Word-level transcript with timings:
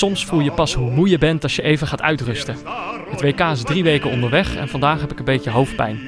Soms 0.00 0.24
voel 0.24 0.40
je 0.40 0.52
pas 0.52 0.74
hoe 0.74 0.90
moe 0.90 1.08
je 1.08 1.18
bent 1.18 1.42
als 1.42 1.56
je 1.56 1.62
even 1.62 1.86
gaat 1.86 2.02
uitrusten. 2.02 2.56
Het 3.10 3.20
WK 3.20 3.40
is 3.40 3.62
drie 3.62 3.82
weken 3.82 4.10
onderweg 4.10 4.56
en 4.56 4.68
vandaag 4.68 5.00
heb 5.00 5.12
ik 5.12 5.18
een 5.18 5.24
beetje 5.24 5.50
hoofdpijn. 5.50 6.00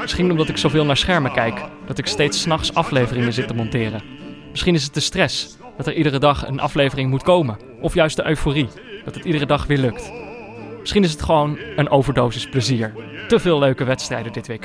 Misschien 0.00 0.30
omdat 0.30 0.48
ik 0.48 0.56
zoveel 0.56 0.84
naar 0.84 0.96
schermen 0.96 1.32
kijk, 1.32 1.64
dat 1.86 1.98
ik 1.98 2.06
steeds 2.06 2.40
s'nachts 2.40 2.74
afleveringen 2.74 3.32
zit 3.32 3.48
te 3.48 3.54
monteren. 3.54 4.02
Misschien 4.50 4.74
is 4.74 4.84
het 4.84 4.94
de 4.94 5.00
stress, 5.00 5.56
dat 5.76 5.86
er 5.86 5.94
iedere 5.94 6.18
dag 6.18 6.46
een 6.46 6.60
aflevering 6.60 7.10
moet 7.10 7.22
komen. 7.22 7.58
Of 7.80 7.94
juist 7.94 8.16
de 8.16 8.26
euforie, 8.26 8.68
dat 9.04 9.14
het 9.14 9.24
iedere 9.24 9.46
dag 9.46 9.66
weer 9.66 9.78
lukt. 9.78 10.12
Misschien 10.80 11.04
is 11.04 11.12
het 11.12 11.22
gewoon 11.22 11.58
een 11.76 11.90
overdosis 11.90 12.48
plezier. 12.48 12.94
Te 13.28 13.38
veel 13.38 13.58
leuke 13.58 13.84
wedstrijden 13.84 14.32
dit 14.32 14.48
WK. 14.48 14.64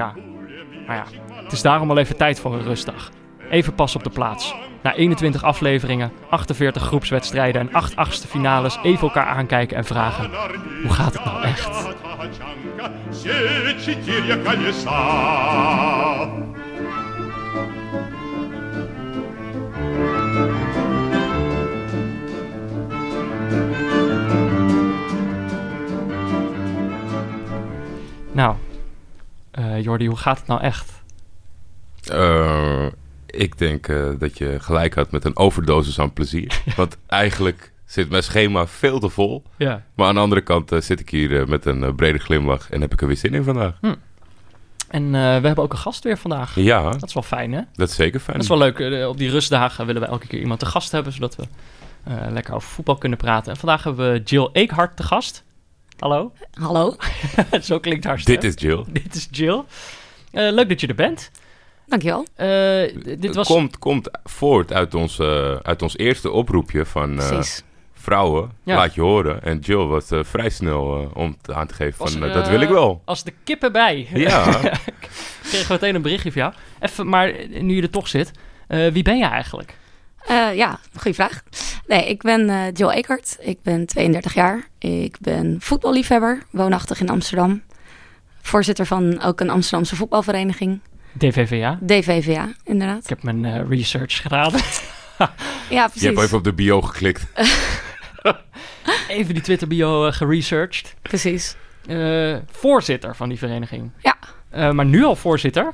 Maar 0.88 0.96
ja, 0.96 1.06
het 1.44 1.52
is 1.52 1.62
daarom 1.62 1.90
al 1.90 1.98
even 1.98 2.18
tijd 2.18 2.40
voor 2.40 2.54
een 2.54 2.64
rustdag. 2.64 3.12
Even 3.50 3.76
pas 3.76 3.96
op 3.96 4.04
de 4.04 4.10
plaats. 4.10 4.54
Na 4.84 4.94
21 4.96 5.44
afleveringen, 5.44 6.12
48 6.30 6.84
groepswedstrijden 6.84 7.62
en 7.62 7.74
8 7.74 7.96
achtste 7.96 8.28
finales 8.28 8.78
even 8.84 9.08
elkaar 9.08 9.26
aankijken 9.26 9.78
en 9.78 9.86
vragen: 9.86 10.30
hoe 10.82 10.94
gaat 10.94 11.14
het 11.14 11.26
nou 11.26 11.44
echt? 11.44 11.70
Nou, 28.32 28.56
uh, 29.60 29.82
Jordi, 29.82 30.08
hoe 30.08 30.18
gaat 30.18 30.38
het 30.38 30.48
nou 30.48 30.62
echt? 30.62 31.04
Uh, 32.12 32.86
ik 33.34 33.58
denk 33.58 33.88
uh, 33.88 34.10
dat 34.20 34.38
je 34.38 34.60
gelijk 34.60 34.94
had 34.94 35.12
met 35.12 35.26
een 35.26 35.38
overdosis 35.38 36.00
aan 36.00 36.14
plezier. 36.14 36.62
Want 36.76 36.98
eigenlijk 37.08 37.72
zit 37.86 38.10
mijn 38.10 38.24
schema 38.24 38.68
veel 38.68 39.00
te 39.00 39.10
vol. 39.10 39.44
Ja. 39.58 39.84
Maar 39.96 40.08
aan 40.08 40.14
de 40.14 40.22
andere 40.22 40.42
kant 40.42 40.72
uh, 40.72 40.82
zit 40.82 41.00
ik 41.00 41.10
hier 41.10 41.32
uh, 41.32 41.46
met 41.46 41.66
een 41.66 41.96
brede 41.96 42.18
glimlach 42.18 42.70
en 42.70 42.82
heb 42.82 42.94
ik 42.94 43.02
er 43.02 43.08
weer 43.08 43.18
zin 43.18 43.34
in 43.34 43.44
vandaag. 43.44 43.78
Hm. 43.82 43.94
En 44.90 45.12
we 45.12 45.18
hebben 45.18 45.58
ook 45.58 45.72
een 45.72 45.78
gast 45.78 46.04
weer 46.04 46.18
vandaag. 46.18 46.56
Ja. 46.56 46.92
Dat 46.92 47.08
is 47.08 47.14
wel 47.14 47.24
fijn, 47.24 47.52
hè? 47.52 47.62
Dat 47.74 47.90
is 47.90 47.96
zeker 47.96 48.20
fijn. 48.20 48.38
Dat 48.38 48.44
is 48.44 48.58
wel 48.58 48.58
leuk. 48.58 49.08
op 49.08 49.18
die 49.18 49.30
rustdagen 49.30 49.86
willen 49.86 50.02
we 50.02 50.08
elke 50.08 50.28
keer 50.28 50.40
iemand 50.40 50.60
te 50.60 50.66
gast 50.66 50.92
hebben, 50.92 51.14
zodat 51.14 51.36
we 51.36 51.46
lekker 52.30 52.54
over 52.54 52.70
voetbal 52.70 52.96
kunnen 52.96 53.18
praten. 53.18 53.52
En 53.52 53.58
vandaag 53.58 53.84
hebben 53.84 54.12
we 54.12 54.22
Jill 54.24 54.50
Eekhart 54.52 54.98
te 54.98 55.04
gast. 55.04 55.44
Hallo. 56.00 56.32
Hallo. 56.54 56.96
Zo 57.62 57.80
klinkt 57.80 58.04
haar 58.04 58.20
stem. 58.20 58.40
Dit 58.40 58.44
is 58.44 58.62
Jill. 58.62 58.84
Dit 58.88 59.16
is 59.16 59.28
Jill. 59.32 59.64
leuk 60.32 60.70
dat 60.70 60.82
je 60.82 60.88
er 60.88 60.96
bent. 60.96 61.32
Dankjewel. 61.86 62.26
Uh, 62.38 63.18
dit 63.20 63.36
was... 63.36 63.48
komt, 63.48 63.80
komt 63.80 64.10
voort 64.24 64.74
uit 64.74 64.94
ons, 64.94 65.20
uh, 65.20 65.56
uit 65.56 65.82
ons 65.82 65.98
eerste 65.98 66.32
oproepje 66.32 66.86
van 66.86 67.20
uh, 67.20 67.42
vrouwen. 67.94 68.52
Ja. 68.64 68.76
Laat 68.76 68.94
je 68.94 69.02
horen. 69.02 69.44
En 69.44 69.60
Jill 69.60 69.86
was 69.86 70.06
vrij 70.10 70.50
snel 70.50 71.12
om 71.14 71.38
te, 71.42 71.54
aan 71.54 71.68
te 71.68 71.74
geven 71.74 72.08
van 72.08 72.20
dat 72.20 72.48
wil 72.48 72.62
ik 72.62 72.70
wel. 72.70 73.02
Als 73.06 73.24
de 73.24 73.34
kippen 73.44 73.72
bij. 73.72 74.08
Ja. 74.14 74.44
Kregen 75.50 75.68
we 75.68 75.74
meteen 75.74 75.96
een 75.96 76.02
berichtje 76.02 76.32
van 76.32 76.42
jou. 76.42 76.54
Even, 76.80 77.10
maar 77.10 77.34
nu 77.50 77.76
je 77.76 77.82
er 77.82 77.90
toch 77.90 78.08
zit. 78.08 78.32
wie 78.68 79.04
ben 79.04 79.18
je 79.18 79.26
eigenlijk? 79.26 79.78
ja, 80.54 80.80
goede 80.96 81.14
vraag. 81.14 81.44
Nee, 81.88 82.10
ik 82.10 82.22
ben 82.22 82.72
Jill 82.74 82.90
Eekert. 82.90 83.38
Ik 83.40 83.62
ben 83.62 83.86
32 83.86 84.34
jaar. 84.34 84.68
Ik 84.80 85.18
ben 85.20 85.58
voetballiefhebber. 85.60 86.44
Woonachtig 86.52 87.00
in 87.00 87.10
Amsterdam. 87.10 87.62
Voorzitter 88.42 88.86
van 88.86 89.22
ook 89.22 89.40
een 89.40 89.50
Amsterdamse 89.50 89.96
voetbalvereniging. 89.96 90.80
DVVA? 91.14 91.80
DVVA, 91.82 92.54
inderdaad. 92.64 93.04
Ik 93.04 93.10
heb 93.10 93.24
mijn 93.24 93.44
uh, 93.44 93.70
research 93.70 94.22
gedaan. 94.22 94.52
ja, 95.70 95.88
precies. 95.88 96.02
Je 96.02 96.08
hebt 96.08 96.20
even 96.20 96.38
op 96.38 96.44
de 96.44 96.54
bio 96.54 96.82
geklikt. 96.82 97.26
even 99.08 99.34
die 99.34 99.44
Twitter 99.44 99.68
bio 99.68 100.08
uh, 100.08 100.14
geresearched. 100.14 100.96
Precies. 101.02 101.56
Uh, 101.86 102.38
voorzitter 102.52 103.16
van 103.16 103.30
die 103.30 103.38
vereniging. 103.38 103.92
Ja. 103.98 104.72
maar 104.72 104.86
nu 104.86 105.04
al 105.04 105.16
voorzitter. 105.16 105.74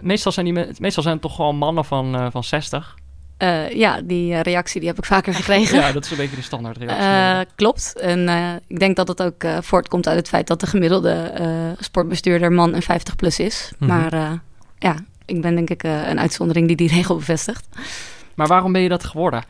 meestal, 0.00 0.32
zijn 0.32 0.54
die, 0.54 0.66
meestal 0.78 1.02
zijn 1.02 1.14
het 1.14 1.22
toch 1.22 1.34
gewoon 1.34 1.56
mannen 1.56 1.84
van, 1.84 2.30
van 2.30 2.44
60. 2.44 2.94
Uh, 3.38 3.70
ja, 3.70 4.00
die 4.04 4.40
reactie 4.40 4.80
die 4.80 4.88
heb 4.88 4.98
ik 4.98 5.04
vaker 5.04 5.34
gekregen. 5.34 5.78
ja, 5.80 5.92
dat 5.92 6.04
is 6.04 6.10
een 6.10 6.16
beetje 6.16 6.36
de 6.36 6.42
standaard 6.42 6.76
reactie. 6.76 7.06
Uh, 7.06 7.40
klopt. 7.54 8.00
En 8.00 8.18
uh, 8.18 8.52
ik 8.66 8.78
denk 8.78 8.96
dat 8.96 9.08
het 9.08 9.22
ook 9.22 9.44
voortkomt 9.60 10.08
uit 10.08 10.16
het 10.16 10.28
feit 10.28 10.46
dat 10.46 10.60
de 10.60 10.66
gemiddelde 10.66 11.32
sportbestuurder 11.78 12.52
man 12.52 12.74
en 12.74 12.82
50 12.82 13.16
plus 13.16 13.38
is. 13.38 13.72
Mm 13.78 13.88
-hmm. 13.88 13.98
Maar 13.98 14.40
ja, 14.78 14.96
ik 15.24 15.40
ben 15.40 15.54
denk 15.54 15.70
ik 15.70 15.82
een 15.82 16.20
uitzondering 16.20 16.66
die 16.66 16.76
die 16.76 16.88
regel 16.96 17.16
bevestigt. 17.16 17.66
Maar 18.34 18.46
waarom 18.46 18.72
ben 18.72 18.82
je 18.82 18.88
dat 18.88 19.04
geworden? 19.04 19.44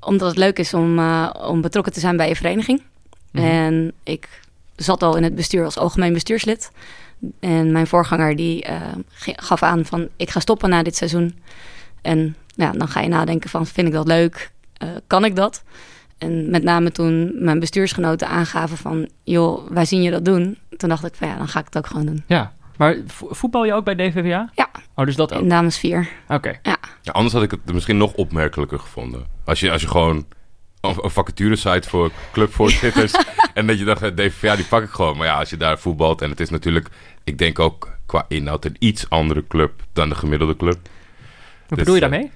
omdat 0.00 0.28
het 0.28 0.36
leuk 0.36 0.58
is 0.58 0.74
om, 0.74 0.98
om 1.32 1.60
betrokken 1.60 1.92
te 1.92 2.00
zijn 2.00 2.16
bij 2.16 2.28
een 2.28 2.36
vereniging. 2.36 2.82
Mm 3.30 3.42
-hmm. 3.42 3.50
En 3.50 3.92
ik 4.02 4.28
zat 4.76 5.02
al 5.02 5.16
in 5.16 5.22
het 5.22 5.34
bestuur 5.34 5.64
als 5.64 5.78
algemeen 5.78 6.12
bestuurslid. 6.12 6.70
En 7.40 7.72
mijn 7.72 7.86
voorganger 7.86 8.36
die 8.36 8.66
gaf 9.22 9.62
aan 9.62 9.84
van 9.84 10.08
ik 10.16 10.30
ga 10.30 10.40
stoppen 10.40 10.70
na 10.70 10.82
dit 10.82 10.96
seizoen. 10.96 11.34
En 12.02 12.36
ja, 12.46 12.72
dan 12.72 12.88
ga 12.88 13.00
je 13.00 13.08
nadenken 13.08 13.50
van, 13.50 13.66
vind 13.66 13.86
ik 13.86 13.92
dat 13.92 14.06
leuk? 14.06 14.50
Uh, 14.82 14.88
kan 15.06 15.24
ik 15.24 15.36
dat? 15.36 15.62
En 16.18 16.50
met 16.50 16.62
name 16.62 16.90
toen 16.90 17.32
mijn 17.44 17.60
bestuursgenoten 17.60 18.28
aangaven 18.28 18.76
van... 18.76 19.08
joh, 19.24 19.70
wij 19.70 19.84
zien 19.84 20.02
je 20.02 20.10
dat 20.10 20.24
doen. 20.24 20.58
Toen 20.76 20.88
dacht 20.88 21.04
ik 21.04 21.14
van, 21.14 21.28
ja, 21.28 21.36
dan 21.36 21.48
ga 21.48 21.58
ik 21.58 21.64
het 21.64 21.76
ook 21.76 21.86
gewoon 21.86 22.06
doen. 22.06 22.22
Ja, 22.26 22.52
maar 22.76 22.96
voetbal 23.06 23.64
je 23.64 23.74
ook 23.74 23.84
bij 23.84 23.94
DVVA? 23.94 24.50
Ja. 24.54 24.70
Oh, 24.94 25.04
dus 25.04 25.16
dat 25.16 25.32
ook? 25.32 25.40
In 25.40 25.48
dames 25.48 25.78
4. 25.78 26.08
Oké. 26.24 26.34
Okay. 26.34 26.58
Ja. 26.62 26.76
ja. 27.02 27.12
Anders 27.12 27.34
had 27.34 27.42
ik 27.42 27.50
het 27.50 27.72
misschien 27.72 27.96
nog 27.96 28.12
opmerkelijker 28.12 28.78
gevonden. 28.78 29.26
Als 29.44 29.60
je, 29.60 29.70
als 29.70 29.80
je 29.80 29.88
gewoon 29.88 30.26
een 30.80 31.10
vacature-site 31.10 31.88
voor 31.88 32.10
clubvoorzitters... 32.32 33.12
en 33.54 33.66
dat 33.66 33.78
je 33.78 33.84
dacht, 33.84 34.16
DVVA, 34.16 34.56
die 34.56 34.64
pak 34.64 34.82
ik 34.82 34.90
gewoon. 34.90 35.16
Maar 35.16 35.26
ja, 35.26 35.38
als 35.38 35.50
je 35.50 35.56
daar 35.56 35.78
voetbalt... 35.78 36.22
en 36.22 36.30
het 36.30 36.40
is 36.40 36.50
natuurlijk, 36.50 36.88
ik 37.24 37.38
denk 37.38 37.58
ook 37.58 37.96
qua 38.06 38.24
inhoud... 38.28 38.64
een 38.64 38.76
iets 38.78 39.10
andere 39.10 39.46
club 39.46 39.82
dan 39.92 40.08
de 40.08 40.14
gemiddelde 40.14 40.56
club... 40.56 40.78
Wat 41.70 41.78
bedoel 41.78 41.94
je 41.94 42.00
daarmee? 42.00 42.30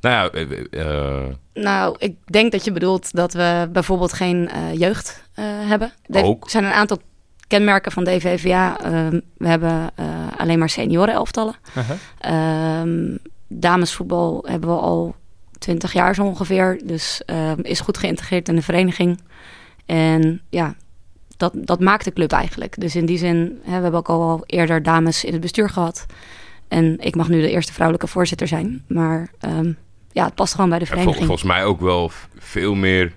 Nou 0.00 0.30
ja, 0.34 0.46
uh, 0.70 1.34
nou, 1.54 1.96
ik 1.98 2.16
denk 2.24 2.52
dat 2.52 2.64
je 2.64 2.72
bedoelt 2.72 3.12
dat 3.12 3.32
we 3.32 3.68
bijvoorbeeld 3.72 4.12
geen 4.12 4.50
uh, 4.54 4.78
jeugd 4.78 5.24
uh, 5.38 5.44
hebben. 5.46 5.92
Ook. 6.10 6.44
Er 6.44 6.50
zijn 6.50 6.64
een 6.64 6.72
aantal 6.72 6.98
kenmerken 7.46 7.92
van 7.92 8.04
DVVA. 8.04 8.76
we 9.36 9.48
hebben 9.48 9.90
alleen 10.36 10.58
maar 10.58 10.68
senioren 10.68 11.14
elftallen. 11.14 11.54
-huh. 11.72 12.80
Um, 12.80 13.18
damesvoetbal 13.48 14.44
hebben 14.48 14.68
we 14.68 14.80
al 14.80 15.14
twintig 15.58 15.92
jaar 15.92 16.14
zo 16.14 16.24
ongeveer. 16.24 16.80
Dus 16.84 17.22
is 17.62 17.80
goed 17.80 17.98
geïntegreerd 17.98 18.48
in 18.48 18.56
de 18.56 18.62
vereniging. 18.62 19.20
En 19.86 20.40
ja, 20.50 20.74
dat, 21.40 21.52
dat 21.54 21.80
maakt 21.80 22.04
de 22.04 22.12
club 22.12 22.32
eigenlijk. 22.32 22.80
Dus 22.80 22.96
in 22.96 23.06
die 23.06 23.18
zin, 23.18 23.60
hè, 23.62 23.76
we 23.76 23.82
hebben 23.82 24.00
ook 24.00 24.08
al 24.08 24.42
eerder 24.46 24.82
dames 24.82 25.24
in 25.24 25.32
het 25.32 25.40
bestuur 25.40 25.68
gehad. 25.68 26.06
En 26.70 26.98
ik 26.98 27.16
mag 27.16 27.28
nu 27.28 27.40
de 27.40 27.50
eerste 27.50 27.72
vrouwelijke 27.72 28.10
voorzitter 28.10 28.48
zijn. 28.48 28.84
Maar 28.88 29.30
um, 29.40 29.76
ja, 30.12 30.24
het 30.24 30.34
past 30.34 30.54
gewoon 30.54 30.70
bij 30.70 30.78
de 30.78 30.86
vereniging. 30.86 31.16
Vol, 31.16 31.26
volgens 31.26 31.48
mij 31.48 31.64
ook 31.64 31.80
wel 31.80 32.10
veel 32.38 32.74
meer 32.74 33.12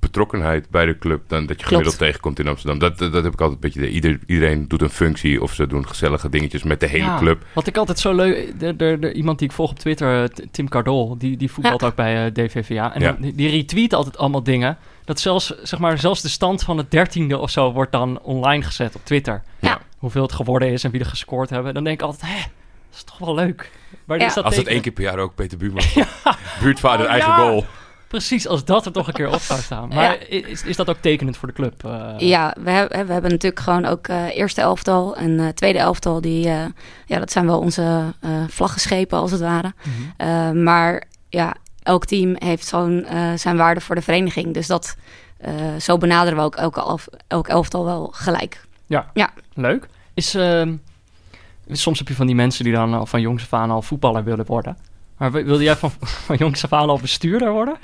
betrokkenheid 0.00 0.70
bij 0.70 0.86
de 0.86 0.98
club 0.98 1.22
dan 1.26 1.46
dat 1.46 1.60
je 1.60 1.66
gemiddeld 1.66 1.96
Klopt. 1.96 2.10
tegenkomt 2.10 2.38
in 2.38 2.48
Amsterdam. 2.48 2.78
Dat, 2.78 2.98
dat, 2.98 3.12
dat 3.12 3.24
heb 3.24 3.32
ik 3.32 3.40
altijd 3.40 3.64
een 3.64 3.70
beetje. 3.70 3.90
Ieder, 3.90 4.18
iedereen 4.26 4.68
doet 4.68 4.82
een 4.82 4.90
functie 4.90 5.42
of 5.42 5.52
ze 5.54 5.66
doen 5.66 5.88
gezellige 5.88 6.28
dingetjes 6.28 6.62
met 6.62 6.80
de 6.80 6.86
hele 6.86 7.04
ja, 7.04 7.18
club. 7.18 7.46
Wat 7.52 7.66
ik 7.66 7.76
altijd 7.76 7.98
zo 7.98 8.14
leuk. 8.14 8.60
De, 8.60 8.76
de, 8.76 8.96
de, 9.00 9.12
iemand 9.12 9.38
die 9.38 9.48
ik 9.48 9.54
volg 9.54 9.70
op 9.70 9.78
Twitter, 9.78 10.30
Tim 10.50 10.68
Cardol, 10.68 11.18
die, 11.18 11.36
die 11.36 11.50
voetbalt 11.50 11.80
ja. 11.80 11.86
ook 11.86 11.94
bij 11.94 12.26
uh, 12.26 12.32
DVVA. 12.32 12.94
En 12.94 13.00
Ja. 13.00 13.16
die, 13.20 13.34
die 13.34 13.50
retweet 13.50 13.92
altijd 13.92 14.18
allemaal 14.18 14.42
dingen. 14.42 14.78
Dat 15.04 15.20
zelfs, 15.20 15.62
zeg 15.62 15.78
maar, 15.78 15.98
zelfs 15.98 16.22
de 16.22 16.28
stand 16.28 16.62
van 16.62 16.78
het 16.78 16.90
dertiende 16.90 17.38
of 17.38 17.50
zo 17.50 17.72
wordt 17.72 17.92
dan 17.92 18.20
online 18.20 18.62
gezet 18.62 18.94
op 18.94 19.04
Twitter. 19.04 19.42
Ja. 19.60 19.80
Hoeveel 19.98 20.22
het 20.22 20.32
geworden 20.32 20.68
is 20.72 20.84
en 20.84 20.90
wie 20.90 21.00
er 21.00 21.06
gescoord 21.06 21.50
hebben. 21.50 21.74
Dan 21.74 21.84
denk 21.84 22.00
ik 22.00 22.06
altijd, 22.06 22.32
hè, 22.32 22.40
is 22.98 23.04
toch 23.04 23.18
wel 23.18 23.34
leuk. 23.34 23.70
Maar 24.04 24.18
Ja. 24.18 24.26
is 24.26 24.34
dat 24.34 24.44
Als 24.44 24.56
het 24.56 24.66
één 24.66 24.80
keer 24.80 24.92
per 24.92 25.02
jaar 25.02 25.18
ook 25.18 25.34
Peter 25.34 25.58
Buurman. 25.58 25.84
Buurtvader, 26.62 27.06
Oh, 27.06 27.12
eigen 27.12 27.30
ja. 27.30 27.36
goal. 27.38 27.64
Precies, 28.08 28.46
als 28.48 28.64
dat 28.64 28.86
er 28.86 28.92
toch 28.92 29.06
een 29.06 29.12
keer 29.12 29.28
op 29.32 29.40
zou 29.40 29.60
staan. 29.60 29.88
Maar 29.94 30.28
is, 30.28 30.62
is 30.64 30.76
dat 30.76 30.88
ook 30.88 30.96
tekenend 31.00 31.36
voor 31.36 31.48
de 31.48 31.54
club? 31.54 31.84
eh? 31.84 32.14
Ja, 32.18 32.54
we, 32.60 32.70
hebben 32.70 33.06
we 33.06 33.12
hebben 33.12 33.30
natuurlijk 33.30 33.62
gewoon 33.62 33.84
ook 33.84 34.06
eh, 34.08 34.36
eerste 34.36 34.60
elftal 34.60 35.16
en 35.16 35.40
eh, 35.40 35.48
tweede 35.48 35.78
elftal. 35.78 36.20
Die, 36.20 36.48
eh, 36.48 36.64
ja, 37.06 37.18
dat 37.18 37.32
zijn 37.32 37.46
wel 37.46 37.58
onze 37.58 38.14
eh 38.20 38.30
vlaggenschepen 38.48 39.18
als 39.18 39.30
het 39.30 39.40
ware. 39.40 39.72
Mhm. 39.82 39.92
Eh, 40.28 40.50
maar 40.50 41.02
ja, 41.28 41.54
elk 41.82 42.04
team 42.06 42.34
heeft 42.38 42.66
zo'n 42.66 43.04
eh, 43.04 43.32
zijn 43.34 43.56
waarde 43.56 43.80
voor 43.80 43.94
de 43.94 44.02
vereniging. 44.02 44.54
Dus 44.54 44.66
dat, 44.66 44.96
eh, 45.38 45.52
zo 45.80 45.96
benaderen 45.98 46.38
we 46.38 46.44
ook 46.44 46.56
elke 46.56 46.80
elf, 46.80 47.06
elk 47.26 47.48
elftal 47.48 47.84
wel 47.84 48.08
gelijk. 48.14 48.64
Ja, 48.86 49.10
Ja. 49.14 49.30
leuk. 49.54 49.86
Is, 50.14 50.34
ehm, 50.34 50.76
soms 51.76 51.98
heb 51.98 52.08
je 52.08 52.14
van 52.14 52.26
die 52.26 52.34
mensen 52.34 52.64
die 52.64 52.72
dan 52.72 52.94
al 52.94 53.06
van 53.06 53.20
jongs 53.20 53.42
af 53.42 53.52
aan 53.52 53.70
al 53.70 53.82
voetballer 53.82 54.24
willen 54.24 54.46
worden. 54.46 54.76
Maar 55.18 55.32
wi- 55.32 55.44
wilde 55.44 55.62
jij 55.62 55.76
van, 55.76 55.90
van 56.26 56.36
jongs 56.36 56.64
af 56.64 56.72
aan 56.72 56.88
al 56.88 56.98
bestuurder 56.98 57.50
worden? 57.52 57.76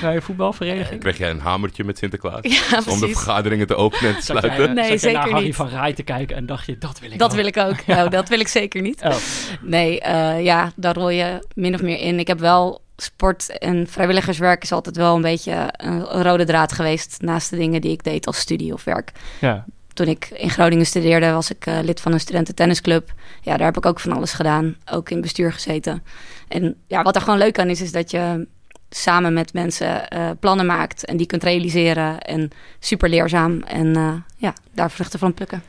Bij 0.00 0.14
een 0.14 0.22
voetbalvereniging? 0.22 1.00
Kreeg 1.00 1.18
jij 1.18 1.30
een 1.30 1.40
hamertje 1.40 1.84
met 1.84 1.98
Sinterklaas? 1.98 2.40
Ja, 2.70 2.82
om 2.92 3.00
de 3.00 3.08
vergaderingen 3.08 3.66
te 3.66 3.74
openen 3.76 4.10
en 4.14 4.20
te 4.20 4.24
Zat 4.24 4.42
jij, 4.42 4.50
sluiten? 4.54 4.68
eh, 4.68 4.74
Nee, 4.88 4.90
zat 4.90 5.00
jij 5.00 5.12
naar 5.12 5.20
zeker 5.22 5.30
Harry 5.30 5.46
niet. 5.46 5.56
van 5.56 5.68
Rij 5.68 5.92
te 5.92 6.02
kijken 6.02 6.36
en 6.36 6.46
dacht 6.46 6.66
je, 6.66 6.78
dat 6.78 6.98
wil 7.00 7.10
ik 7.10 7.18
Dat 7.18 7.30
ook. 7.30 7.36
wil 7.36 7.46
ik 7.46 7.56
ook. 7.56 7.86
Nou, 7.96 8.08
dat 8.10 8.28
wil 8.28 8.40
ik 8.40 8.48
zeker 8.48 8.82
niet. 8.82 9.02
Oh. 9.02 9.14
Nee, 9.62 10.00
eh, 10.00 10.44
ja, 10.44 10.72
daar 10.76 10.94
rol 10.94 11.10
je 11.10 11.46
min 11.54 11.74
of 11.74 11.82
meer 11.82 11.98
in. 11.98 12.18
Ik 12.18 12.26
heb 12.26 12.38
wel 12.38 12.80
sport 12.96 13.58
en 13.58 13.86
vrijwilligerswerk 13.88 14.62
is 14.62 14.72
altijd 14.72 14.96
wel 14.96 15.14
een 15.16 15.22
beetje 15.22 15.68
een 15.76 16.02
rode 16.22 16.44
draad 16.44 16.72
geweest 16.72 17.16
naast 17.20 17.50
de 17.50 17.56
dingen 17.56 17.80
die 17.80 17.90
ik 17.92 18.04
deed 18.04 18.26
als 18.26 18.38
studie 18.38 18.72
of 18.72 18.84
werk. 18.84 19.12
Ja. 19.40 19.64
Toen 20.00 20.08
ik 20.08 20.30
in 20.30 20.50
Groningen 20.50 20.86
studeerde, 20.86 21.32
was 21.32 21.50
ik 21.50 21.66
uh, 21.66 21.78
lid 21.82 22.00
van 22.00 22.12
een 22.12 22.20
studententennisclub. 22.20 23.12
Ja, 23.40 23.56
daar 23.56 23.66
heb 23.66 23.76
ik 23.76 23.86
ook 23.86 24.00
van 24.00 24.12
alles 24.12 24.32
gedaan. 24.32 24.76
Ook 24.90 25.10
in 25.10 25.20
bestuur 25.20 25.52
gezeten. 25.52 26.02
En 26.48 26.76
ja, 26.86 27.02
wat 27.02 27.14
er 27.14 27.20
gewoon 27.22 27.38
leuk 27.38 27.58
aan 27.58 27.68
is, 27.68 27.80
is 27.80 27.92
dat 27.92 28.10
je 28.10 28.46
samen 28.90 29.32
met 29.32 29.52
mensen 29.52 30.02
uh, 30.14 30.30
plannen 30.40 30.66
maakt 30.66 31.04
en 31.04 31.16
die 31.16 31.26
kunt 31.26 31.42
realiseren. 31.42 32.20
En 32.20 32.50
super 32.78 33.08
leerzaam. 33.08 33.62
En 33.62 33.86
uh, 33.86 34.12
ja, 34.36 34.54
daar 34.74 34.90
vruchten 34.90 35.18
van 35.18 35.34
plukken. 35.34 35.62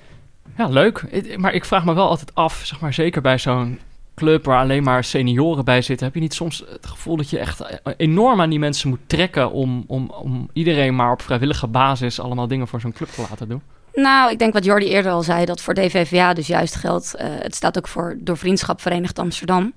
Ja, 0.57 0.67
leuk. 0.67 1.05
Maar 1.37 1.53
ik 1.53 1.65
vraag 1.65 1.85
me 1.85 1.93
wel 1.93 2.09
altijd 2.09 2.35
af, 2.35 2.61
zeg 2.63 2.79
maar 2.79 2.93
zeker 2.93 3.21
bij 3.21 3.37
zo'n 3.37 3.79
club 4.15 4.45
waar 4.45 4.59
alleen 4.59 4.83
maar 4.83 5.03
senioren 5.03 5.65
bij 5.65 5.81
zitten, 5.81 6.05
heb 6.05 6.15
je 6.15 6.21
niet 6.21 6.33
soms 6.33 6.63
het 6.69 6.85
gevoel 6.85 7.17
dat 7.17 7.29
je 7.29 7.39
echt 7.39 7.81
enorm 7.97 8.41
aan 8.41 8.49
die 8.49 8.59
mensen 8.59 8.89
moet 8.89 8.99
trekken 9.07 9.51
om, 9.51 9.83
om, 9.87 10.09
om 10.09 10.49
iedereen 10.53 10.95
maar 10.95 11.11
op 11.11 11.21
vrijwillige 11.21 11.67
basis 11.67 12.19
allemaal 12.19 12.47
dingen 12.47 12.67
voor 12.67 12.79
zo'n 12.81 12.93
club 12.93 13.09
te 13.09 13.21
laten 13.29 13.47
doen? 13.47 13.61
Nou, 13.93 14.31
ik 14.31 14.39
denk 14.39 14.53
wat 14.53 14.65
Jordi 14.65 14.87
eerder 14.87 15.11
al 15.11 15.23
zei, 15.23 15.45
dat 15.45 15.61
voor 15.61 15.73
DVVA 15.73 16.33
dus 16.33 16.47
juist 16.47 16.75
geldt. 16.75 17.15
Uh, 17.15 17.25
het 17.27 17.55
staat 17.55 17.77
ook 17.77 17.87
voor 17.87 18.17
Door 18.19 18.37
Vriendschap 18.37 18.81
Verenigd 18.81 19.19
Amsterdam. 19.19 19.73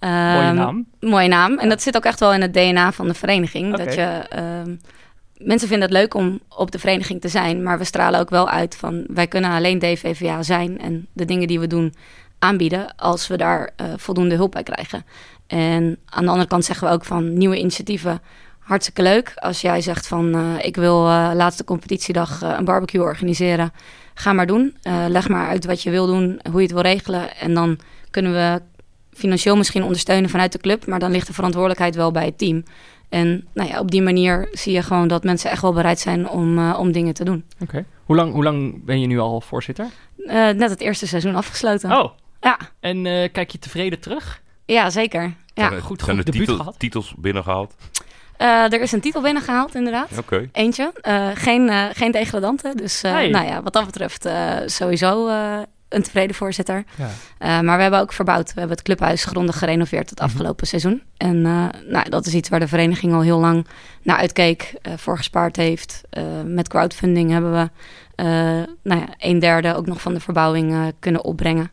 Ja, 0.00 0.34
mooie 0.34 0.46
ehm, 0.46 0.54
naam. 0.54 0.86
Mooie 1.00 1.28
naam. 1.28 1.58
En 1.58 1.68
dat 1.68 1.82
zit 1.82 1.96
ook 1.96 2.04
echt 2.04 2.20
wel 2.20 2.32
in 2.32 2.40
het 2.40 2.54
DNA 2.54 2.92
van 2.92 3.08
de 3.08 3.14
vereniging. 3.14 3.76
Dat 3.76 3.94
je, 3.94 4.26
uh, 4.36 4.74
mensen 5.36 5.68
vinden 5.68 5.88
het 5.88 5.98
leuk 5.98 6.14
om 6.14 6.40
op 6.48 6.70
de 6.70 6.78
vereniging 6.78 7.20
te 7.20 7.28
zijn, 7.28 7.62
maar 7.62 7.78
we 7.78 7.84
stralen 7.84 8.20
ook 8.20 8.30
wel 8.30 8.48
uit 8.48 8.76
van 8.76 9.04
wij 9.06 9.26
kunnen 9.26 9.50
alleen 9.50 9.78
DVVA 9.78 10.42
zijn 10.42 10.80
en 10.80 11.06
de 11.12 11.24
dingen 11.24 11.48
die 11.48 11.60
we 11.60 11.66
doen 11.66 11.94
aanbieden 12.38 12.96
als 12.96 13.26
we 13.26 13.36
daar 13.36 13.70
uh, 13.76 13.86
voldoende 13.96 14.34
hulp 14.34 14.50
bij 14.50 14.62
krijgen. 14.62 15.04
En 15.46 15.98
aan 16.04 16.24
de 16.24 16.30
andere 16.30 16.48
kant 16.48 16.64
zeggen 16.64 16.88
we 16.88 16.94
ook 16.94 17.04
van 17.04 17.32
nieuwe 17.32 17.58
initiatieven 17.58 18.20
hartstikke 18.70 19.02
leuk. 19.02 19.32
Als 19.34 19.60
jij 19.60 19.80
zegt 19.80 20.06
van 20.06 20.36
uh, 20.36 20.64
ik 20.64 20.76
wil 20.76 21.06
uh, 21.06 21.30
laatste 21.34 21.64
competitiedag 21.64 22.42
uh, 22.42 22.54
een 22.58 22.64
barbecue 22.64 23.02
organiseren, 23.02 23.72
ga 24.14 24.32
maar 24.32 24.46
doen. 24.46 24.76
leg 25.08 25.28
maar 25.28 25.48
uit 25.48 25.64
wat 25.64 25.82
je 25.82 25.90
wil 25.90 26.06
doen, 26.06 26.40
hoe 26.50 26.60
je 26.60 26.66
het 26.66 26.72
wil 26.72 26.82
regelen. 26.82 27.36
En 27.36 27.54
dan 27.54 27.78
kunnen 28.10 28.32
we 28.32 28.62
financieel 29.12 29.56
misschien 29.56 29.82
ondersteunen 29.82 30.30
vanuit 30.30 30.52
de 30.52 30.58
club, 30.58 30.86
maar 30.86 30.98
dan 30.98 31.10
ligt 31.10 31.26
de 31.26 31.32
verantwoordelijkheid 31.32 31.94
wel 31.94 32.10
bij 32.10 32.24
het 32.24 32.38
team. 32.38 32.64
En 33.08 33.48
nou 33.54 33.68
ja, 33.68 33.80
op 33.80 33.90
die 33.90 34.02
manier 34.02 34.48
zie 34.52 34.72
je 34.72 34.82
gewoon 34.82 35.08
dat 35.08 35.24
mensen 35.24 35.50
echt 35.50 35.62
wel 35.62 35.72
bereid 35.72 35.98
zijn 35.98 36.28
om, 36.28 36.72
om 36.72 36.92
dingen 36.92 37.14
te 37.14 37.24
doen. 37.24 37.44
Oké. 37.60 37.84
Hoe, 38.04 38.16
lang, 38.16 38.32
hoe 38.32 38.42
lang 38.42 38.84
ben 38.84 39.00
je 39.00 39.06
nu 39.06 39.18
al 39.18 39.40
voorzitter? 39.40 39.86
net 40.56 40.70
het 40.70 40.80
eerste 40.80 41.06
seizoen 41.06 41.34
afgesloten. 41.34 41.90
Oh, 41.90 42.10
ja. 42.40 42.58
En 42.80 43.02
kijk 43.32 43.50
je 43.50 43.58
tevreden 43.58 44.00
terug? 44.00 44.42
Ja, 44.64 44.90
zeker. 44.90 45.22
Ja. 45.22 45.34
Zijn 45.54 45.72
er, 45.72 45.82
goed, 45.82 46.00
zijn 46.00 46.24
titel, 46.24 46.74
titels 46.78 47.14
binnengehaald? 47.18 47.74
Uh, 48.40 48.72
er 48.72 48.80
is 48.80 48.92
een 48.92 49.00
titel 49.00 49.22
binnengehaald, 49.22 49.74
inderdaad. 49.74 50.18
Okay. 50.18 50.48
Eentje. 50.52 50.92
Uh, 51.08 51.28
geen, 51.34 51.66
uh, 51.66 51.84
geen 51.92 52.12
degradanten. 52.12 52.76
Dus 52.76 53.02
hey. 53.02 53.28
nou 53.28 53.46
ja, 53.46 53.62
wat 53.62 53.72
dat 53.72 53.84
betreft 53.84 54.28
sowieso 54.66 55.28
een 55.88 56.02
tevreden 56.02 56.36
voorzitter. 56.36 56.84
Ja. 56.96 57.62
maar 57.62 57.76
we 57.76 57.82
hebben 57.82 58.00
ook 58.00 58.12
verbouwd. 58.12 58.46
We 58.46 58.58
hebben 58.58 58.76
het 58.76 58.82
clubhuis 58.82 59.24
grondig 59.24 59.58
gerenoveerd 59.58 60.10
het 60.10 60.18
mhm. 60.18 60.28
afgelopen 60.28 60.66
seizoen. 60.66 61.02
En 61.16 61.42
nou, 61.86 62.08
dat 62.08 62.26
is 62.26 62.34
iets 62.34 62.48
waar 62.48 62.60
de 62.60 62.68
vereniging 62.68 63.12
al 63.12 63.20
heel 63.20 63.38
lang 63.38 63.66
naar 64.02 64.16
uitkeek, 64.16 64.74
voor 64.96 65.16
gespaard 65.16 65.56
heeft. 65.56 66.02
met 66.44 66.68
crowdfunding 66.68 67.30
hebben 67.30 67.52
we 67.52 67.70
nou 68.82 69.00
ja, 69.00 69.06
een 69.18 69.38
derde 69.38 69.74
ook 69.74 69.86
nog 69.86 70.00
van 70.00 70.14
de 70.14 70.20
verbouwing 70.20 70.92
kunnen 70.98 71.24
opbrengen. 71.24 71.70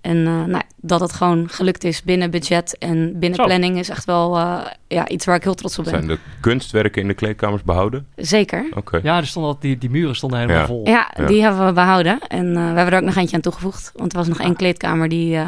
En 0.00 0.16
uh, 0.16 0.44
nou, 0.44 0.62
dat 0.76 1.00
het 1.00 1.12
gewoon 1.12 1.48
gelukt 1.48 1.84
is 1.84 2.02
binnen 2.02 2.30
budget 2.30 2.78
en 2.78 3.18
binnen 3.18 3.44
planning 3.44 3.78
is 3.78 3.88
echt 3.88 4.04
wel 4.04 4.38
uh, 4.38 4.60
ja, 4.88 5.08
iets 5.08 5.24
waar 5.24 5.36
ik 5.36 5.42
heel 5.42 5.54
trots 5.54 5.78
op 5.78 5.84
ben. 5.84 5.92
Zijn 5.92 6.06
de 6.06 6.18
kunstwerken 6.40 7.02
in 7.02 7.08
de 7.08 7.14
kleedkamers 7.14 7.62
behouden? 7.62 8.06
Zeker. 8.16 8.66
Okay. 8.74 9.00
Ja, 9.02 9.16
er 9.16 9.26
stonden 9.26 9.52
al, 9.52 9.58
die, 9.60 9.78
die 9.78 9.90
muren 9.90 10.16
stonden 10.16 10.38
helemaal 10.38 10.60
ja. 10.60 10.66
vol. 10.66 10.86
Ja, 10.86 11.12
ja, 11.16 11.26
die 11.26 11.42
hebben 11.42 11.66
we 11.66 11.72
behouden. 11.72 12.18
En 12.28 12.46
uh, 12.46 12.54
we 12.54 12.60
hebben 12.60 12.86
er 12.86 12.96
ook 12.96 13.04
nog 13.04 13.16
eentje 13.16 13.36
aan 13.36 13.42
toegevoegd. 13.42 13.92
Want 13.94 14.12
er 14.12 14.18
was 14.18 14.28
nog 14.28 14.40
één 14.40 14.56
kleedkamer 14.56 15.08
die, 15.08 15.38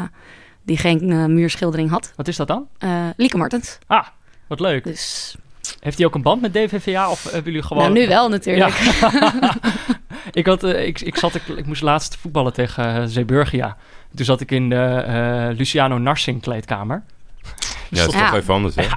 die 0.63 0.77
geen 0.77 1.33
muurschildering 1.33 1.89
had. 1.89 2.13
Wat 2.15 2.27
is 2.27 2.35
dat 2.35 2.47
dan? 2.47 2.67
Lieke 3.15 3.37
Martens. 3.37 3.77
Ah, 3.87 4.07
wat 4.47 4.59
leuk. 4.59 4.83
Dus... 4.83 5.35
Heeft 5.79 5.97
hij 5.97 6.05
ook 6.05 6.15
een 6.15 6.21
band 6.21 6.41
met 6.41 6.53
DVVA 6.53 7.09
of 7.09 7.23
hebben 7.23 7.51
jullie 7.51 7.67
gewoon... 7.67 7.83
Nou, 7.83 7.99
nu 7.99 8.07
wel 8.07 8.29
natuurlijk. 8.29 8.73
Ja. 8.73 9.53
ik, 10.31 10.45
had, 10.45 10.63
ik, 10.63 11.01
ik, 11.01 11.15
zat, 11.15 11.35
ik, 11.35 11.47
ik 11.47 11.65
moest 11.65 11.81
laatst 11.81 12.15
voetballen 12.15 12.53
tegen 12.53 13.09
Zeeburgia. 13.09 13.77
Toen 14.15 14.25
zat 14.25 14.41
ik 14.41 14.51
in 14.51 14.69
de 14.69 15.05
uh, 15.07 15.57
Luciano 15.57 15.97
Narsing 15.97 16.41
kleedkamer. 16.41 17.03
Ja, 17.89 18.05
dat 18.05 18.13
is 18.13 18.19
toch 18.19 18.33
even 18.33 18.53
anders, 18.53 18.75
hè? 18.75 18.87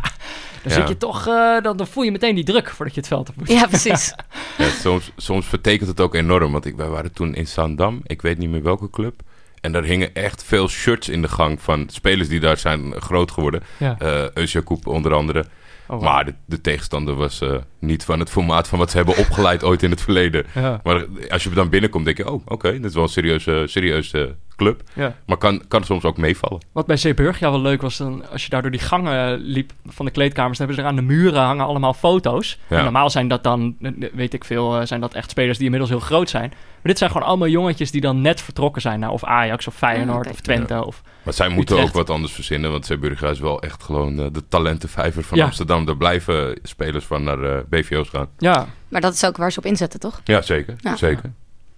dan 0.63 0.73
zit 0.73 0.89
je 0.89 0.97
toch, 0.97 1.29
uh, 1.29 1.63
dan, 1.63 1.77
dan, 1.77 1.87
voel 1.87 2.05
je 2.05 2.11
meteen 2.11 2.35
die 2.35 2.45
druk 2.45 2.71
voordat 2.71 2.95
je 2.95 3.01
het 3.01 3.09
veld 3.09 3.29
op 3.29 3.37
moet. 3.37 3.49
Ja, 3.49 3.67
precies. 3.67 4.15
ja, 4.59 4.69
soms, 4.69 5.11
soms 5.17 5.47
vertekent 5.47 5.89
het 5.89 6.01
ook 6.01 6.15
enorm, 6.15 6.53
want 6.53 6.65
ik, 6.65 6.77
wij 6.77 6.89
waren 6.89 7.13
toen 7.13 7.35
in 7.35 7.47
Zandam, 7.47 8.01
ik 8.05 8.23
weet 8.23 8.39
niet 8.39 8.51
meer 8.51 8.63
welke 8.63 8.91
club. 8.91 9.23
En 9.61 9.73
daar 9.73 9.85
hingen 9.85 10.15
echt 10.15 10.45
veel 10.45 10.69
shirts 10.69 11.09
in 11.09 11.23
de 11.23 11.29
gang 11.29 11.61
van 11.61 11.89
spelers 11.89 12.29
die 12.29 12.41
daar 12.41 12.57
zijn 12.57 13.01
groot 13.01 13.31
geworden. 13.31 13.63
Ja. 13.77 13.97
Uh, 14.37 14.61
onder 14.85 15.15
andere. 15.15 15.45
Oh, 15.87 16.03
Maar 16.03 16.25
de, 16.25 16.35
de, 16.45 16.61
tegenstander 16.61 17.15
was 17.15 17.41
uh, 17.41 17.57
niet 17.85 18.05
van 18.05 18.19
het 18.19 18.31
formaat 18.31 18.69
van 18.69 18.79
wat 18.79 18.91
ze 18.91 18.97
hebben 18.97 19.17
opgeleid 19.17 19.65
ooit 19.65 19.83
in 19.83 19.91
het 19.91 20.01
verleden. 20.01 20.47
Ja. 20.55 20.81
Maar 20.83 21.05
als 21.29 21.43
je 21.43 21.51
dan 21.51 21.69
binnenkomt, 21.69 22.05
denk 22.05 22.17
je, 22.17 22.27
oh, 22.27 22.35
oké, 22.35 22.53
okay, 22.53 22.73
dit 22.73 22.85
is 22.85 22.95
wel 22.95 23.03
een 23.03 23.09
serieuze, 23.09 23.65
serieuze 23.67 24.35
club. 24.57 24.83
Ja. 24.93 25.15
Maar 25.27 25.37
kan, 25.37 25.63
kan 25.69 25.85
soms 25.85 26.05
ook 26.05 26.17
meevallen. 26.17 26.61
Wat 26.73 26.87
bij 26.87 26.97
Zeeburg 26.97 27.39
ja 27.39 27.51
wel 27.51 27.61
leuk 27.61 27.83
was, 27.83 27.97
dan, 27.97 28.31
als 28.31 28.45
je 28.45 28.51
daar 28.51 28.63
door 28.63 28.71
die 28.71 28.81
gangen 28.81 29.39
liep 29.39 29.73
van 29.87 30.05
de 30.05 30.11
kleedkamers, 30.11 30.59
dan 30.59 30.67
hebben 30.67 30.85
ze 30.85 30.91
er 30.91 30.97
aan 30.97 31.07
de 31.07 31.15
muren 31.15 31.43
hangen 31.43 31.67
allemaal 31.67 31.95
foto's. 31.95 32.59
Ja. 32.69 32.77
En 32.77 32.83
normaal 32.83 33.11
zijn 33.11 33.29
dat 33.29 33.43
dan, 33.43 33.77
weet 34.13 34.35
ik 34.35 34.45
veel, 34.45 34.79
eh, 34.81 34.87
zijn 34.87 35.01
dat 35.01 35.15
echt 35.15 35.31
spelers 35.31 35.57
die 35.57 35.65
inmiddels 35.65 35.93
heel 35.93 36.01
groot 36.01 36.31
zijn. 36.31 36.49
Maar 36.49 36.93
dit 36.93 36.99
zijn 36.99 37.11
gewoon 37.11 37.27
allemaal 37.27 37.49
jongetjes 37.49 37.91
die 37.91 38.01
dan 38.01 38.21
net 38.21 38.41
vertrokken 38.43 38.83
zijn 38.83 39.01
naar 39.01 39.11
of 39.11 39.25
Ajax 39.25 39.67
of 39.67 39.75
Feyenoord 39.75 40.31
of 40.31 40.41
Twente. 40.41 40.85
Of 40.85 41.03
maar 41.25 41.35
zij 41.35 41.49
moeten 41.49 41.81
ook 41.81 41.93
wat 41.93 42.11
anders 42.11 42.33
verzinnen, 42.33 42.71
want 42.71 42.87
Zeeburg 42.87 43.23
is 43.23 43.39
wel 43.39 43.63
echt 43.63 43.83
gewoon 43.83 44.21
uh, 44.21 44.27
de 44.33 44.49
talentenvijver 44.49 45.23
van 45.23 45.41
Amsterdam. 45.41 45.85
Daar 45.85 45.97
blijven 45.97 46.59
spelers 46.63 47.05
van 47.05 47.23
naar 47.23 47.39
uh, 47.39 47.57
BVO's 47.75 48.09
gaan. 48.09 48.29
Ja. 48.39 48.67
Maar 48.89 49.01
dat 49.01 49.15
is 49.15 49.25
ook 49.25 49.37
waar 49.37 49.53
ze 49.53 49.59
op 49.59 49.67
inzetten, 49.67 50.01
toch? 50.01 50.21
Ja, 50.25 50.43
zeker. 50.43 50.77
zeker. 50.97 51.33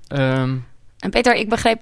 Um, 0.08 0.66
en 0.98 1.10
Peter, 1.10 1.34
ik 1.34 1.48
begreep 1.48 1.80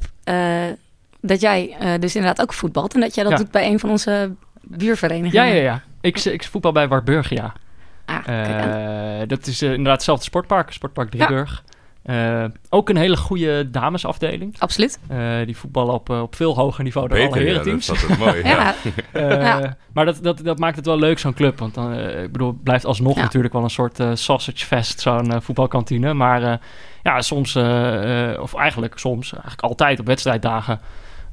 dat 1.21 1.41
jij 1.41 1.77
uh, 1.83 2.01
dus 2.01 2.17
inderdaad 2.17 2.41
ook 2.41 2.53
voetbalt 2.53 2.95
en 2.95 3.01
dat 3.01 3.15
jij 3.15 3.25
dat 3.25 3.37
doet 3.37 3.51
bij 3.51 3.71
een 3.71 3.79
van 3.79 3.91
onze 3.91 4.35
buurverenigingen. 4.63 5.49
Ja, 5.49 5.55
ja, 5.55 5.63
ja. 5.63 5.83
Ik, 6.01 6.25
ik 6.25 6.45
voetbal 6.45 6.73
bij 6.73 6.89
Warburgia. 6.89 7.53
Ah, 8.05 9.21
uh, 9.21 9.29
dat 9.29 9.47
is 9.47 9.63
uh, 9.63 9.69
inderdaad 9.69 9.95
hetzelfde 9.95 10.25
sportpark, 10.25 10.73
Sportpark 10.73 11.11
Drieburg. 11.11 11.65
Ja. 12.05 12.51
ook 12.69 12.89
een 12.89 12.97
hele 12.97 13.17
goede 13.17 13.71
damesafdeling. 13.71 14.55
Absoluut. 14.59 14.99
die 15.45 15.57
voetballen 15.57 15.95
op, 15.95 16.11
op 16.11 16.37
veel 16.37 16.55
hoger 16.55 16.85
niveau 16.85 17.09
dan 17.09 17.19
alle 17.19 17.39
herenteams. 17.39 17.87
Ja, 17.87 17.93
dat 17.93 18.11
is 18.11 18.17
mooi. 18.17 18.43
ja. 18.49 18.75
ja. 19.13 19.77
Maar 19.93 20.05
dat, 20.05 20.19
dat, 20.23 20.39
dat 20.45 20.59
maakt 20.59 20.77
het 20.77 20.87
wel 20.87 20.99
leuk, 20.99 21.19
zo'n 21.19 21.35
club. 21.35 21.59
Want 21.59 21.75
dan, 21.75 21.93
ik 21.99 22.33
bedoel, 22.33 22.49
het 22.49 22.63
blijft 22.63 22.85
alsnog 22.85 23.17
natuurlijk 23.17 23.53
wel 23.53 23.63
een 23.63 23.71
soort 23.71 24.03
sausage 24.15 24.67
fest, 24.67 25.01
zo'n 25.01 25.43
voetbalkantine. 25.43 26.15
Maar 26.15 26.61
ja, 27.03 27.21
soms, 27.21 27.57
of 28.41 28.55
eigenlijk 28.55 28.99
soms, 28.99 29.33
eigenlijk 29.33 29.63
altijd 29.63 30.01
op 30.01 30.07
wedstrijddagen 30.07 30.81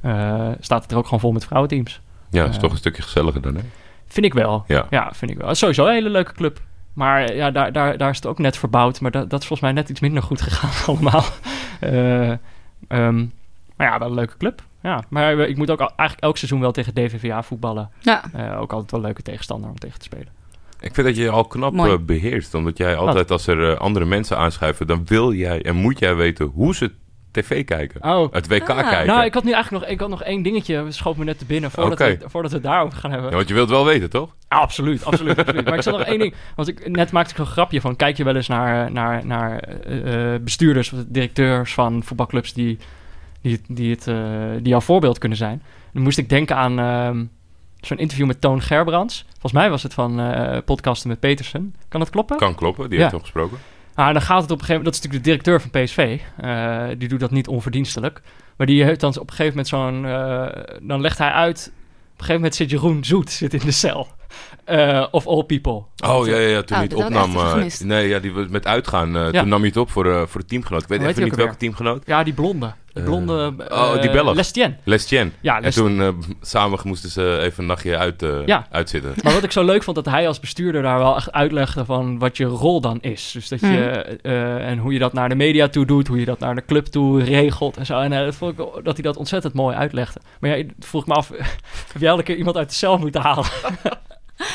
uh, 0.04 0.48
staat 0.60 0.82
het 0.82 0.90
er 0.90 0.96
ook 0.96 1.04
gewoon 1.04 1.20
vol 1.20 1.32
met 1.32 1.44
vrouwenteams. 1.44 2.00
Ja, 2.30 2.44
is 2.44 2.54
uh, 2.54 2.60
toch 2.60 2.70
een 2.70 2.76
stukje 2.76 3.02
gezelliger 3.02 3.40
dan, 3.40 3.54
hè? 3.54 3.62
Vind 4.06 4.26
ik 4.26 4.34
wel. 4.34 4.64
Ja, 4.66 4.86
ja 4.90 5.10
vind 5.14 5.30
ik 5.30 5.38
wel. 5.38 5.54
Sowieso 5.54 5.86
een 5.86 5.92
hele 5.92 6.10
leuke 6.10 6.32
club. 6.32 6.60
Maar 6.92 7.34
ja, 7.34 7.50
daar, 7.50 7.72
daar, 7.72 7.96
daar 7.96 8.10
is 8.10 8.16
het 8.16 8.26
ook 8.26 8.38
net 8.38 8.56
verbouwd. 8.56 9.00
Maar 9.00 9.10
dat, 9.10 9.30
dat 9.30 9.40
is 9.40 9.46
volgens 9.46 9.70
mij 9.70 9.80
net 9.80 9.90
iets 9.90 10.00
minder 10.00 10.22
goed 10.22 10.40
gegaan 10.40 10.84
allemaal. 10.94 11.24
uh, 11.80 12.30
um, 12.88 13.32
maar 13.76 13.86
ja, 13.86 13.98
wel 13.98 14.08
een 14.08 14.14
leuke 14.14 14.36
club. 14.36 14.62
Ja, 14.82 15.04
maar 15.08 15.38
ik 15.38 15.56
moet 15.56 15.70
ook 15.70 15.80
eigenlijk 15.80 16.20
elk 16.20 16.36
seizoen 16.36 16.60
wel 16.60 16.72
tegen 16.72 16.94
DVVA 16.94 17.42
voetballen. 17.42 17.90
Ja. 18.00 18.22
ook 18.58 18.72
altijd 18.72 18.90
wel 18.90 19.00
een 19.00 19.06
leuke 19.06 19.22
tegenstander 19.22 19.70
om 19.70 19.78
tegen 19.78 19.98
te 19.98 20.04
spelen. 20.04 20.28
Ik 20.80 20.94
vind 20.94 21.06
dat 21.06 21.16
je 21.16 21.22
je 21.22 21.30
al 21.30 21.44
knap 21.44 22.00
beheerst. 22.06 22.54
Omdat 22.54 22.76
jij 22.76 22.96
altijd, 22.96 23.30
als 23.30 23.46
er 23.46 23.76
andere 23.76 24.04
mensen 24.04 24.36
aanschuiven... 24.36 24.86
dan 24.86 25.06
wil 25.06 25.32
jij 25.32 25.62
en 25.62 25.76
moet 25.76 25.98
jij 25.98 26.14
weten 26.14 26.46
hoe 26.46 26.74
ze 26.74 26.92
tv 27.32 27.64
kijken. 27.64 28.02
Oh. 28.04 28.32
Het 28.32 28.48
WK 28.48 28.68
ah. 28.68 28.88
kijken. 28.88 29.06
Nou, 29.06 29.24
ik 29.24 29.34
had 29.34 29.44
nu 29.44 29.52
eigenlijk 29.52 29.84
nog, 29.84 29.92
ik 29.92 30.00
had 30.00 30.08
nog 30.08 30.22
één 30.22 30.42
dingetje. 30.42 30.84
Schoot 30.88 31.16
me 31.16 31.24
net 31.24 31.38
te 31.38 31.44
binnen 31.44 31.70
voordat, 31.70 31.92
okay. 31.92 32.18
we, 32.18 32.30
voordat 32.30 32.50
we 32.50 32.56
het 32.56 32.66
daarover 32.66 32.98
gaan 32.98 33.10
hebben. 33.10 33.30
Ja, 33.30 33.36
want 33.36 33.48
je 33.48 33.54
wilt 33.54 33.68
wel 33.68 33.84
weten, 33.84 34.10
toch? 34.10 34.34
Ja, 34.48 34.56
absoluut, 34.58 35.04
absoluut, 35.04 35.38
absoluut. 35.38 35.64
Maar 35.64 35.74
ik 35.74 35.82
zat 35.82 35.98
nog 35.98 36.06
één 36.06 36.18
ding. 36.18 36.34
Want 36.56 36.68
ik, 36.68 36.88
net 36.88 37.12
maakte 37.12 37.32
ik 37.32 37.38
een 37.38 37.46
grapje 37.46 37.80
van... 37.80 37.96
Kijk 37.96 38.16
je 38.16 38.24
wel 38.24 38.36
eens 38.36 38.48
naar, 38.48 38.92
naar, 38.92 39.26
naar 39.26 39.68
uh, 39.88 40.34
bestuurders 40.40 40.92
of 40.92 40.98
directeurs 41.06 41.74
van 41.74 42.02
voetbalclubs... 42.02 42.52
die, 42.52 42.78
die, 43.40 43.60
die, 43.68 43.90
het, 43.90 44.06
uh, 44.06 44.16
die 44.56 44.68
jouw 44.68 44.80
voorbeeld 44.80 45.18
kunnen 45.18 45.38
zijn. 45.38 45.62
Dan 45.92 46.02
moest 46.02 46.18
ik 46.18 46.28
denken 46.28 46.56
aan 46.56 46.78
uh, 46.78 47.24
zo'n 47.80 47.98
interview 47.98 48.26
met 48.26 48.40
Toon 48.40 48.62
Gerbrands. 48.62 49.24
Volgens 49.30 49.52
mij 49.52 49.70
was 49.70 49.82
het 49.82 49.94
van 49.94 50.20
uh, 50.20 50.58
podcasten 50.64 51.08
met 51.08 51.20
Petersen. 51.20 51.74
Kan 51.88 52.00
dat 52.00 52.10
kloppen? 52.10 52.36
Kan 52.36 52.54
kloppen, 52.54 52.84
die 52.88 52.98
ja. 52.98 52.98
heeft 52.98 53.12
toch 53.12 53.22
gesproken. 53.22 53.58
Ah, 53.94 54.12
dan 54.12 54.22
gaat 54.22 54.42
het 54.42 54.50
op 54.50 54.58
een 54.60 54.64
gegeven 54.64 54.74
moment... 54.74 54.84
Dat 54.84 54.94
is 54.94 55.00
natuurlijk 55.00 55.24
de 55.24 55.30
directeur 55.30 55.60
van 55.60 55.70
PSV. 55.70 56.20
Uh, 56.44 56.98
die 56.98 57.08
doet 57.08 57.20
dat 57.20 57.30
niet 57.30 57.48
onverdienstelijk. 57.48 58.22
Maar 58.56 58.66
die 58.66 58.84
heeft 58.84 59.00
dan 59.00 59.10
op 59.18 59.30
een 59.30 59.36
gegeven 59.36 59.48
moment 59.48 59.68
zo'n... 59.68 60.04
Uh, 60.04 60.48
dan 60.88 61.00
legt 61.00 61.18
hij 61.18 61.30
uit... 61.30 61.72
Op 62.12 62.28
een 62.28 62.34
gegeven 62.34 62.34
moment 62.34 62.54
zit 62.54 62.70
Jeroen 62.70 63.04
Zoet 63.04 63.30
zit 63.30 63.54
in 63.54 63.60
de 63.64 63.70
cel. 63.70 64.08
Uh, 64.66 65.06
of 65.10 65.26
All 65.26 65.42
People. 65.42 65.82
Oh 66.04 66.26
ja, 66.26 66.36
ja, 66.36 66.48
ja 66.48 66.62
toen 66.62 66.76
oh, 66.76 66.82
hij 66.82 66.82
het 66.82 66.94
opnam. 66.94 67.36
Uh, 67.36 67.64
nee, 67.78 68.08
ja, 68.08 68.18
die 68.18 68.32
met 68.32 68.66
uitgaan. 68.66 69.16
Uh, 69.16 69.32
ja. 69.32 69.40
Toen 69.40 69.48
nam 69.48 69.58
hij 69.58 69.68
het 69.68 69.76
op 69.76 69.90
voor, 69.90 70.28
voor 70.28 70.40
de 70.40 70.46
teamgenoot. 70.46 70.82
Ik 70.82 70.88
weet 70.88 71.02
even 71.02 71.22
niet 71.22 71.34
welke 71.34 71.56
teamgenoot. 71.56 72.02
Ja, 72.06 72.22
die 72.22 72.32
blonde. 72.32 72.72
Die 72.92 73.02
blonde. 73.02 73.54
oh, 73.68 74.00
die 74.00 74.10
Belg. 74.10 74.34
Lestien. 74.34 74.76
Lestien. 74.84 75.32
Ja, 75.40 75.62
En 75.62 75.70
toen 75.70 76.24
samen 76.40 76.78
moesten 76.84 77.10
ze 77.10 77.38
even 77.40 77.62
een 77.62 77.66
nachtje 77.66 77.96
uit, 77.96 78.24
ja. 78.46 78.66
uitzitten. 78.70 79.14
Maar 79.22 79.32
wat 79.32 79.42
ik 79.42 79.52
zo 79.52 79.64
leuk 79.64 79.82
vond, 79.82 79.96
dat 79.96 80.06
hij 80.06 80.28
als 80.28 80.40
bestuurder 80.40 80.82
daar 80.82 80.98
wel 80.98 81.16
echt 81.16 81.32
uitlegde 81.32 81.84
van 81.84 82.18
wat 82.18 82.36
je 82.36 82.44
rol 82.44 82.80
dan 82.80 82.98
is. 83.00 83.30
Dus 83.32 83.48
dat 83.48 83.60
je. 83.60 84.16
Hmm. 84.22 84.32
en 84.56 84.78
hoe 84.78 84.92
je 84.92 84.98
dat 84.98 85.12
naar 85.12 85.28
de 85.28 85.34
media 85.34 85.68
toe 85.68 85.86
doet, 85.86 86.08
hoe 86.08 86.18
je 86.18 86.24
dat 86.24 86.38
naar 86.38 86.54
de 86.54 86.64
club 86.64 86.86
toe 86.86 87.22
regelt 87.22 87.76
en 87.76 87.86
zo. 87.86 87.98
En 88.00 88.10
dat 88.10 88.34
vond 88.34 88.58
ik 88.58 88.66
dat 88.84 88.94
hij 88.94 89.02
dat 89.02 89.16
ontzettend 89.16 89.54
mooi 89.54 89.76
uitlegde. 89.76 90.20
Maar 90.40 90.58
ja, 90.58 90.64
vroeg 90.78 91.06
me 91.06 91.14
af, 91.14 91.28
heb 91.92 92.00
jij 92.00 92.08
elke 92.08 92.22
keer 92.22 92.36
iemand 92.36 92.56
uit 92.56 92.68
de 92.68 92.74
cel 92.74 92.98
moeten 92.98 93.20
halen? 93.20 93.46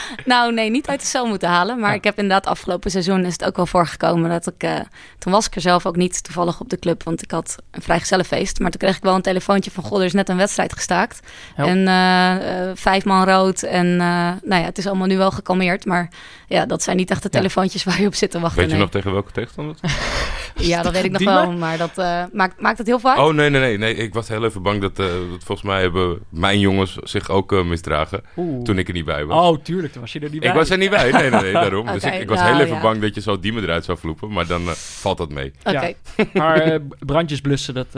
nou, 0.26 0.54
nee, 0.54 0.70
niet 0.70 0.88
uit 0.88 1.00
de 1.00 1.06
cel 1.06 1.26
moeten 1.26 1.50
halen. 1.50 1.80
Maar 1.80 1.94
ik 1.94 2.04
heb 2.04 2.18
inderdaad 2.18 2.46
afgelopen 2.46 2.92
seizoen 2.92 3.26
is 3.26 3.34
het 3.34 3.44
ook 3.44 3.56
wel 3.56 3.66
voorgekomen 3.66 4.30
dat 4.30 4.48
ik... 4.48 4.64
Uh, 4.64 4.80
toen 5.20 5.34
was 5.34 5.46
ik 5.46 5.56
er 5.56 5.62
zelf 5.62 5.86
ook 5.86 5.96
niet 5.96 6.24
toevallig 6.24 6.60
op 6.60 6.70
de 6.70 6.80
club, 6.80 7.04
want 7.04 7.22
ik 7.22 7.32
had 7.32 7.56
een 7.72 7.82
vrijgezellenfeest. 7.82 8.60
Maar 8.60 8.72
toen 8.72 8.80
kreeg 8.80 8.98
ik 8.98 9.04
wel 9.04 9.16
een 9.16 9.22
telefoontje 9.22 9.72
van... 9.72 9.84
God, 9.84 10.00
er 10.00 10.06
is 10.06 10.14
net 10.14 10.30
een 10.30 10.38
wedstrijd 10.38 10.74
gestaakt. 10.74 11.20
En 11.56 11.78
uh, 11.78 12.72
vijf 12.74 13.06
man 13.06 13.26
rood. 13.26 13.64
En 13.64 13.96
nou 13.98 14.38
ja, 14.44 14.62
het 14.62 14.78
is 14.78 14.88
allemaal 14.88 15.08
nu 15.08 15.18
wel 15.18 15.32
gekalmeerd. 15.32 15.86
Maar 15.86 16.10
ja, 16.48 16.66
dat 16.66 16.84
zijn 16.84 16.98
niet 16.98 17.12
echt 17.12 17.24
de 17.24 17.30
telefoontjes 17.30 17.84
waar 17.84 18.02
je 18.02 18.08
op 18.08 18.16
zit 18.16 18.32
te 18.32 18.40
wachten. 18.40 18.62
Weet 18.62 18.72
je 18.72 18.78
nog 18.78 18.90
tegen 18.90 19.12
welke 19.12 19.32
tegenstander? 19.32 19.76
ja, 20.56 20.82
dat 20.82 20.94
weet 20.94 21.04
ik 21.04 21.12
nog 21.12 21.24
wel. 21.24 21.52
Maar 21.52 21.78
dat 21.78 21.96
maakt, 22.34 22.62
maakt 22.62 22.78
het 22.78 22.88
heel 22.88 23.00
vaak. 23.00 23.18
Oh, 23.18 23.34
nee, 23.34 23.50
nee, 23.50 23.62
nee, 23.62 23.78
nee. 23.78 23.96
Ik 23.96 24.14
was 24.14 24.28
heel 24.28 24.46
even 24.46 24.62
bang 24.62 24.82
dat, 24.82 24.96
dat 24.96 25.10
volgens 25.44 25.68
mij 25.68 25.82
hebben 25.82 26.20
mijn 26.30 26.60
jongens 26.60 26.96
zich 26.96 27.30
ook 27.30 27.64
misdragen. 27.64 28.24
Toen 28.64 28.78
ik 28.78 28.88
er 28.88 28.94
niet 28.94 29.06
bij 29.06 29.26
was. 29.26 29.50
Oh, 29.50 29.64
tuurlijk. 29.64 29.96
Toen 29.98 30.06
was 30.06 30.14
je 30.14 30.20
er 30.20 30.32
niet 30.32 30.40
bij. 30.40 30.50
Ik 30.50 30.56
was 30.56 30.70
er 30.70 30.78
niet 30.78 30.90
bij. 30.90 31.12
Nee, 31.12 31.30
nee, 31.30 31.42
nee. 31.42 31.54
daarom. 31.54 31.86
dus 31.94 32.04
ik, 32.04 32.14
ik 32.14 32.30
was 32.30 32.40
nou, 32.40 32.56
heel 32.56 32.66
even 32.66 32.82
bang 32.82 33.02
dat 33.02 33.16
je 33.16 33.22
zo 33.22 33.40
Diemen 33.40 33.64
eruit 33.64 33.86
zou 33.86 33.98
vloepen. 33.98 34.32
Maar 34.32 34.48
dan 34.48 34.62
valt 34.76 35.18
dat 35.18 35.30
mee. 35.30 35.52
Oké. 35.64 35.94
maar 36.34 36.80
brandjes 37.00 37.42
blussen, 37.42 37.74
dat, 37.74 37.92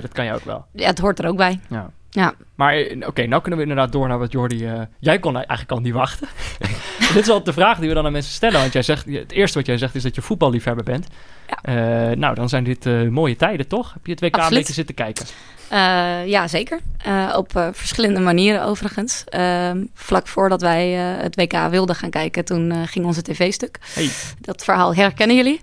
dat 0.00 0.12
kan 0.12 0.24
je 0.24 0.32
ook 0.32 0.44
wel. 0.44 0.66
Ja, 0.72 0.86
het 0.86 0.98
hoort 0.98 1.18
er 1.18 1.28
ook 1.28 1.36
bij. 1.36 1.60
Ja. 1.68 1.90
Ja. 2.14 2.34
Maar 2.54 2.78
oké, 2.78 3.06
okay, 3.06 3.24
nou 3.24 3.42
kunnen 3.42 3.60
we 3.60 3.66
inderdaad 3.66 3.92
door 3.92 4.08
naar 4.08 4.18
wat 4.18 4.32
Jordi... 4.32 4.72
Uh, 4.72 4.80
jij 4.98 5.18
kon 5.18 5.34
eigenlijk 5.34 5.70
al 5.70 5.78
niet 5.78 5.92
wachten. 5.92 6.28
Dit 7.14 7.22
is 7.22 7.28
altijd 7.28 7.44
de 7.44 7.52
vraag 7.52 7.78
die 7.78 7.88
we 7.88 7.94
dan 7.94 8.06
aan 8.06 8.12
mensen 8.12 8.32
stellen. 8.32 8.60
Want 8.60 8.72
jij 8.72 8.82
zegt, 8.82 9.04
het 9.04 9.32
eerste 9.32 9.58
wat 9.58 9.66
jij 9.66 9.78
zegt 9.78 9.94
is 9.94 10.02
dat 10.02 10.14
je 10.14 10.22
voetballiefhebber 10.22 10.84
bent. 10.84 11.06
Ja. 11.46 12.10
Uh, 12.10 12.16
nou, 12.16 12.34
dan 12.34 12.48
zijn 12.48 12.64
dit 12.64 12.86
uh, 12.86 13.08
mooie 13.08 13.36
tijden, 13.36 13.68
toch? 13.68 13.92
Heb 13.92 14.06
je 14.06 14.12
het 14.12 14.20
WK 14.20 14.34
Absoluut. 14.34 14.50
een 14.50 14.58
beetje 14.58 14.72
zitten 14.72 14.94
kijken? 14.94 15.26
Uh, 15.72 16.26
ja, 16.26 16.48
zeker. 16.48 16.80
Uh, 17.06 17.34
op 17.36 17.56
uh, 17.56 17.68
verschillende 17.72 18.20
manieren 18.20 18.64
overigens. 18.64 19.24
Ehm, 19.28 19.84
vlak 19.94 20.26
voordat 20.26 20.60
wij 20.60 20.88
het 20.90 21.36
WK 21.36 21.52
wilden 21.70 21.94
gaan 21.94 22.10
kijken, 22.10 22.44
toen 22.44 22.86
ging 22.86 23.06
onze 23.06 23.22
tv 23.22 23.52
stuk. 23.52 23.78
Hey. 23.94 24.08
Dat 24.40 24.64
verhaal 24.64 24.94
herkennen 24.94 25.36
jullie. 25.36 25.60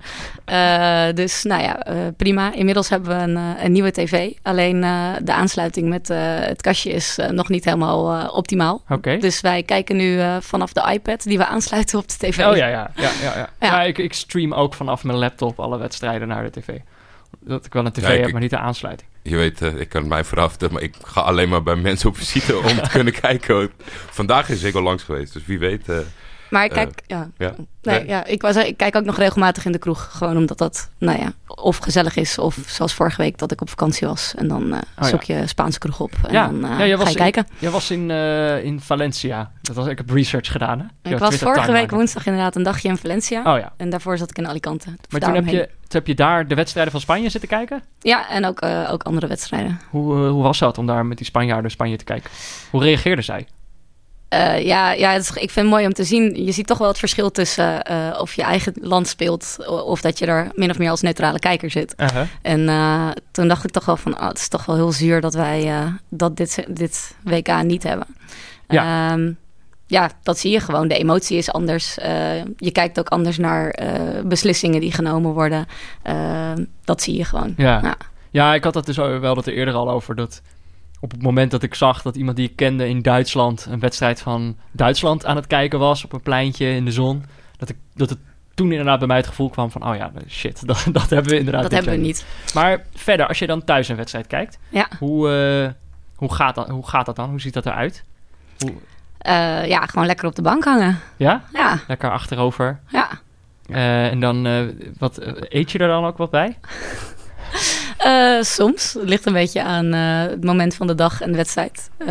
dus 1.15 1.43
nou 1.43 1.61
ja, 1.61 1.79
prima. 2.17 2.53
Inmiddels 2.53 2.89
hebben 2.89 3.17
we 3.17 3.23
een, 3.23 3.35
een 3.63 3.71
nieuwe 3.71 3.91
tv. 3.91 4.31
Alleen 4.41 4.81
de 5.21 5.33
aansluiting 5.33 5.89
met 5.89 6.07
het 6.47 6.61
kastje 6.61 6.91
is 6.91 7.19
nog 7.31 7.49
niet 7.49 7.65
helemaal 7.65 8.29
optimaal. 8.31 8.81
Okay. 8.89 9.19
Dus 9.19 9.41
wij 9.41 9.63
kijken 9.63 9.95
nu 9.95 10.19
vanaf 10.39 10.73
de 10.73 10.91
iPad 10.91 11.23
die 11.23 11.37
we 11.37 11.45
aansluiten 11.45 11.99
op 11.99 12.07
de 12.07 12.15
tv. 12.17 12.45
Oh 12.45 12.55
ja, 12.55 12.67
ja. 12.67 12.91
ja, 12.95 13.11
ja, 13.21 13.37
ja. 13.37 13.49
ja. 13.59 13.81
ik, 13.81 13.97
ik 13.97 14.13
stream 14.13 14.53
ook 14.53 14.73
vanaf 14.73 15.03
mijn 15.03 15.17
laptop 15.17 15.59
alle 15.59 15.77
wedstrijden 15.77 16.27
naar 16.27 16.43
de 16.43 16.59
tv 16.59 16.79
dat 17.39 17.65
ik 17.65 17.73
wel 17.73 17.85
een 17.85 17.91
tv 17.91 18.19
heb, 18.19 18.31
maar 18.31 18.41
niet 18.41 18.49
de 18.49 18.57
aansluiting. 18.57 19.09
Je 19.21 19.35
weet, 19.35 19.61
uh, 19.61 19.79
ik 19.79 19.89
kan 19.89 20.07
mij 20.07 20.23
vooraf, 20.23 20.69
maar 20.71 20.81
ik 20.81 20.95
ga 21.03 21.21
alleen 21.21 21.49
maar 21.49 21.63
bij 21.63 21.75
mensen 21.75 22.09
op 22.09 22.17
visite 22.17 22.57
om 22.57 22.63
te 22.63 22.89
kunnen 22.97 23.13
kijken. 23.13 23.71
Vandaag 24.09 24.49
is 24.49 24.63
ik 24.63 24.75
al 24.75 24.81
langs 24.81 25.03
geweest, 25.03 25.33
dus 25.33 25.45
wie 25.45 25.59
weet... 25.59 25.89
Uh, 25.89 25.97
maar 26.49 26.63
ik 26.63 26.71
kijk, 26.71 27.01
uh, 27.07 27.17
ja. 27.17 27.29
ja. 27.37 27.53
Nee, 27.81 28.07
ja. 28.07 28.25
Ik, 28.25 28.41
was, 28.41 28.55
ik 28.55 28.77
kijk 28.77 28.95
ook 28.95 29.03
nog 29.03 29.17
regelmatig 29.17 29.65
in 29.65 29.71
de 29.71 29.77
kroeg. 29.77 30.09
Gewoon 30.11 30.37
omdat 30.37 30.57
dat, 30.57 30.89
nou 30.97 31.19
ja, 31.19 31.31
of 31.47 31.77
gezellig 31.77 32.15
is. 32.15 32.37
Of 32.37 32.57
zoals 32.67 32.93
vorige 32.93 33.21
week 33.21 33.37
dat 33.37 33.51
ik 33.51 33.61
op 33.61 33.69
vakantie 33.69 34.07
was. 34.07 34.33
En 34.35 34.47
dan 34.47 34.67
uh, 34.73 34.79
zoek 34.99 35.23
je 35.23 35.47
Spaanse 35.47 35.79
kroeg 35.79 35.99
op. 35.99 36.11
En 36.27 36.33
ja. 36.33 36.45
dan 36.45 36.55
uh, 36.71 36.79
ja, 36.79 36.85
jij 36.85 36.97
was 36.97 37.05
ga 37.05 37.11
je 37.11 37.17
in, 37.17 37.31
kijken. 37.31 37.47
Jij 37.59 37.69
was 37.69 37.91
in, 37.91 38.09
uh, 38.09 38.63
in 38.63 38.81
Valencia. 38.81 39.51
Dat 39.61 39.75
was, 39.75 39.87
ik 39.87 39.97
heb 39.97 40.09
research 40.09 40.51
gedaan. 40.51 40.79
Hè? 40.79 41.11
Ik 41.11 41.17
was 41.17 41.35
vorige 41.35 41.71
week 41.71 41.91
woensdag 41.91 42.25
inderdaad 42.25 42.55
een 42.55 42.63
dagje 42.63 42.87
in 42.87 42.97
Valencia. 42.97 43.53
Oh 43.53 43.59
ja. 43.59 43.73
En 43.77 43.89
daarvoor 43.89 44.17
zat 44.17 44.29
ik 44.29 44.37
in 44.37 44.47
Alicante. 44.47 44.95
Maar 45.09 45.21
toen 45.21 45.35
heb, 45.35 45.45
je, 45.45 45.65
toen 45.67 45.69
heb 45.87 46.07
je 46.07 46.15
daar 46.15 46.47
de 46.47 46.55
wedstrijden 46.55 46.91
van 46.91 47.01
Spanje 47.01 47.29
zitten 47.29 47.49
kijken? 47.49 47.83
Ja, 47.99 48.29
en 48.29 48.45
ook, 48.45 48.63
ook 48.89 49.03
andere 49.03 49.27
wedstrijden. 49.27 49.79
Hoe, 49.89 50.15
hoe 50.15 50.43
was 50.43 50.59
dat 50.59 50.77
om 50.77 50.85
daar 50.85 51.05
met 51.05 51.17
die 51.17 51.25
Spanjaarden 51.25 51.71
Spanje 51.71 51.97
te 51.97 52.03
kijken? 52.03 52.29
Hoe 52.69 52.83
reageerden 52.83 53.23
zij? 53.23 53.47
Uh, 54.33 54.65
ja, 54.65 54.91
ja 54.91 55.13
is, 55.13 55.29
ik 55.29 55.35
vind 55.35 55.55
het 55.55 55.65
mooi 55.65 55.85
om 55.85 55.93
te 55.93 56.03
zien. 56.03 56.45
Je 56.45 56.51
ziet 56.51 56.67
toch 56.67 56.77
wel 56.77 56.87
het 56.87 56.99
verschil 56.99 57.31
tussen 57.31 57.91
uh, 57.91 58.19
of 58.19 58.33
je 58.33 58.43
eigen 58.43 58.73
land 58.81 59.07
speelt... 59.07 59.57
of 59.67 60.01
dat 60.01 60.19
je 60.19 60.25
er 60.25 60.51
min 60.53 60.69
of 60.69 60.77
meer 60.77 60.89
als 60.89 61.01
neutrale 61.01 61.39
kijker 61.39 61.71
zit. 61.71 61.93
Uh 61.97 62.07
-huh. 62.07 62.21
En 62.41 62.59
uh, 62.59 63.09
toen 63.31 63.47
dacht 63.47 63.63
ik 63.63 63.71
toch 63.71 63.85
wel 63.85 63.97
van... 63.97 64.19
Oh, 64.19 64.27
het 64.27 64.37
is 64.37 64.47
toch 64.47 64.65
wel 64.65 64.75
heel 64.75 64.91
zuur 64.91 65.21
dat 65.21 65.33
wij 65.33 65.91
dat 66.09 66.37
dit, 66.37 66.65
dit 66.67 67.15
WK 67.23 67.63
niet 67.63 67.83
hebben. 67.83 68.07
Ja. 68.67 69.11
Um, 69.11 69.37
ja, 69.87 70.09
dat 70.23 70.39
zie 70.39 70.51
je 70.51 70.59
gewoon. 70.59 70.87
De 70.87 70.97
emotie 70.97 71.37
is 71.37 71.51
anders. 71.51 71.95
je 72.57 72.71
kijkt 72.71 72.99
ook 72.99 73.09
anders 73.09 73.37
naar 73.37 73.75
beslissingen 74.25 74.81
die 74.81 74.91
genomen 74.91 75.31
worden. 75.31 75.65
Ehm, 76.03 76.65
dat 76.83 77.01
zie 77.01 77.17
je 77.17 77.25
gewoon. 77.25 77.53
Ja. 77.57 77.79
ja. 77.83 77.97
Ja. 78.31 78.53
ik 78.53 78.63
had 78.63 78.73
dat 78.73 78.85
dus 78.85 78.97
wel 78.97 79.35
dat 79.35 79.47
er 79.47 79.53
eerder 79.53 79.73
al 79.73 79.89
over... 79.89 80.15
dat 80.15 80.41
op 80.99 81.11
het 81.11 81.21
moment 81.21 81.51
dat 81.51 81.63
ik 81.63 81.75
zag 81.75 82.01
dat 82.01 82.15
iemand 82.15 82.37
die 82.37 82.49
ik 82.49 82.55
kende 82.55 82.87
in 82.87 83.01
Duitsland 83.01 83.67
een 83.69 83.79
wedstrijd 83.79 84.21
van 84.21 84.57
Duitsland 84.71 85.25
aan 85.25 85.35
het 85.35 85.47
kijken 85.47 85.79
was 85.79 86.03
op 86.03 86.13
een 86.13 86.21
pleintje 86.21 86.65
in 86.65 86.85
de 86.85 86.91
zon, 86.91 87.23
dat, 87.57 87.69
ik, 87.69 87.75
dat 87.93 88.09
het 88.09 88.19
toen 88.53 88.71
inderdaad 88.71 88.99
bij 88.99 89.07
mij 89.07 89.17
het 89.17 89.27
gevoel 89.27 89.49
kwam 89.49 89.71
van, 89.71 89.89
oh 89.89 89.95
ja, 89.95 90.11
shit, 90.27 90.65
dat, 90.67 90.85
dat 90.91 91.09
hebben 91.09 91.31
we 91.31 91.37
inderdaad 91.37 91.61
Dat 91.61 91.71
hebben 91.71 91.91
we 91.91 91.97
niet. 91.97 92.25
Maar 92.53 92.85
verder, 92.93 93.27
als 93.27 93.39
je 93.39 93.47
dan 93.47 93.63
thuis 93.63 93.87
een 93.87 93.95
wedstrijd 93.95 94.27
kijkt, 94.27 94.59
ja. 94.69 94.87
hoe, 94.99 95.29
uh, 95.63 95.69
hoe, 96.15 96.33
gaat 96.33 96.55
dat, 96.55 96.69
hoe 96.69 96.87
gaat 96.87 97.05
dat 97.05 97.15
dan? 97.15 97.29
Hoe 97.29 97.41
ziet 97.41 97.53
dat 97.53 97.65
eruit? 97.65 98.03
Hoe... 98.57 98.71
Uh, 98.71 99.67
ja, 99.67 99.85
gewoon 99.85 100.05
lekker 100.05 100.27
op 100.27 100.35
de 100.35 100.41
bank 100.41 100.63
hangen. 100.63 100.99
Ja? 101.17 101.43
Ja. 101.53 101.79
Lekker 101.87 102.11
achterover. 102.11 102.79
Ja. 102.87 103.09
Uh, 103.67 104.11
en 104.11 104.19
dan, 104.19 104.71
wat, 104.97 105.19
eet 105.49 105.71
je 105.71 105.79
er 105.79 105.87
dan 105.87 106.05
ook 106.05 106.17
wat 106.17 106.29
bij? 106.29 106.57
Uh, 108.05 108.41
soms. 108.41 108.93
Het 108.93 109.09
ligt 109.09 109.25
een 109.25 109.33
beetje 109.33 109.63
aan 109.63 109.95
uh, 109.95 110.21
het 110.21 110.43
moment 110.43 110.75
van 110.75 110.87
de 110.87 110.95
dag 110.95 111.21
en 111.21 111.31
de 111.31 111.37
wedstrijd. 111.37 111.89
Uh, 111.99 112.07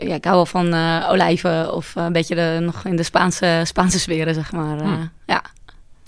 ja, 0.00 0.14
ik 0.14 0.24
hou 0.24 0.36
wel 0.36 0.46
van 0.46 0.74
olijven 1.08 1.74
of 1.74 1.94
een 1.94 2.12
beetje 2.12 2.34
de, 2.34 2.58
nog 2.60 2.84
in 2.84 2.96
de 2.96 3.02
Spaanse, 3.02 3.62
Spaanse 3.64 3.98
sferen, 3.98 4.34
zeg 4.34 4.52
maar. 4.52 4.78
Hmm. 4.78 5.10
Ja. 5.26 5.42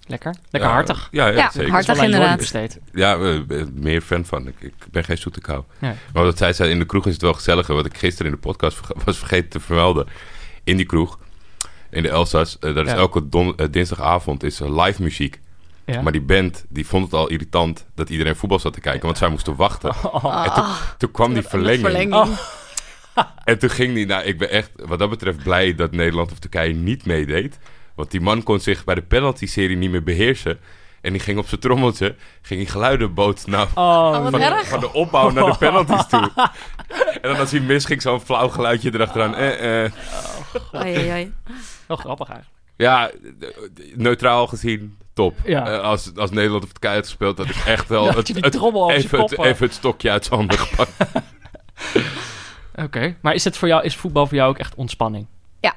Lekker. 0.06 0.34
Lekker 0.50 0.70
hartig. 0.70 1.08
Ja, 1.10 1.26
ja, 1.26 1.36
ja 1.36 1.50
zeker. 1.50 1.70
hartig 1.70 2.02
inderdaad. 2.02 2.78
Ja, 2.92 3.16
meer 3.72 4.00
fan 4.00 4.24
van. 4.24 4.46
Ik, 4.46 4.54
ik 4.60 4.74
ben 4.90 5.04
geen 5.04 5.18
zoete 5.18 5.40
kou. 5.40 5.62
Ja. 5.78 5.94
Maar 6.12 6.24
wat 6.24 6.38
zij 6.38 6.52
zei, 6.52 6.70
in 6.70 6.78
de 6.78 6.86
kroeg 6.86 7.06
is 7.06 7.12
het 7.12 7.22
wel 7.22 7.32
gezelliger. 7.32 7.74
Wat 7.74 7.86
ik 7.86 7.96
gisteren 7.96 8.32
in 8.32 8.38
de 8.40 8.46
podcast 8.46 8.80
was 9.04 9.18
vergeten 9.18 9.48
te 9.48 9.60
vermelden. 9.60 10.06
In 10.64 10.76
die 10.76 10.86
kroeg, 10.86 11.18
in 11.90 12.02
de 12.02 12.08
Elsas, 12.08 12.56
dat 12.60 12.86
is 12.86 12.92
elke 12.92 13.28
don, 13.28 13.56
dinsdagavond 13.70 14.42
is 14.42 14.58
live 14.58 15.02
muziek. 15.02 15.40
Ja. 15.86 16.02
Maar 16.02 16.12
die 16.12 16.22
band 16.22 16.64
die 16.68 16.86
vond 16.86 17.04
het 17.04 17.14
al 17.14 17.28
irritant 17.28 17.86
dat 17.94 18.10
iedereen 18.10 18.36
voetbal 18.36 18.58
zat 18.58 18.72
te 18.72 18.80
kijken, 18.80 19.04
want 19.04 19.18
zij 19.18 19.28
moesten 19.28 19.56
wachten. 19.56 19.94
En 20.22 20.52
toen, 20.54 20.64
toen 20.98 21.10
kwam 21.10 21.34
die 21.34 21.42
verlenging. 21.42 21.80
verlenging. 21.80 22.14
Oh. 22.14 22.28
En 23.44 23.58
toen 23.58 23.70
ging 23.70 23.94
die, 23.94 24.06
nou, 24.06 24.24
ik 24.24 24.38
ben 24.38 24.50
echt 24.50 24.70
wat 24.76 24.98
dat 24.98 25.10
betreft 25.10 25.42
blij 25.42 25.74
dat 25.74 25.92
Nederland 25.92 26.32
of 26.32 26.38
Turkije 26.38 26.74
niet 26.74 27.06
meedeed. 27.06 27.58
Want 27.94 28.10
die 28.10 28.20
man 28.20 28.42
kon 28.42 28.60
zich 28.60 28.84
bij 28.84 28.94
de 28.94 29.02
penalty-serie 29.02 29.76
niet 29.76 29.90
meer 29.90 30.02
beheersen. 30.02 30.58
En 31.00 31.12
die 31.12 31.20
ging 31.20 31.38
op 31.38 31.48
zijn 31.48 31.60
trommeltje, 31.60 32.14
ging 32.42 32.60
die 32.60 32.68
geluiden 32.68 33.14
boot 33.14 33.46
naar, 33.46 33.66
oh, 33.74 34.12
van, 34.12 34.40
van, 34.64 34.80
de 34.80 34.92
opbouw 34.92 35.30
naar 35.30 35.44
de 35.44 35.58
penalties 35.58 36.06
toe. 36.06 36.30
en 37.22 37.22
dan 37.22 37.36
als 37.36 37.50
hij 37.50 37.60
mis 37.60 37.84
ging, 37.84 38.02
zo'n 38.02 38.20
flauw 38.20 38.48
geluidje 38.48 38.94
erachteraan. 38.94 39.34
Eh, 39.34 39.84
eh. 39.84 39.92
Oh, 40.72 40.80
oei, 40.80 41.10
oei. 41.10 41.32
Wel 41.86 41.96
grappig 41.96 42.28
eigenlijk. 42.28 42.58
Ja, 42.76 43.10
neutraal 43.94 44.46
gezien, 44.46 44.98
top. 45.14 45.36
Ja. 45.44 45.72
Uh, 45.72 45.80
als, 45.80 46.16
als 46.16 46.30
Nederland 46.30 46.64
of 46.64 46.72
Turkije 46.72 46.94
had 46.94 47.04
gespeeld, 47.04 47.36
dat 47.36 47.48
is 47.48 47.64
echt 47.64 47.88
wel 47.88 48.06
het, 48.16 48.16
het, 48.16 48.28
even, 48.28 49.20
het, 49.20 49.38
even 49.38 49.66
het 49.66 49.74
stokje 49.74 50.10
uit 50.10 50.24
zijn 50.24 50.38
handen 50.38 50.58
gepakt. 50.58 50.92
Oké, 52.84 53.16
maar 53.20 53.34
is, 53.34 53.44
het 53.44 53.56
voor 53.56 53.68
jou, 53.68 53.84
is 53.84 53.96
voetbal 53.96 54.26
voor 54.26 54.36
jou 54.36 54.50
ook 54.50 54.58
echt 54.58 54.74
ontspanning? 54.74 55.26
Ja. 55.60 55.74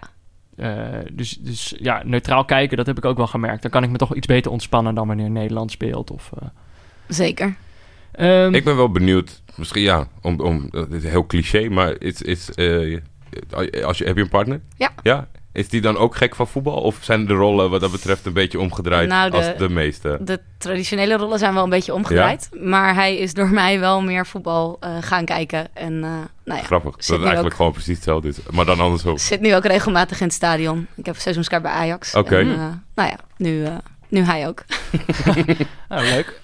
Uh, 0.56 1.00
dus, 1.12 1.38
dus 1.40 1.74
ja, 1.80 2.02
neutraal 2.06 2.46
kijken, 2.46 2.78
dat 2.78 2.86
heb 2.86 2.98
ik 2.98 3.06
ook 3.06 3.18
wel 3.18 3.28
gemerkt. 3.28 3.62
Dan 3.62 3.72
kan 3.72 3.84
ik 3.84 3.90
me 3.90 3.98
toch 3.98 4.16
iets 4.16 4.28
beter 4.28 4.52
ontspannen 4.52 4.96
dan 4.96 5.08
wanneer 5.08 5.30
Nederland 5.30 5.72
speelt. 5.72 6.12
Of, 6.12 6.32
uh... 6.42 6.48
Zeker. 7.08 7.56
Um, 8.20 8.54
ik 8.54 8.64
ben 8.64 8.76
wel 8.76 8.92
benieuwd, 8.92 9.42
misschien 9.56 9.82
ja, 9.82 10.08
om, 10.22 10.40
om, 10.40 10.68
het 10.72 10.92
is 10.92 11.04
heel 11.04 11.26
cliché, 11.26 11.70
maar 11.70 11.96
is, 12.02 12.22
is, 12.22 12.48
als 13.84 13.98
je, 13.98 14.06
heb 14.06 14.16
je 14.16 14.22
een 14.22 14.30
partner? 14.30 14.62
Ja. 14.78 14.92
Ja? 15.04 15.28
Is 15.58 15.70
die 15.70 15.82
dan 15.82 15.98
ook 15.98 16.16
gek 16.16 16.36
van 16.36 16.48
voetbal? 16.48 16.74
Of 16.82 16.98
zijn 17.02 17.26
de 17.26 17.34
rollen 17.34 17.70
wat 17.70 17.82
dat 17.82 17.92
betreft 17.92 18.26
een 18.26 18.34
beetje 18.34 18.60
omgedraaid 18.60 19.08
Nou, 19.10 19.30
de- 19.32 19.38
als 19.38 19.58
de 19.58 19.70
meeste? 19.70 20.18
De 20.22 20.40
traditionele 20.58 21.18
rollen 21.18 21.40
zijn 21.40 21.54
wel 21.54 21.64
een 21.64 21.70
beetje 21.70 21.94
omgedraaid. 21.94 22.50
Maar 22.62 22.94
hij 22.96 23.18
is 23.18 23.34
door 23.34 23.50
mij 23.50 23.80
wel 23.80 24.02
meer 24.02 24.26
voetbal 24.26 24.78
eh, 24.80 24.98
gaan 25.02 25.26
kijken. 25.26 25.68
En 25.76 25.94
eh, 26.04 26.10
nou 26.46 26.60
ja, 26.60 26.64
Grappig. 26.64 26.92
Dat 26.96 27.04
zit 27.04 27.10
het 27.10 27.20
nu 27.20 27.24
eigenlijk 27.26 27.54
ook- 27.54 27.58
gewoon 27.58 27.72
precies 27.72 27.96
hetzelfde 27.96 28.28
is. 28.28 28.38
Maar 28.52 28.66
dan 28.66 28.80
andersom. 28.80 29.18
zit 29.18 29.42
nu 29.42 29.56
ook 29.56 29.66
regelmatig 29.66 30.20
in 30.20 30.26
het 30.26 30.36
stadion. 30.36 30.88
Ik 30.96 31.06
heb 31.06 31.16
een 31.16 31.22
seizoenskaart 31.22 31.62
bij 31.64 31.72
Ajax. 31.72 32.16
Oké. 32.16 32.38
En, 32.40 32.52
eh, 32.52 32.58
nou 32.96 33.10
ja, 33.10 33.18
nu, 33.38 33.68
nu 34.08 34.22
hij 34.22 34.48
ook. 34.48 34.64
Oh, 35.90 36.00
leuk. 36.14 36.42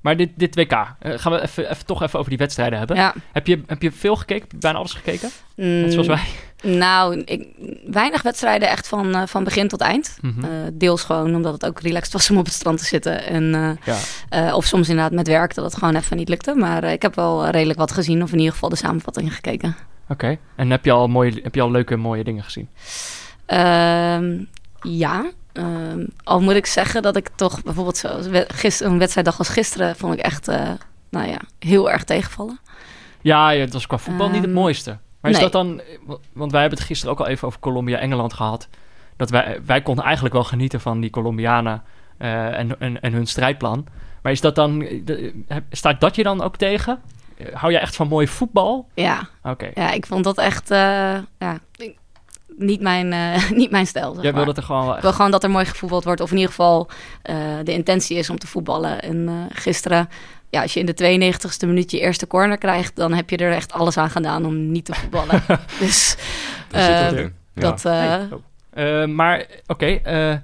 Maar 0.00 0.16
dit, 0.16 0.30
dit 0.36 0.54
WK, 0.54 0.72
eh, 0.72 1.12
gaan 1.16 1.32
we 1.32 1.42
even, 1.42 1.70
even, 1.70 1.86
toch 1.86 2.02
even 2.02 2.18
over 2.18 2.30
die 2.30 2.38
wedstrijden 2.38 2.78
hebben. 2.78 2.96
Ja. 2.96 3.14
Heb, 3.32 3.46
je, 3.46 3.62
heb 3.66 3.82
je 3.82 3.92
veel 3.92 4.16
gekeken? 4.16 4.42
Heb 4.42 4.52
je 4.52 4.58
bijna 4.58 4.78
alles 4.78 4.92
gekeken? 4.92 5.30
Mm, 5.56 5.80
Net 5.80 5.92
zoals 5.92 6.06
wij. 6.06 6.22
Nou, 6.62 7.22
ik, 7.24 7.48
weinig 7.86 8.22
wedstrijden 8.22 8.68
echt 8.68 8.88
van, 8.88 9.14
eh, 9.14 9.22
van 9.26 9.44
begin 9.44 9.68
tot 9.68 9.80
eind. 9.80 10.18
Mhm. 10.20 10.44
Eh, 10.44 10.50
deels 10.72 11.02
gewoon 11.02 11.34
omdat 11.34 11.52
het 11.52 11.66
ook 11.66 11.80
relaxed 11.80 12.12
was 12.12 12.30
om 12.30 12.36
op 12.36 12.44
het 12.44 12.54
strand 12.54 12.78
te 12.78 12.84
zitten. 12.84 13.24
En, 13.26 13.78
ja. 14.30 14.54
of 14.54 14.64
soms 14.64 14.88
inderdaad 14.88 15.12
met 15.12 15.28
werk 15.28 15.54
dat 15.54 15.64
het 15.64 15.76
gewoon 15.76 15.94
even 15.94 16.16
niet 16.16 16.28
lukte. 16.28 16.54
Maar 16.54 16.84
ik 16.84 17.02
heb 17.02 17.14
wel 17.14 17.48
redelijk 17.48 17.78
wat 17.78 17.92
gezien. 17.92 18.22
Of 18.22 18.32
in 18.32 18.38
ieder 18.38 18.52
geval 18.52 18.68
de 18.68 18.76
samenvatting 18.76 19.34
gekeken. 19.34 19.76
Oké. 20.08 20.38
En 20.56 20.70
heb 20.70 20.84
je, 20.84 20.90
al 20.90 21.08
mooie, 21.08 21.40
heb 21.42 21.54
je 21.54 21.60
al 21.60 21.70
leuke, 21.70 21.96
mooie 21.96 22.24
dingen 22.24 22.44
gezien? 22.44 22.68
Ehm, 23.46 24.44
ja. 24.82 25.30
Ehm, 25.58 26.06
al 26.24 26.40
moet 26.40 26.54
ik 26.54 26.66
zeggen 26.66 27.02
dat 27.02 27.16
ik 27.16 27.28
toch 27.34 27.62
bijvoorbeeld 27.62 27.96
zoals 27.96 28.26
we- 28.26 28.44
gister, 28.48 28.86
een 28.86 28.98
wedstrijddag 28.98 29.38
als 29.38 29.48
gisteren 29.48 29.96
vond 29.96 30.12
ik 30.14 30.20
echt, 30.20 30.48
eh, 30.48 30.70
nou 31.10 31.28
ja, 31.28 31.38
heel 31.58 31.90
erg 31.90 32.04
tegenvallen. 32.04 32.58
Ja, 33.20 33.50
ja, 33.50 33.60
het 33.60 33.72
was 33.72 33.86
qua 33.86 33.98
voetbal 33.98 34.26
niet 34.28 34.36
het 34.36 34.44
Ehm, 34.44 34.52
mooiste. 34.54 34.98
Maar 35.20 35.30
is 35.30 35.36
nee. 35.36 35.50
dat 35.50 35.62
dan... 35.62 35.80
Want 36.32 36.52
wij 36.52 36.60
hebben 36.60 36.78
het 36.78 36.88
gisteren 36.88 37.12
ook 37.14 37.20
al 37.20 37.26
even 37.26 37.46
over 37.48 37.60
Colombia-Engeland 37.60 38.32
gehad. 38.32 38.68
Dat 39.16 39.30
wij, 39.30 39.60
wij 39.66 39.82
konden 39.82 40.04
eigenlijk 40.04 40.34
wel 40.34 40.44
genieten 40.44 40.80
van 40.80 41.00
die 41.00 41.10
Colombianen 41.10 41.82
eh, 42.18 42.58
en, 42.58 42.80
en, 42.80 43.00
en 43.00 43.12
hun 43.12 43.26
strijdplan. 43.26 43.86
Maar 44.22 44.32
is 44.32 44.40
dat 44.40 44.54
dan... 44.54 44.86
staat 45.70 46.00
dat 46.00 46.16
je 46.16 46.22
dan 46.22 46.42
ook 46.42 46.56
tegen? 46.56 47.00
Hou 47.52 47.72
jij 47.72 47.80
echt 47.80 47.96
van 47.96 48.08
mooi 48.08 48.28
voetbal? 48.28 48.88
Ja, 48.94 49.28
Oké. 49.42 49.70
ja 49.74 49.90
ik 49.90 50.06
vond 50.06 50.24
dat 50.24 50.38
echt, 50.38 50.70
eh, 50.70 50.78
ja, 51.38 51.58
ik- 51.76 51.96
niet 52.58 52.80
mijn, 52.80 53.12
eh, 53.12 53.50
niet 53.60 53.70
mijn 53.70 53.86
stijl. 53.86 54.14
Zeg 54.14 54.22
Jij 54.22 54.34
wil 54.34 54.44
dat 54.44 54.56
er 54.56 54.62
gewoon 54.62 54.96
Ik 54.96 55.02
wil 55.02 55.12
gewoon 55.12 55.30
dat 55.30 55.44
er 55.44 55.50
mooi 55.50 55.64
gevoetbald 55.64 56.04
wordt. 56.04 56.20
Of 56.20 56.30
in 56.30 56.36
ieder 56.36 56.50
geval 56.50 56.88
eh, 57.22 57.36
de 57.64 57.72
intentie 57.72 58.16
is 58.16 58.30
om 58.30 58.38
te 58.38 58.46
voetballen. 58.46 59.02
En 59.02 59.28
eh, 59.28 59.34
gisteren, 59.58 60.08
ja, 60.50 60.62
als 60.62 60.74
je 60.74 60.80
in 60.80 60.86
de 60.86 61.32
92e 61.32 61.66
minuut 61.66 61.90
je 61.90 62.00
eerste 62.00 62.26
corner 62.26 62.58
krijgt... 62.58 62.96
dan 62.96 63.12
heb 63.12 63.30
je 63.30 63.36
er 63.36 63.52
echt 63.52 63.72
alles 63.72 63.96
aan 63.96 64.10
gedaan 64.10 64.44
om 64.44 64.70
niet 64.70 64.84
te 64.84 64.94
voetballen. 64.94 65.42
dus 65.80 66.08
zit 66.70 66.80
eh. 66.80 67.18
Ja. 67.20 67.30
dat... 67.52 67.82
Hey. 67.82 68.28
Eh, 68.70 69.04
maar, 69.04 69.46
oké. 69.66 69.86
eh, 69.86 70.34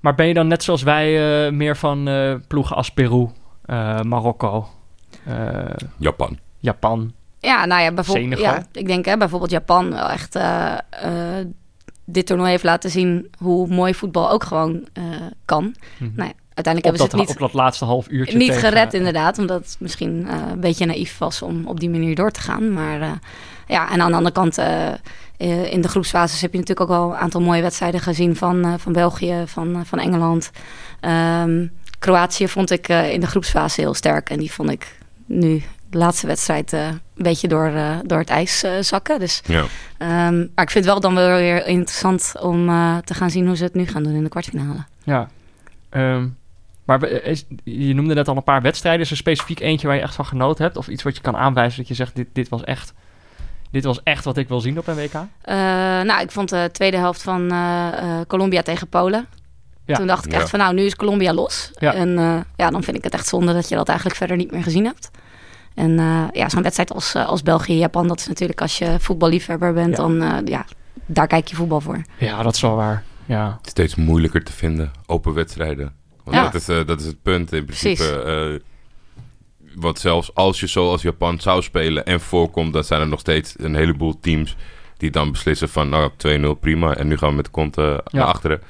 maar 0.00 0.14
ben 0.14 0.26
je 0.26 0.34
dan 0.34 0.46
net 0.46 0.62
zoals 0.62 0.82
wij 0.82 1.46
eh, 1.46 1.52
meer 1.52 1.76
van 1.76 2.08
eh, 2.08 2.34
ploegen 2.46 2.76
als 2.76 2.90
Peru, 2.90 3.28
eh, 3.64 4.00
Marokko, 4.00 4.68
eh, 5.24 5.64
Japan. 5.96 6.38
Japan? 6.58 7.12
Ja, 7.40 7.64
nou 7.64 7.82
ja, 7.82 7.92
bijvoorbeeld, 7.92 8.40
ja, 8.40 8.66
ik 8.72 8.86
denk 8.86 9.04
hè, 9.04 9.16
bijvoorbeeld 9.16 9.50
Japan 9.50 9.90
wel 9.90 10.08
echt 10.10 10.34
eh, 10.34 10.72
eh, 10.90 11.46
dit 12.04 12.26
toernooi 12.26 12.50
heeft 12.50 12.64
laten 12.64 12.90
zien 12.90 13.30
hoe 13.38 13.68
mooi 13.68 13.94
voetbal 13.94 14.30
ook 14.30 14.44
gewoon 14.44 14.88
eh, 14.92 15.02
kan. 15.44 15.74
Mhm. 15.98 16.10
Nou 16.14 16.28
ja, 16.28 16.34
uiteindelijk 16.54 16.76
op, 16.76 16.82
hebben 16.82 16.96
ze 17.00 17.02
het 17.02 17.14
niet, 17.16 17.30
op 17.30 17.38
dat 17.38 17.52
laatste 17.52 17.84
half 17.84 18.08
uurtje 18.08 18.36
niet 18.38 18.52
tegen- 18.52 18.68
gered 18.68 18.94
inderdaad, 18.94 19.38
omdat 19.38 19.58
het 19.64 19.76
misschien 19.80 20.26
een 20.52 20.60
beetje 20.60 20.86
naïef 20.86 21.18
was 21.18 21.42
om 21.42 21.66
op 21.66 21.80
die 21.80 21.90
manier 21.90 22.14
door 22.14 22.30
te 22.30 22.40
gaan. 22.40 22.72
Maar 22.72 23.18
ja, 23.66 23.90
en 23.90 24.00
aan 24.00 24.10
de 24.10 24.16
andere 24.16 24.34
kant, 24.34 24.58
in 25.70 25.80
de 25.80 25.88
groepsfases 25.88 26.40
heb 26.40 26.52
je 26.52 26.58
natuurlijk 26.58 26.90
ook 26.90 26.96
wel 26.96 27.10
een 27.10 27.16
aantal 27.18 27.40
mooie 27.40 27.62
wedstrijden 27.62 28.00
gezien 28.00 28.36
van, 28.36 28.78
van 28.78 28.92
België, 28.92 29.42
van, 29.46 29.86
van 29.86 29.98
Engeland. 29.98 30.50
Ehm, 31.00 31.66
Kroatië 31.98 32.48
vond 32.48 32.70
ik 32.70 32.88
in 32.88 33.20
de 33.20 33.26
groepsfase 33.26 33.80
heel 33.80 33.94
sterk 33.94 34.30
en 34.30 34.38
die 34.38 34.52
vond 34.52 34.70
ik 34.70 34.98
nu 35.26 35.62
de 35.90 35.98
laatste 35.98 36.26
wedstrijd 36.26 36.72
eh, 36.72 36.86
een 36.86 37.00
beetje 37.14 37.48
door, 37.48 37.66
eh, 37.66 37.96
door 38.04 38.18
het 38.18 38.28
ijs 38.28 38.62
eh, 38.62 38.72
zakken. 38.80 39.18
Dus, 39.18 39.42
Ja. 39.46 39.64
ehm, 39.98 40.38
maar 40.38 40.64
ik 40.64 40.70
vind 40.70 40.84
het 40.84 40.84
wel 40.84 41.00
dan 41.00 41.14
wel 41.14 41.36
weer 41.38 41.66
interessant 41.66 42.32
om 42.40 42.66
te 43.04 43.14
gaan 43.14 43.30
zien 43.30 43.46
hoe 43.46 43.56
ze 43.56 43.64
het 43.64 43.74
nu 43.74 43.86
gaan 43.86 44.02
doen 44.02 44.14
in 44.14 44.22
de 44.22 44.28
kwartfinale. 44.28 44.84
Ja. 45.04 45.28
Ehm, 45.88 46.26
maar 46.84 47.02
is, 47.08 47.44
je 47.64 47.94
noemde 47.94 48.14
net 48.14 48.28
al 48.28 48.36
een 48.36 48.42
paar 48.42 48.62
wedstrijden. 48.62 49.00
Is 49.00 49.10
er 49.10 49.16
specifiek 49.16 49.60
eentje 49.60 49.86
waar 49.86 49.96
je 49.96 50.02
echt 50.02 50.14
van 50.14 50.26
genoten 50.26 50.64
hebt? 50.64 50.76
Of 50.76 50.88
iets 50.88 51.02
wat 51.02 51.16
je 51.16 51.22
kan 51.22 51.36
aanwijzen 51.36 51.78
dat 51.78 51.88
je 51.88 51.94
zegt, 51.94 52.16
dit, 52.16 52.26
dit 52.32 52.48
was 52.48 52.64
echt... 52.64 52.92
Dit 53.70 53.84
was 53.84 54.02
echt 54.02 54.24
wat 54.24 54.36
ik 54.36 54.48
wil 54.48 54.60
zien 54.60 54.78
op 54.78 54.86
een 54.86 54.94
WK? 54.94 55.12
Eh, 55.12 55.54
nou, 56.02 56.20
ik 56.20 56.30
vond 56.30 56.48
de 56.48 56.68
tweede 56.72 56.96
helft 56.96 57.22
van 57.22 57.52
Colombia 58.26 58.62
tegen 58.62 58.88
Polen. 58.88 59.26
Ja. 59.88 59.94
Toen 59.96 60.06
dacht 60.06 60.26
ik 60.26 60.32
Ja. 60.32 60.38
echt 60.38 60.50
van 60.50 60.58
nou, 60.58 60.74
nu 60.74 60.82
is 60.82 60.96
Colombia 60.96 61.32
los. 61.32 61.70
Ja. 61.78 61.94
En 61.94 62.18
eh, 62.18 62.36
ja, 62.56 62.70
dan 62.70 62.82
vind 62.82 62.96
ik 62.96 63.04
het 63.04 63.14
echt 63.14 63.26
zonde 63.26 63.52
dat 63.52 63.68
je 63.68 63.74
dat 63.74 63.88
eigenlijk 63.88 64.18
verder 64.18 64.36
niet 64.36 64.50
meer 64.50 64.62
gezien 64.62 64.84
hebt. 64.84 65.10
En 65.78 65.98
eh, 65.98 66.22
ja, 66.32 66.48
zo'n 66.48 66.62
wedstrijd 66.62 66.92
als, 66.92 67.14
eh, 67.14 67.26
als 67.26 67.42
België-Japan, 67.42 68.08
dat 68.08 68.18
is 68.20 68.26
natuurlijk 68.26 68.60
als 68.60 68.78
je 68.78 68.96
voetballiefhebber 68.98 69.72
bent, 69.72 69.90
Ja. 69.96 70.02
dan 70.02 70.22
eh, 70.22 70.36
ja, 70.44 70.64
daar 71.06 71.26
kijk 71.26 71.46
je 71.48 71.56
voetbal 71.56 71.80
voor. 71.80 72.02
Ja, 72.18 72.42
dat 72.42 72.54
is 72.54 72.60
wel 72.60 72.76
waar. 72.76 73.02
Ja. 73.26 73.58
Steeds 73.62 73.94
moeilijker 73.94 74.44
te 74.44 74.52
vinden, 74.52 74.90
open 75.06 75.34
wedstrijden. 75.34 75.92
Want 76.24 76.36
Ja. 76.36 76.42
dat, 76.42 76.54
is, 76.54 76.68
eh, 76.68 76.86
dat 76.86 77.00
is 77.00 77.06
het 77.06 77.22
punt 77.22 77.52
in 77.52 77.64
principe. 77.64 77.94
Precies. 77.94 78.24
eh, 78.24 78.60
want 79.80 79.98
zelfs 79.98 80.34
als 80.34 80.60
je 80.60 80.66
zoals 80.66 81.02
Japan 81.02 81.40
zou 81.40 81.62
spelen 81.62 82.06
en 82.06 82.20
voorkomt, 82.20 82.72
dan 82.72 82.84
zijn 82.84 83.00
er 83.00 83.08
nog 83.08 83.20
steeds 83.20 83.54
een 83.58 83.74
heleboel 83.74 84.20
teams 84.20 84.56
die 84.96 85.10
dan 85.10 85.30
beslissen 85.30 85.68
van 85.68 85.88
nou 85.88 86.10
2-0 86.16 86.54
prima 86.60 86.94
en 86.94 87.06
nu 87.08 87.16
gaan 87.16 87.28
we 87.30 87.34
met 87.36 87.44
de 87.44 87.50
kont 87.50 87.76
eh, 87.78 87.98
naar 88.10 88.24
achteren. 88.24 88.60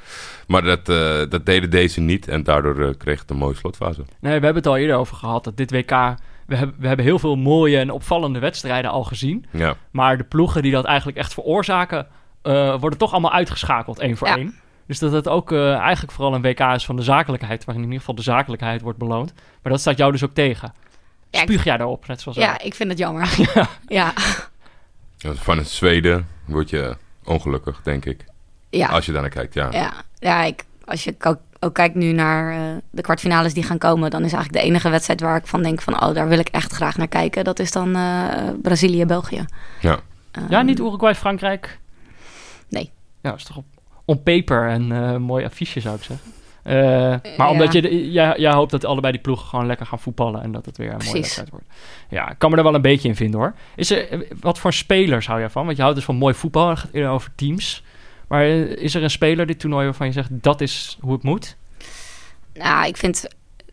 Maar 0.47 0.63
dat, 0.63 0.89
eh, 0.89 1.31
dat 1.31 1.47
deden 1.47 1.71
deze 1.71 2.01
niet 2.01 2.29
en 2.29 2.43
daardoor 2.43 2.81
eh, 2.89 2.95
kreeg 2.99 3.21
het 3.21 3.31
een 3.31 3.37
mooie 3.37 3.55
slotfase. 3.55 4.01
Nee, 4.01 4.39
we 4.39 4.45
hebben 4.45 4.55
het 4.55 4.67
al 4.67 4.77
eerder 4.77 4.97
over 4.97 5.17
gehad. 5.17 5.45
Dat 5.45 5.57
dit 5.57 5.71
WK... 5.71 6.15
We 6.49 6.57
hebben, 6.57 6.77
we 6.79 6.87
hebben 6.87 7.05
heel 7.05 7.19
veel 7.19 7.37
mooie 7.37 7.79
en 7.79 7.91
opvallende 7.91 8.39
wedstrijden 8.39 8.91
al 8.91 9.05
gezien. 9.05 9.45
Ja, 9.51 9.75
Maar 9.91 10.17
de 10.17 10.25
ploegen 10.25 10.63
die 10.63 10.73
dat 10.73 10.85
eigenlijk 10.85 11.19
echt 11.19 11.33
veroorzaken... 11.35 12.07
eh, 12.43 12.81
worden 12.81 12.99
toch 12.99 13.13
allemaal 13.13 13.33
uitgeschakeld, 13.33 13.99
één 13.99 14.17
voor 14.17 14.29
Ja. 14.29 14.37
één. 14.37 14.55
Dus 14.87 14.99
dat 14.99 15.13
het 15.13 15.29
ook 15.29 15.53
eh, 15.53 15.75
eigenlijk 15.77 16.13
vooral 16.13 16.35
een 16.35 16.43
WK 16.43 16.61
is 16.61 16.85
van 16.85 16.97
de 16.97 17.03
zakelijkheid... 17.03 17.65
waarin 17.65 17.83
in 17.85 17.89
ieder 17.91 18.01
geval 18.07 18.15
de 18.25 18.31
zakelijkheid 18.31 18.81
wordt 18.81 18.99
beloond. 18.99 19.33
Maar 19.63 19.73
dat 19.73 19.81
staat 19.81 19.99
jou 19.99 20.13
dus 20.13 20.25
ook 20.25 20.35
tegen. 20.35 20.73
Ja, 21.31 21.41
Spuug 21.41 21.65
jij 21.65 21.77
daarop, 21.77 22.07
net 22.07 22.21
zoals? 22.21 22.39
Ja, 22.39 22.61
ik 22.61 22.75
vind 22.75 22.89
het 22.91 22.99
jammer. 22.99 23.29
ja. 23.89 24.13
van 25.19 25.59
het 25.59 25.69
Zweden 25.69 26.29
word 26.45 26.71
je 26.71 26.97
ongelukkig, 27.25 27.81
denk 27.83 28.05
ik. 28.05 28.25
ja. 28.71 28.89
Als 28.89 29.07
je 29.07 29.13
daar 29.13 29.21
naar 29.21 29.31
kijkt, 29.31 29.55
ja. 29.55 29.69
Ja, 29.71 29.93
ja 30.19 30.43
ik, 30.45 30.65
als 30.85 31.05
je 31.05 31.13
ook, 31.61 31.75
kijkt 31.75 31.95
nu 31.95 32.13
naar 32.13 32.53
eh, 32.53 32.61
de 32.91 33.03
kwartfinales 33.03 33.55
die 33.55 33.63
gaan 33.63 33.79
komen, 33.79 34.11
dan 34.11 34.25
is 34.25 34.33
eigenlijk 34.33 34.63
de 34.63 34.69
enige 34.71 34.89
wedstrijd 34.89 35.21
waar 35.21 35.37
ik 35.37 35.47
van 35.47 35.63
denk 35.63 35.81
van, 35.81 36.03
oh, 36.03 36.15
daar 36.15 36.29
wil 36.29 36.39
ik 36.39 36.49
echt 36.49 36.73
graag 36.73 36.97
naar 36.97 37.09
kijken. 37.09 37.45
Dat 37.45 37.59
is 37.59 37.73
dan 37.73 37.95
eh, 37.97 38.25
Brazilië-België. 38.63 39.45
Ja. 39.81 39.99
Ja, 40.49 40.63
niet 40.63 40.79
Uruguay-Frankrijk? 40.79 41.79
Nee. 42.69 42.91
Ja, 43.21 43.31
dat 43.31 43.39
is 43.39 43.45
toch 43.45 43.57
op, 43.57 43.65
on 44.05 44.23
paper 44.23 44.69
een 44.71 44.93
eh, 44.93 45.17
mooi 45.17 45.45
affiche, 45.45 45.81
zou 45.81 45.97
ik 45.97 46.03
zeggen. 46.03 46.33
Eh, 46.63 46.75
maar 47.37 47.47
Ja. 47.47 47.51
omdat 47.51 47.73
je, 47.73 48.11
jij, 48.11 48.35
jij 48.39 48.53
hoopt 48.53 48.71
dat 48.71 48.85
allebei 48.85 49.13
die 49.13 49.23
ploegen 49.23 49.47
gewoon 49.47 49.67
lekker 49.67 49.87
gaan 49.87 49.99
voetballen 49.99 50.43
en 50.43 50.53
dat 50.53 50.67
het 50.67 50.77
weer 50.77 50.93
een 50.93 51.01
mooie 51.05 51.13
wedstrijd 51.13 51.51
wordt. 51.51 51.67
Ja, 52.09 52.31
ik 52.31 52.39
kan 52.39 52.51
me 52.51 52.57
er 52.57 52.63
wel 52.63 52.75
een 52.75 52.83
beetje 52.83 53.09
in 53.09 53.17
vinden 53.17 53.41
hoor. 53.41 53.55
Is 53.77 53.91
er, 53.91 54.09
eh, 54.11 54.31
wat 54.41 54.59
voor 54.59 54.73
spelers 54.73 55.27
hou 55.27 55.39
jij 55.41 55.51
van? 55.51 55.65
Want 55.65 55.77
je 55.77 55.83
houdt 55.83 55.97
dus 55.97 56.07
van 56.07 56.17
mooi 56.17 56.35
voetbal, 56.35 56.69
het 56.69 56.79
gaat 56.79 56.93
eerder 56.93 57.11
over 57.11 57.31
teams. 57.35 57.83
Maar 58.29 58.43
eh, 58.45 58.61
is 58.77 58.95
er 58.95 59.03
een 59.03 59.11
speler 59.11 59.47
dit 59.47 59.61
toernooi 59.61 59.85
waarvan 59.85 60.07
je 60.07 60.13
zegt 60.13 60.29
dat 60.33 60.61
is 60.61 60.99
hoe 61.01 61.13
het 61.13 61.23
moet? 61.23 61.57
Nou, 62.55 62.87
ik 62.87 62.97
vind 62.97 63.25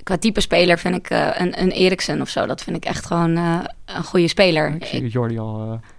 qua 0.03 0.17
type 0.17 0.41
speler 0.41 0.79
vind 0.79 0.95
ik 0.95 1.09
eh, 1.09 1.27
een, 1.33 1.61
een 1.61 1.71
Eriksen 1.71 2.21
of 2.21 2.29
zo, 2.29 2.45
dat 2.45 2.63
vind 2.63 2.75
ik 2.75 2.85
echt 2.85 3.05
gewoon 3.05 3.37
eh, 3.37 3.59
een 3.85 4.03
goede 4.03 4.27
speler. 4.27 4.75
Ik 4.75 4.85
zie 4.85 5.07
Jordi 5.07 5.39
al. 5.39 5.71
eh, 5.71 5.89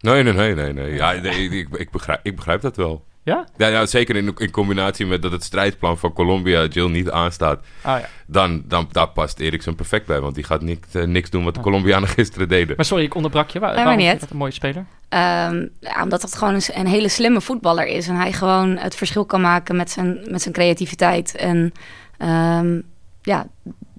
Nee, 0.00 0.22
nee, 0.22 0.32
nee, 0.32 0.54
nee. 0.54 0.72
nee. 0.72 0.94
Ja, 0.94 1.12
nee 1.12 1.48
ik, 1.48 1.68
ik, 1.76 1.90
begrijp, 1.90 2.20
ik 2.22 2.36
begrijp 2.36 2.60
dat 2.60 2.76
wel. 2.76 3.04
ja? 3.22 3.46
Ja, 3.56 3.66
ja, 3.66 3.86
zeker 3.86 4.16
in, 4.16 4.34
in 4.36 4.50
combinatie 4.50 5.06
met 5.06 5.22
dat 5.22 5.32
het 5.32 5.42
strijdplan 5.44 5.98
van 5.98 6.12
Colombia 6.12 6.64
Jill 6.66 6.88
niet 6.90 7.10
aanstaat. 7.10 7.64
Ah 7.82 8.00
ja. 8.00 8.08
Dan, 8.26 8.62
dan 8.66 8.88
daar 8.92 9.08
past 9.08 9.38
Eriksen 9.40 9.74
perfect 9.74 10.06
bij. 10.06 10.20
Want 10.20 10.34
die 10.34 10.44
gaat 10.44 10.62
niks, 10.62 10.88
niks 10.92 11.30
doen 11.30 11.44
wat 11.44 11.54
de 11.54 11.60
Ja. 11.60 11.66
Colombianen 11.66 12.08
gisteren 12.18 12.48
deden. 12.48 12.76
Maar 12.76 12.84
sorry, 12.84 13.04
ik 13.04 13.14
onderbrak 13.14 13.50
je. 13.50 13.58
Waar, 13.58 13.74
Nee, 13.74 13.84
waarom 13.84 14.02
niet 14.02 14.12
je 14.12 14.18
dat 14.18 14.30
een 14.30 14.36
mooie 14.36 14.50
speler? 14.52 14.84
Ehm, 15.14 15.66
ja, 15.80 16.02
omdat 16.02 16.22
het 16.22 16.36
gewoon 16.36 16.54
een, 16.54 16.62
een 16.72 16.86
hele 16.86 17.08
slimme 17.08 17.40
voetballer 17.40 17.86
is. 17.86 18.08
En 18.08 18.14
hij 18.16 18.32
gewoon 18.32 18.76
het 18.76 18.94
verschil 18.94 19.24
kan 19.24 19.40
maken 19.40 19.76
met 19.76 19.90
zijn, 19.90 20.18
met 20.30 20.42
zijn 20.42 20.54
creativiteit. 20.54 21.34
En 21.36 21.72
ehm, 22.18 22.80
ja, 23.22 23.46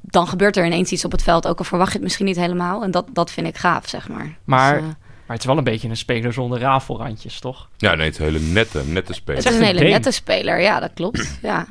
dan 0.01 0.27
gebeurt 0.27 0.57
er 0.57 0.65
ineens 0.65 0.91
iets 0.91 1.05
op 1.05 1.11
het 1.11 1.23
veld. 1.23 1.47
Ook 1.47 1.57
al 1.59 1.63
verwacht 1.65 1.89
je 1.89 1.93
het 1.95 2.03
misschien 2.03 2.25
niet 2.25 2.35
helemaal. 2.35 2.83
En 2.83 2.91
dat, 2.91 3.05
dat 3.13 3.31
vind 3.31 3.47
ik 3.47 3.57
gaaf, 3.57 3.87
zeg 3.89 4.09
maar. 4.09 4.37
Maar- 4.43 4.73
Dus, 4.73 4.81
eh, 4.81 4.87
Maar 4.87 5.35
het 5.35 5.39
is 5.39 5.45
wel 5.45 5.57
een 5.57 5.63
beetje 5.63 5.89
een 5.89 5.97
speler 5.97 6.33
zonder 6.33 6.59
rafelrandjes, 6.59 7.39
toch? 7.39 7.69
Ja, 7.77 7.95
nee, 7.95 8.05
het 8.05 8.13
is 8.13 8.19
een 8.19 8.25
hele 8.33 8.39
nette, 8.39 8.83
nette 8.85 9.13
speler. 9.13 9.43
het 9.43 9.51
is 9.51 9.57
een 9.59 9.65
hele 9.65 9.83
nette 9.89 10.11
speler, 10.11 10.59
ja, 10.61 10.79
dat 10.79 10.91
klopt. 10.93 11.39
Ja, 11.41 11.65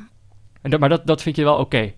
En 0.61 0.69
dat, 0.69 0.79
maar 0.79 0.89
dat, 0.89 1.07
dat 1.07 1.21
vind 1.21 1.35
je 1.35 1.43
wel 1.43 1.55
oké? 1.55 1.93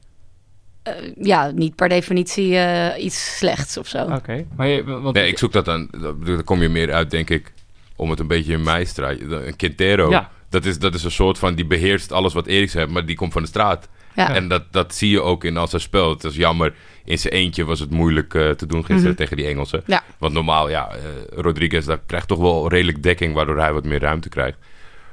Eh, 0.96 1.12
ja 1.22 1.52
niet 1.52 1.76
per 1.76 1.90
definitie 1.90 2.58
eh, 2.58 3.04
iets 3.04 3.38
slechts 3.38 3.78
of 3.78 3.88
zo. 3.88 4.04
Oké. 4.04 4.46
Maar 4.56 4.68
je, 4.68 4.84
want, 4.84 5.16
Nee, 5.16 5.28
ik 5.28 5.38
zoek 5.38 5.52
dat 5.52 5.66
dan. 5.66 5.90
Daar 6.26 6.44
kom 6.44 6.62
je 6.62 6.70
meer 6.70 6.94
uit, 6.94 7.12
denk 7.12 7.30
ik. 7.30 7.52
om 7.96 8.10
het 8.10 8.20
een 8.20 8.28
beetje 8.28 8.54
in 8.54 8.64
mij 8.64 8.84
te 8.84 8.90
strijden. 8.90 9.48
Een 9.48 9.56
Quintero, 9.56 10.10
Ja. 10.10 10.30
dat, 10.50 10.66
is, 10.66 10.80
dat 10.80 10.94
is 10.94 11.04
een 11.04 11.12
soort 11.12 11.38
van, 11.38 11.56
die 11.56 11.66
beheerst 11.66 12.12
alles 12.12 12.34
wat 12.34 12.48
Eriksen 12.48 12.80
heeft, 12.80 12.92
maar 12.92 13.06
die 13.06 13.16
komt 13.16 13.34
van 13.34 13.42
de 13.42 13.48
straat. 13.48 13.88
Ja. 14.16 14.36
En 14.36 14.48
dat, 14.48 14.64
dat 14.72 14.96
zie 14.96 15.10
je 15.10 15.22
ook 15.22 15.44
in 15.44 15.58
als 15.58 15.72
hij 15.72 15.80
speelt. 15.80 16.22
Het 16.24 16.32
is 16.32 16.38
jammer, 16.38 16.74
in 17.06 17.18
zijn 17.20 17.34
eentje 17.34 17.66
was 17.66 17.80
het 17.80 17.90
moeilijk 17.90 18.34
eh, 18.34 18.50
te 18.50 18.66
doen 18.66 18.86
gisteren 18.86 19.16
tegen 19.16 19.38
die 19.38 19.48
Engelsen. 19.48 19.84
Ja. 19.86 20.04
Want 20.18 20.34
normaal, 20.34 20.70
ja, 20.70 20.90
eh, 20.92 21.00
Rodriguez 21.36 21.86
dat 21.86 22.00
krijgt 22.06 22.28
toch 22.28 22.40
wel 22.40 22.70
redelijk 22.70 23.04
dekking, 23.04 23.34
waardoor 23.34 23.60
hij 23.60 23.74
wat 23.74 23.86
meer 23.86 24.00
ruimte 24.00 24.30
krijgt. 24.30 24.58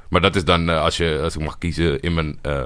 Maar 0.09 0.21
dat 0.21 0.35
is 0.35 0.45
dan, 0.45 0.69
als, 0.69 0.97
je, 0.97 1.19
als 1.23 1.35
ik 1.35 1.41
mag 1.41 1.57
kiezen 1.57 1.99
in 1.99 2.13
mijn 2.13 2.39
eh, 2.41 2.63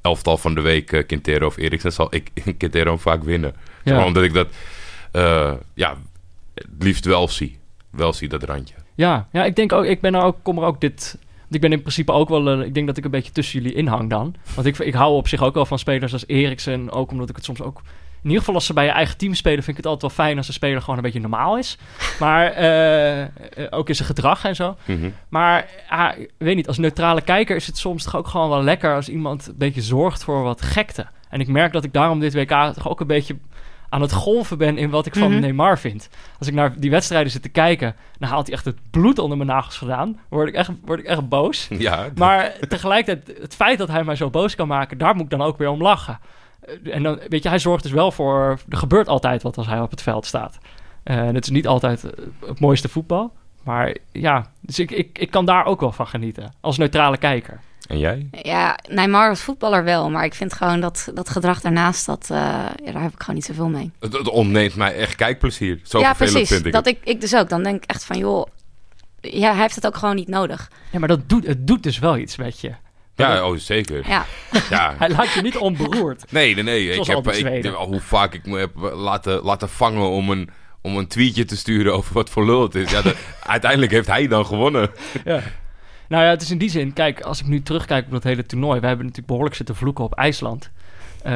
elftal 0.00 0.36
van 0.36 0.54
de 0.54 0.60
week, 0.60 0.92
eh, 0.92 1.06
Quintero 1.06 1.46
of 1.46 1.56
Eriksen, 1.56 1.92
zal 1.92 2.14
ik 2.14 2.30
Quintero 2.58 2.96
vaak 2.96 3.22
winnen. 3.22 3.54
Zeg 3.84 3.94
maar, 3.94 4.06
omdat 4.06 4.22
ik 4.22 4.32
dat, 4.32 4.48
eh, 5.12 5.52
ja, 5.74 5.96
het 6.54 6.66
liefst 6.78 7.04
wel 7.04 7.28
zie. 7.28 7.58
Wel 7.90 8.12
zie, 8.12 8.28
dat 8.28 8.42
randje. 8.42 8.74
Ja, 8.94 9.28
ja 9.32 9.44
ik 9.44 9.56
denk 9.56 9.72
ook, 9.72 9.84
ik 9.84 10.00
ben 10.00 10.14
er 10.14 10.22
ook, 10.22 10.36
kom 10.42 10.58
er 10.58 10.64
ook 10.64 10.80
dit. 10.80 11.18
want 11.40 11.54
Ik 11.54 11.60
ben 11.60 11.72
in 11.72 11.80
principe 11.80 12.12
ook 12.12 12.28
wel, 12.28 12.48
eh, 12.50 12.66
ik 12.66 12.74
denk 12.74 12.86
dat 12.86 12.96
ik 12.96 13.04
een 13.04 13.10
beetje 13.10 13.32
tussen 13.32 13.60
jullie 13.60 13.76
inhang 13.76 14.10
dan. 14.10 14.34
Want 14.54 14.66
ik, 14.66 14.78
ik 14.78 14.94
hou 14.94 15.14
op 15.14 15.28
zich 15.28 15.42
ook 15.42 15.54
wel 15.54 15.66
van 15.66 15.78
spelers 15.78 16.12
als 16.12 16.26
Eriksen. 16.26 16.90
Ook 16.90 17.10
omdat 17.10 17.28
ik 17.28 17.36
het 17.36 17.44
soms 17.44 17.62
ook, 17.62 17.82
in 18.22 18.24
ieder 18.24 18.38
geval 18.38 18.54
als 18.54 18.66
ze 18.66 18.72
bij 18.72 18.84
je 18.84 18.90
eigen 18.90 19.16
team 19.16 19.34
spelen, 19.34 19.58
vind 19.64 19.78
ik 19.78 19.84
het 19.84 19.92
altijd 19.92 20.12
wel 20.14 20.24
fijn 20.24 20.36
als 20.36 20.46
de 20.46 20.52
speler 20.52 20.80
gewoon 20.80 20.96
een 20.96 21.02
beetje 21.02 21.20
normaal 21.20 21.58
is. 21.58 21.78
Maar 22.18 22.46
eh, 22.52 23.22
eh, 23.22 23.28
ook 23.70 23.88
in 23.88 23.94
zijn 23.94 24.08
gedrag 24.08 24.44
en 24.44 24.56
zo. 24.56 24.76
Mhm. 24.84 25.10
Maar 25.28 25.66
ik 26.18 26.30
weet 26.38 26.56
niet, 26.56 26.68
als 26.68 26.78
neutrale 26.78 27.20
kijker 27.22 27.56
is 27.56 27.66
het 27.66 27.78
soms 27.78 28.04
toch 28.04 28.16
ook 28.16 28.28
gewoon 28.28 28.48
wel 28.48 28.62
lekker 28.62 28.94
als 28.94 29.08
iemand 29.08 29.46
een 29.46 29.54
beetje 29.58 29.82
zorgt 29.82 30.24
voor 30.24 30.42
wat 30.42 30.62
gekte. 30.62 31.06
En 31.28 31.40
ik 31.40 31.48
merk 31.48 31.72
dat 31.72 31.84
ik 31.84 31.92
daarom 31.92 32.20
dit 32.20 32.34
WK 32.34 32.72
toch 32.74 32.88
ook 32.88 33.00
een 33.00 33.06
beetje 33.06 33.36
aan 33.90 34.00
het 34.00 34.12
golven 34.12 34.58
ben 34.58 34.78
in 34.78 34.90
wat 34.90 35.06
ik 35.06 35.14
van 35.16 35.30
Mhm. 35.30 35.40
Neymar 35.40 35.78
vind. 35.78 36.08
Als 36.38 36.48
ik 36.48 36.54
naar 36.54 36.74
die 36.80 36.90
wedstrijden 36.90 37.32
zit 37.32 37.42
te 37.42 37.48
kijken, 37.48 37.96
dan 38.18 38.28
haalt 38.28 38.46
hij 38.46 38.54
echt 38.56 38.64
het 38.64 38.76
bloed 38.90 39.18
onder 39.18 39.36
mijn 39.36 39.48
nagels 39.48 39.78
vandaan. 39.78 40.18
Word 40.28 40.48
ik 40.48 40.54
echt, 40.54 40.70
word 40.84 40.98
ik 41.00 41.06
echt 41.06 41.28
boos. 41.28 41.66
Ja, 41.70 42.08
Maar 42.14 42.52
tegelijkertijd, 42.68 43.38
het 43.40 43.54
feit 43.54 43.78
dat 43.78 43.88
hij 43.88 44.04
mij 44.04 44.16
zo 44.16 44.30
boos 44.30 44.54
kan 44.54 44.68
maken, 44.68 44.98
daar 44.98 45.14
moet 45.14 45.24
ik 45.24 45.30
dan 45.30 45.42
ook 45.42 45.58
weer 45.58 45.68
om 45.68 45.82
lachen. 45.82 46.18
Eh, 46.84 46.94
En 46.94 47.02
dan, 47.02 47.18
weet 47.28 47.42
je, 47.42 47.48
hij 47.48 47.58
zorgt 47.58 47.82
dus 47.82 47.92
wel 47.92 48.12
voor. 48.12 48.58
Er 48.68 48.76
gebeurt 48.76 49.08
altijd 49.08 49.42
wat 49.42 49.56
als 49.56 49.66
hij 49.66 49.80
op 49.80 49.90
het 49.90 50.02
veld 50.02 50.26
staat. 50.26 50.58
Eh, 51.02 51.18
En 51.18 51.34
het 51.34 51.44
is 51.44 51.50
niet 51.50 51.66
altijd 51.66 52.04
eh, 52.04 52.10
het 52.46 52.60
mooiste 52.60 52.88
voetbal. 52.88 53.32
Maar 53.62 53.96
ja, 54.12 54.50
dus 54.60 54.78
ik, 54.78 54.90
ik, 54.90 55.18
ik 55.18 55.30
kan 55.30 55.44
daar 55.44 55.64
ook 55.64 55.80
wel 55.80 55.92
van 55.92 56.06
genieten. 56.06 56.54
Als 56.60 56.78
neutrale 56.78 57.16
kijker. 57.16 57.60
En 57.88 57.98
jij? 57.98 58.28
Ja, 58.42 58.78
Neymar 58.88 59.28
als 59.28 59.40
voetballer 59.40 59.84
wel. 59.84 60.10
Maar 60.10 60.24
ik 60.24 60.34
vind 60.34 60.52
gewoon 60.52 60.80
dat, 60.80 61.10
dat 61.14 61.28
gedrag 61.30 61.60
daarnaast, 61.60 62.06
dat, 62.06 62.28
eh, 62.30 62.36
ja, 62.84 62.92
daar 62.92 63.02
heb 63.02 63.12
ik 63.12 63.20
gewoon 63.20 63.34
niet 63.34 63.44
zoveel 63.44 63.68
mee. 63.68 63.90
Het, 64.00 64.12
het 64.12 64.28
ontneemt 64.28 64.76
mij 64.76 64.94
echt 64.96 65.14
kijkplezier. 65.14 65.80
Zo 65.82 65.98
ja, 65.98 66.06
vervelend 66.06 66.32
precies. 66.32 66.48
vind 66.54 66.66
ik 66.66 66.72
dat 66.72 66.84
het. 66.84 66.94
ik, 66.96 67.04
ik 67.04 67.20
dus 67.20 67.36
ook. 67.36 67.48
Dan 67.48 67.62
denk 67.62 67.82
ik 67.82 67.90
echt 67.90 68.04
van, 68.04 68.18
joh, 68.18 68.46
ja, 69.20 69.50
hij 69.52 69.60
heeft 69.60 69.74
het 69.74 69.86
ook 69.86 69.96
gewoon 69.96 70.14
niet 70.16 70.28
nodig. 70.28 70.70
Ja, 70.90 70.98
maar 70.98 71.08
dat 71.08 71.28
doet, 71.28 71.46
het 71.46 71.66
doet 71.66 71.82
dus 71.82 71.98
wel 71.98 72.16
iets 72.16 72.36
met 72.36 72.60
je. 72.60 72.72
Ja, 73.26 73.48
oh, 73.48 73.56
zeker. 73.56 74.08
Ja, 74.08 74.24
Ja. 74.70 74.94
Hij 74.98 75.10
laat 75.10 75.32
je 75.32 75.42
niet 75.42 75.56
onberoerd. 75.56 76.32
Nee, 76.32 76.54
nee, 76.54 76.64
nee. 76.64 76.90
Ik 76.90 77.06
heb, 77.06 77.28
ik, 77.28 77.64
hoe 77.66 78.00
vaak 78.00 78.34
ik 78.34 78.46
me 78.46 78.58
heb 78.58 78.70
laten, 78.94 79.42
laten 79.42 79.68
vangen 79.68 80.08
om 80.08 80.30
een, 80.30 80.50
om 80.82 80.96
een 80.96 81.06
tweetje 81.06 81.44
te 81.44 81.56
sturen 81.56 81.94
over 81.94 82.14
wat 82.14 82.30
voor 82.30 82.44
lul 82.44 82.62
het 82.62 82.74
is. 82.74 82.90
Ja, 82.90 83.02
dat, 83.02 83.16
uiteindelijk 83.46 83.92
heeft 83.92 84.06
hij 84.06 84.26
dan 84.26 84.46
gewonnen. 84.46 84.90
Ja. 85.24 85.40
Nou 86.08 86.24
ja, 86.24 86.30
het 86.30 86.42
is 86.42 86.50
in 86.50 86.58
die 86.58 86.70
zin, 86.70 86.92
kijk, 86.92 87.20
als 87.20 87.40
ik 87.40 87.46
nu 87.46 87.62
terugkijk 87.62 88.04
op 88.04 88.10
dat 88.10 88.22
hele 88.22 88.46
toernooi, 88.46 88.80
we 88.80 88.86
hebben 88.86 89.04
natuurlijk 89.04 89.26
behoorlijk 89.26 89.56
zitten 89.56 89.76
vloeken 89.76 90.04
op 90.04 90.14
IJsland. 90.14 90.70
Eh, 91.22 91.32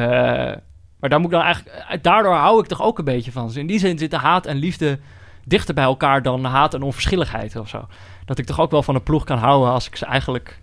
maar 0.99 1.09
daar 1.09 1.19
moet 1.19 1.31
ik 1.31 1.37
dan 1.37 1.45
eigenlijk, 1.45 2.03
daardoor 2.03 2.33
hou 2.33 2.59
ik 2.59 2.67
toch 2.67 2.81
ook 2.81 2.97
een 2.97 3.05
beetje 3.05 3.31
van. 3.31 3.47
Dus 3.47 3.55
in 3.55 3.67
die 3.67 3.79
zin 3.79 3.97
zitten 3.97 4.19
haat 4.19 4.45
en 4.45 4.57
liefde 4.57 4.99
dichter 5.45 5.73
bij 5.73 5.83
elkaar 5.83 6.21
dan 6.21 6.43
haat 6.43 6.73
en 6.73 6.81
onverschilligheid 6.81 7.55
of 7.55 7.69
zo. 7.69 7.87
Dat 8.25 8.37
ik 8.37 8.45
toch 8.45 8.59
ook 8.59 8.71
wel 8.71 8.83
van 8.83 8.95
een 8.95 9.03
ploeg 9.03 9.23
kan 9.23 9.37
houden 9.37 9.71
als 9.71 9.87
ik 9.87 9.95
ze 9.95 10.05
eigenlijk, 10.05 10.59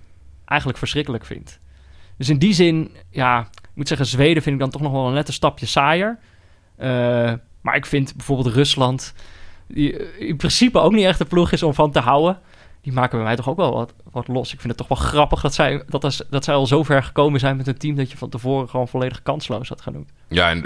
eigenlijk 0.51 0.79
verschrikkelijk 0.79 1.25
vind. 1.25 1.59
Dus 2.17 2.29
in 2.29 2.39
die 2.39 2.53
zin, 2.53 2.91
ja, 3.11 3.41
ik 3.41 3.69
moet 3.75 3.89
zeggen, 3.89 4.07
Zweden 4.07 4.43
vind 4.43 4.55
ik 4.55 4.61
dan 4.61 4.71
toch 4.71 4.81
nog 4.83 4.93
wel 4.93 5.07
een 5.07 5.15
net 5.15 5.29
een 5.29 5.35
stapje 5.35 5.67
saaier. 5.67 6.19
Eh, 6.77 6.89
maar 7.61 7.77
ik 7.77 7.87
vind 7.87 8.17
bijvoorbeeld 8.17 8.55
Rusland, 8.55 9.15
die 9.67 9.99
eh, 9.99 10.29
in 10.29 10.37
principe 10.37 10.79
ook 10.79 10.93
niet 10.93 11.05
echt 11.05 11.21
een 11.21 11.27
ploeg 11.27 11.53
is 11.53 11.63
om 11.63 11.75
van 11.75 11.91
te 11.91 12.01
houden 12.01 12.39
die 12.83 12.93
maken 12.93 13.17
bij 13.17 13.27
mij 13.27 13.37
toch 13.37 13.49
ook 13.49 13.57
wel 13.57 13.73
wat, 13.75 13.95
wat 14.11 14.29
los. 14.29 14.53
Ik 14.53 14.61
vind 14.61 14.79
het 14.79 14.89
toch 14.89 14.99
wel 14.99 15.09
grappig 15.09 15.41
dat 15.41 15.55
zij, 15.55 15.83
dat, 15.87 16.05
is- 16.05 16.23
dat 16.31 16.45
zij 16.45 16.55
al 16.55 16.67
zo 16.67 16.83
ver 16.83 17.03
gekomen 17.03 17.41
zijn 17.41 17.57
met 17.57 17.67
een 17.67 17.79
team 17.79 17.95
dat 17.97 18.11
je 18.11 18.17
van 18.17 18.29
tevoren 18.29 18.69
gewoon 18.69 18.89
volledig 18.89 19.23
kansloos 19.23 19.69
had 19.69 19.81
genoemd. 19.81 20.11
Ja, 20.29 20.51
en 20.51 20.65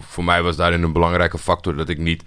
voor 0.00 0.24
mij 0.24 0.42
was 0.42 0.56
daarin 0.56 0.82
een 0.82 0.92
belangrijke 0.92 1.38
factor 1.38 1.76
dat 1.76 1.88
ik 1.88 1.98
niet 1.98 2.24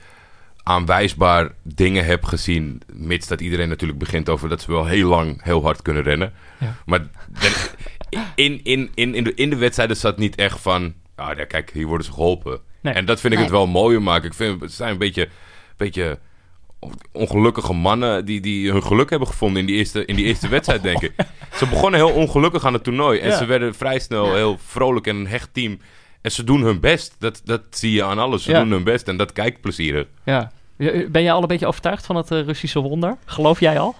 aanwijsbaar 0.67 1.51
dingen 1.63 2.05
heb 2.05 2.23
gezien. 2.23 2.81
Mits 2.93 3.27
dat 3.27 3.41
iedereen 3.41 3.69
natuurlijk 3.69 3.99
begint 3.99 4.29
over 4.29 4.49
dat 4.49 4.61
ze 4.61 4.71
wel 4.71 4.85
heel 4.85 5.09
lang 5.09 5.43
heel 5.43 5.63
hard 5.63 5.81
kunnen 5.81 6.03
rennen. 6.03 6.33
Ja. 6.59 6.75
Maar 6.85 7.07
in, 8.35 8.59
in, 8.63 8.89
in, 8.95 9.15
in, 9.15 9.23
de, 9.23 9.33
in 9.33 9.49
de 9.49 9.55
wedstrijden 9.55 9.97
zat 9.97 10.17
niet 10.17 10.35
echt 10.35 10.59
van... 10.59 10.93
Ah, 11.15 11.37
ja, 11.37 11.45
kijk, 11.45 11.71
hier 11.73 11.87
worden 11.87 12.05
ze 12.05 12.13
geholpen. 12.13 12.59
Nee. 12.81 12.93
En 12.93 13.05
dat 13.05 13.19
vind 13.19 13.33
ik 13.33 13.39
Nee. 13.39 13.47
het 13.47 13.57
wel 13.57 13.67
mooier 13.67 14.01
maken. 14.01 14.27
Ik 14.27 14.33
vind 14.33 14.61
het 14.61 14.71
zijn 14.73 14.91
een 14.91 14.97
beetje, 14.97 15.29
beetje 15.77 16.19
ongelukkige 17.11 17.73
mannen 17.73 18.25
die, 18.25 18.41
die 18.41 18.71
hun 18.71 18.83
geluk 18.83 19.09
hebben 19.09 19.27
gevonden 19.27 19.59
in 19.61 19.65
die 19.67 19.75
eerste, 19.75 20.05
in 20.05 20.15
die 20.15 20.25
eerste 20.25 20.47
wedstrijd, 20.47 20.83
denk 20.83 21.01
ik. 21.01 21.11
Ze 21.55 21.67
begonnen 21.67 21.99
heel 21.99 22.13
ongelukkig 22.13 22.65
aan 22.65 22.73
het 22.73 22.83
toernooi. 22.83 23.19
En 23.19 23.29
Ja. 23.29 23.37
ze 23.37 23.45
werden 23.45 23.75
vrij 23.75 23.99
snel 23.99 24.25
Ja. 24.25 24.33
heel 24.33 24.57
vrolijk 24.65 25.07
en 25.07 25.15
een 25.15 25.27
hecht 25.27 25.49
team. 25.53 25.79
En 26.21 26.31
ze 26.31 26.43
doen 26.43 26.61
hun 26.61 26.79
best. 26.79 27.15
Dat, 27.19 27.41
dat 27.45 27.61
zie 27.69 27.91
je 27.91 28.03
aan 28.03 28.19
alles. 28.19 28.43
Ze 28.43 28.51
Ja. 28.51 28.59
doen 28.59 28.71
hun 28.71 28.83
best 28.83 29.07
en 29.07 29.17
dat 29.17 29.33
kijkt 29.33 29.61
plezierig. 29.61 30.07
Ja. 30.25 30.51
Ben 30.77 31.23
jij 31.23 31.31
al 31.31 31.41
een 31.41 31.47
beetje 31.47 31.67
overtuigd 31.67 32.05
van 32.05 32.15
het 32.15 32.31
eh, 32.31 32.41
Russische 32.41 32.79
wonder? 32.79 33.17
Geloof 33.25 33.59
jij 33.59 33.79
al? 33.79 33.95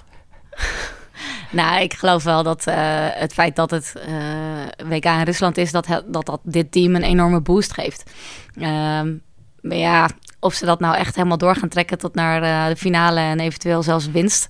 nou, 1.52 1.82
ik 1.82 1.94
geloof 1.94 2.24
wel 2.24 2.44
dat 2.44 2.68
eh, 2.68 2.76
het 3.10 3.34
feit 3.34 3.56
dat 3.56 3.72
het 3.72 3.94
eh, 4.08 4.88
WK 4.88 5.06
in 5.06 5.24
Rusland 5.24 5.58
is, 5.58 5.72
dat, 5.72 5.88
dat 6.06 6.26
dat 6.26 6.40
dit 6.44 6.72
team 6.72 6.96
een 6.96 7.04
enorme 7.04 7.42
boost 7.42 7.74
geeft. 7.74 8.12
Ehm, 8.56 9.14
maar 9.62 9.78
ja, 9.78 10.10
of 10.40 10.54
ze 10.54 10.66
dat 10.66 10.80
nou 10.80 10.96
echt 10.96 11.16
helemaal 11.16 11.38
door 11.38 11.56
gaan 11.56 11.70
trekken 11.70 11.98
tot 11.98 12.16
naar 12.16 12.70
de 12.70 12.76
finale 12.76 13.20
en 13.20 13.40
eventueel 13.40 13.84
zelfs 13.84 14.12
winst. 14.12 14.48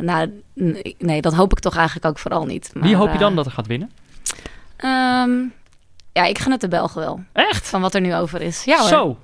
nou, 0.00 0.42
nee, 0.98 1.20
dat 1.20 1.34
hoop 1.34 1.52
ik 1.52 1.58
toch 1.58 1.76
eigenlijk 1.76 2.06
ook 2.06 2.18
vooral 2.18 2.44
niet. 2.44 2.70
Wie 2.72 2.82
Maar, 2.82 2.92
hoop 2.92 3.12
je 3.12 3.18
dan 3.18 3.36
dat 3.36 3.46
er 3.46 3.52
gaat 3.52 3.66
winnen? 3.66 3.90
ehm, 4.76 5.30
ja, 6.12 6.24
ik 6.24 6.38
gun 6.38 6.52
het 6.52 6.60
de 6.60 6.68
Belgen 6.68 7.00
wel. 7.00 7.20
Echt? 7.32 7.68
Van 7.68 7.80
wat 7.80 7.94
er 7.94 8.00
nu 8.00 8.14
over 8.14 8.40
is. 8.40 8.64
Ja 8.64 8.78
hoor. 8.78 8.88
Zo. 8.88 9.18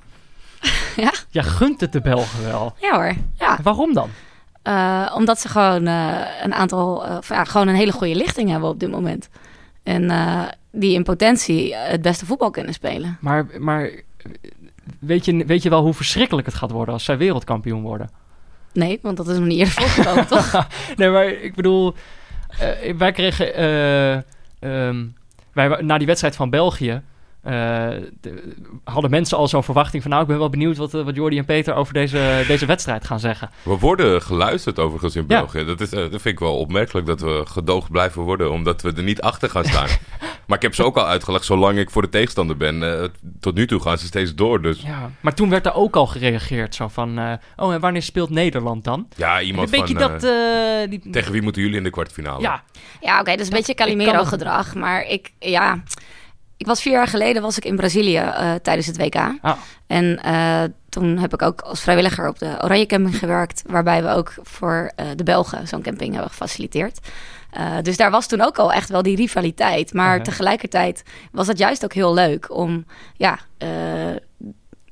Ja. 0.97 1.13
Jij 1.31 1.43
gunt 1.43 1.81
het 1.81 1.93
de 1.93 2.01
Belgen 2.01 2.45
wel. 2.45 2.75
Ja 2.81 2.95
hoor. 2.95 3.15
Ja. 3.39 3.59
Waarom 3.63 3.95
dan? 3.95 4.11
Eh, 4.63 5.13
omdat 5.17 5.41
ze 5.41 5.49
gewoon 5.49 5.87
eh, 5.87 6.21
een 6.43 6.55
aantal, 6.55 7.07
eh, 7.07 7.17
ja, 7.29 7.45
gewoon 7.45 7.69
een 7.69 7.75
hele 7.75 7.93
goede 7.93 8.15
lichting 8.15 8.51
hebben 8.51 8.69
op 8.69 8.81
dit 8.81 8.91
moment. 8.91 9.29
En 9.83 10.13
die 10.71 10.95
in 10.95 11.03
potentie 11.03 11.75
het 11.75 12.03
beste 12.03 12.27
voetbal 12.27 12.51
kunnen 12.51 12.75
spelen. 12.75 13.19
Maar, 13.21 13.47
maar 13.59 13.91
weet, 14.99 15.25
je, 15.25 15.45
weet 15.45 15.63
je 15.63 15.71
wel 15.71 15.83
hoe 15.83 15.95
verschrikkelijk 15.95 16.47
het 16.47 16.57
gaat 16.57 16.71
worden 16.71 16.95
als 16.95 17.05
zij 17.05 17.19
wereldkampioen 17.19 17.83
worden? 17.83 18.11
Nee, 18.73 18.99
want 19.03 19.17
dat 19.17 19.29
is 19.29 19.39
nog 19.39 19.47
niet 19.47 19.59
eerder 19.59 19.75
voorgekomen, 19.75 20.27
toch? 20.37 20.67
nee, 20.97 21.11
maar 21.11 21.27
ik 21.27 21.55
bedoel, 21.55 21.95
wij 22.97 23.13
kregen 23.13 23.55
eh, 23.55 24.15
ehm, 24.59 25.07
wij, 25.53 25.83
na 25.83 25.99
die 25.99 26.07
wedstrijd 26.07 26.37
van 26.37 26.51
België. 26.51 27.03
Eh, 27.43 27.53
de- 28.21 28.55
hadden 28.85 29.11
mensen 29.11 29.37
al 29.39 29.49
zo'n 29.49 29.63
verwachting 29.65 30.03
van... 30.03 30.11
nou, 30.11 30.23
ik 30.23 30.29
ben 30.29 30.39
wel 30.39 30.51
benieuwd 30.51 30.77
wat, 30.77 30.95
eh, 30.95 31.05
wat 31.05 31.15
Jordi 31.15 31.39
en 31.39 31.45
Peter 31.45 31.75
over 31.75 31.95
deze, 31.95 32.19
deze 32.49 32.67
wedstrijd 32.67 33.05
gaan 33.07 33.21
zeggen. 33.21 33.51
We 33.63 33.79
worden 33.79 34.23
geluisterd 34.23 34.79
overigens 34.79 35.17
in 35.17 35.25
Ja. 35.29 35.39
België. 35.39 35.65
Dat, 35.65 35.81
is, 35.81 35.93
eh, 35.93 35.99
dat 35.99 36.11
vind 36.11 36.25
ik 36.27 36.39
wel 36.39 36.59
opmerkelijk 36.59 37.07
dat 37.07 37.21
we 37.21 37.43
gedoogd 37.47 37.91
blijven 37.91 38.23
worden, 38.23 38.51
omdat 38.51 38.83
we 38.83 38.93
er 38.97 39.03
niet 39.03 39.21
achter 39.21 39.51
gaan 39.51 39.65
staan. 39.65 39.89
maar 40.47 40.57
ik 40.57 40.63
heb 40.63 40.75
ze 40.75 40.85
ook 40.85 40.97
al 40.97 41.07
uitgelegd, 41.07 41.45
zolang 41.45 41.79
ik 41.79 41.91
voor 41.91 42.03
de 42.03 42.09
tegenstander 42.09 42.57
ben. 42.57 43.11
tot 43.41 43.55
nu 43.55 43.67
toe 43.67 43.81
gaan 43.81 43.99
ze 43.99 44.07
steeds 44.07 44.35
door. 44.35 44.63
Dus 44.63 44.83
Ja, 44.83 45.11
maar 45.21 45.35
toen 45.35 45.51
werd 45.51 45.67
er 45.67 45.75
ook 45.75 45.97
al 45.97 46.07
gereageerd 46.07 46.75
zo 46.75 46.89
van... 46.89 47.19
eh, 47.19 47.33
oh, 47.57 47.73
en 47.75 47.81
wanneer 47.81 48.03
speelt 48.03 48.31
Nederland 48.31 48.85
dan? 48.85 49.09
ja, 49.17 49.41
iemand 49.41 49.71
van... 49.71 49.95
dat... 49.95 50.21
die, 50.91 51.11
tegen 51.11 51.33
wie 51.33 51.43
moeten 51.43 51.63
jullie 51.63 51.77
in 51.77 51.83
de 51.83 51.91
kwartfinale? 51.91 52.41
ja, 52.43 52.63
Ja, 53.01 53.21
oké, 53.21 53.31
dat 53.31 53.41
is 53.41 53.47
een 53.49 53.53
beetje 53.57 53.75
kan 53.75 53.87
Calimero-gedrag. 53.87 54.75
Maar 54.75 55.07
ik, 55.07 55.33
ja... 55.39 55.83
Ik 56.59 56.67
was 56.67 56.83
vier 56.83 56.93
jaar 56.93 57.07
geleden 57.07 57.43
was 57.43 57.57
ik 57.57 57.65
in 57.65 57.77
Brazilië 57.77 58.17
eh, 58.17 58.55
tijdens 58.55 58.87
het 58.87 58.97
WK. 58.97 59.15
Ah. 59.15 59.57
En 59.87 60.23
eh, 60.23 60.63
toen 60.89 61.19
heb 61.19 61.35
ik 61.35 61.43
ook 61.43 61.61
als 61.61 61.81
vrijwilliger 61.81 62.29
op 62.29 62.39
de 62.39 62.57
Oranje 62.63 62.87
Camping 62.87 63.19
gewerkt. 63.25 63.63
Waarbij 63.67 64.03
we 64.03 64.09
ook 64.09 64.35
voor 64.43 64.93
eh, 64.97 65.07
de 65.17 65.23
Belgen 65.23 65.69
zo'n 65.69 65.83
camping 65.83 66.13
hebben 66.13 66.31
gefaciliteerd. 66.31 66.99
Dus 67.83 67.97
daar 67.97 68.11
was 68.11 68.27
toen 68.27 68.41
ook 68.41 68.59
al 68.59 68.73
echt 68.73 68.89
wel 68.89 69.03
die 69.03 69.17
rivaliteit. 69.17 69.93
Maar 69.93 70.15
Aha. 70.15 70.23
tegelijkertijd 70.23 71.03
was 71.33 71.47
het 71.47 71.59
juist 71.59 71.85
ook 71.85 71.93
heel 71.93 72.15
leuk 72.15 72.55
om 72.55 72.85
ja, 73.17 73.39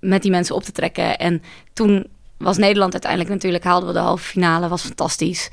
met 0.01 0.23
die 0.23 0.31
mensen 0.31 0.55
op 0.55 0.63
te 0.63 0.73
trekken. 0.73 1.19
En 1.19 1.43
toen 1.73 2.07
was 2.37 2.57
Nederland 2.57 2.93
uiteindelijk 2.93 3.31
natuurlijk, 3.31 3.65
haalden 3.65 3.89
we 3.89 3.95
de 3.95 4.01
halve 4.01 4.25
finale, 4.25 4.69
was 4.69 4.83
fantastisch. 4.83 5.51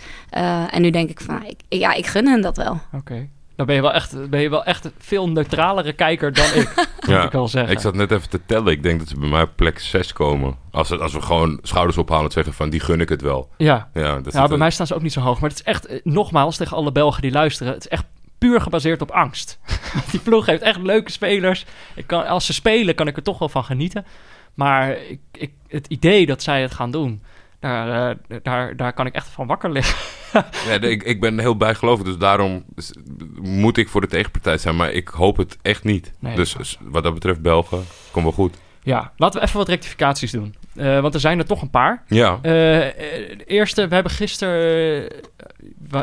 En 0.70 0.82
nu 0.82 0.90
denk 0.90 1.10
ik 1.10 1.22
van, 1.22 1.44
ik, 1.46 1.60
ja, 1.70 1.94
ik 1.94 2.06
gun 2.06 2.28
hen 2.28 2.42
dat 2.42 2.58
wel. 2.58 2.80
oké. 2.94 3.30
Dan 3.66 3.76
ben 3.76 3.84
je 3.84 3.90
wel 3.90 4.00
echt, 4.00 4.30
ben 4.30 4.42
je 4.42 4.50
wel 4.50 4.64
echt 4.64 4.86
een 4.86 4.92
veel 4.98 5.30
neutralere 5.30 5.94
kijker 5.94 6.34
dan 6.34 6.46
ik, 6.46 6.74
moet 6.76 7.08
Ja, 7.08 7.24
ik 7.24 7.32
wel 7.32 7.48
zeggen. 7.48 7.74
Ik 7.74 7.80
zat 7.80 7.94
net 7.94 8.12
even 8.12 8.30
te 8.30 8.40
tellen. 8.46 8.72
Ik 8.72 8.84
denk 8.84 9.00
dat 9.00 9.08
ze 9.08 9.20
bij 9.20 9.30
mij 9.30 9.42
op 9.42 9.52
plek 9.56 9.80
6 9.80 10.14
komen. 10.14 10.58
Als, 10.72 10.90
het, 10.90 11.02
als 11.02 11.14
we 11.14 11.22
gewoon 11.22 11.60
schouders 11.62 11.98
ophalen 11.98 12.26
en 12.26 12.32
zeggen 12.32 12.54
van 12.54 12.70
die 12.70 12.80
gun 12.80 13.02
ik 13.02 13.10
het 13.10 13.22
wel. 13.22 13.50
Ja, 13.58 13.90
Ja, 13.94 14.16
dat 14.16 14.28
is 14.28 14.34
ja 14.34 14.40
het, 14.40 14.50
bij 14.50 14.58
mij 14.58 14.72
staan 14.72 14.88
ze 14.88 14.96
ook 14.96 15.02
niet 15.02 15.14
zo 15.14 15.20
hoog. 15.20 15.40
Maar 15.40 15.50
het 15.50 15.60
is 15.60 15.66
echt, 15.66 15.86
eh, 15.86 16.00
nogmaals, 16.04 16.58
tegen 16.58 16.78
alle 16.78 16.92
Belgen 16.92 17.22
die 17.22 17.32
luisteren... 17.32 17.74
het 17.74 17.86
is 17.86 17.92
echt 17.92 18.06
puur 18.38 18.62
gebaseerd 18.62 19.02
op 19.02 19.12
angst. 19.12 19.60
die 20.12 20.20
ploeg 20.20 20.46
heeft 20.46 20.62
echt 20.62 20.82
leuke 20.82 21.12
spelers. 21.12 21.66
Ik 21.96 22.08
kan, 22.08 22.28
als 22.28 22.46
ze 22.46 22.54
spelen, 22.54 22.96
kan 22.96 23.08
ik 23.08 23.16
er 23.16 23.24
toch 23.24 23.40
wel 23.40 23.50
van 23.50 23.64
genieten. 23.64 24.06
Maar 24.54 24.98
ik, 24.98 25.20
ik, 25.32 25.52
het 25.68 25.88
idee 25.88 26.26
dat 26.26 26.44
zij 26.44 26.62
het 26.62 26.74
gaan 26.74 26.92
doen... 26.92 27.24
Daar, 27.64 28.10
eh, 28.28 28.38
daar, 28.44 28.76
daar 28.76 28.94
kan 28.94 29.06
ik 29.06 29.14
echt 29.14 29.28
van 29.28 29.48
wakker 29.48 29.72
liggen. 29.72 29.96
Ja, 30.68 30.78
de- 30.78 30.90
ik, 30.90 31.04
ik 31.04 31.20
ben 31.20 31.40
heel 31.40 31.58
bijgelovig, 31.58 32.06
dus 32.06 32.18
daarom 32.18 32.64
moet 33.42 33.78
ik 33.78 33.90
voor 33.90 34.02
de 34.02 34.08
tegenpartij 34.08 34.58
zijn. 34.58 34.76
Maar 34.76 34.92
ik 34.92 35.08
hoop 35.08 35.38
het 35.38 35.58
echt 35.62 35.84
niet. 35.84 36.12
Nee. 36.20 36.36
dus 36.36 36.78
wat 36.82 37.04
dat 37.04 37.14
betreft, 37.14 37.42
Belgen, 37.42 37.84
komt 38.12 38.24
wel 38.24 38.34
goed. 38.34 38.56
Ja, 38.84 39.12
laten 39.18 39.40
we 39.40 39.46
even 39.46 39.58
wat 39.60 39.68
rectificaties 39.70 40.32
doen. 40.32 40.56
Eh, 40.76 41.00
want 41.00 41.14
er 41.14 41.20
zijn 41.20 41.40
er 41.40 41.46
toch 41.46 41.62
een 41.62 41.70
paar. 41.70 42.04
Ja, 42.08 42.40
Eh, 42.42 42.88
eh, 42.88 42.94
de 43.38 43.44
eerste, 43.46 43.88
we 43.88 43.94
hebben 43.94 44.12
gisteren... 44.12 44.54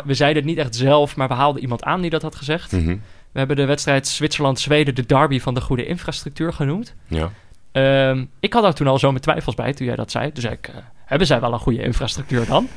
we, 0.04 0.14
zeiden 0.14 0.42
het 0.42 0.50
niet 0.52 0.58
echt 0.60 0.74
zelf, 0.76 1.16
maar 1.16 1.28
we 1.28 1.34
haalden 1.34 1.62
iemand 1.62 1.82
aan 1.84 2.00
die 2.00 2.10
dat 2.10 2.22
had 2.22 2.34
gezegd. 2.36 2.72
mhm, 2.72 2.96
We 3.32 3.38
hebben 3.38 3.56
de 3.56 3.64
wedstrijd 3.64 4.08
Zwitserland-Zweden 4.08 4.94
de 4.94 5.06
derby 5.06 5.40
van 5.40 5.54
de 5.54 5.60
goede 5.60 5.86
infrastructuur 5.86 6.52
genoemd. 6.52 6.94
ja. 7.06 7.30
Ehm, 7.72 8.24
ik 8.40 8.52
had 8.52 8.62
daar 8.62 8.74
toen 8.74 8.86
al 8.86 8.98
zo 8.98 9.08
mijn 9.10 9.22
twijfels 9.22 9.54
bij 9.54 9.72
toen 9.72 9.86
jij 9.86 9.96
dat 9.96 10.10
zei. 10.10 10.30
Zei 10.34 10.52
ik, 10.54 10.70
hebben 11.10 11.26
zij 11.26 11.40
wel 11.40 11.52
een 11.52 11.58
goede 11.58 11.82
infrastructuur 11.82 12.46
dan? 12.46 12.68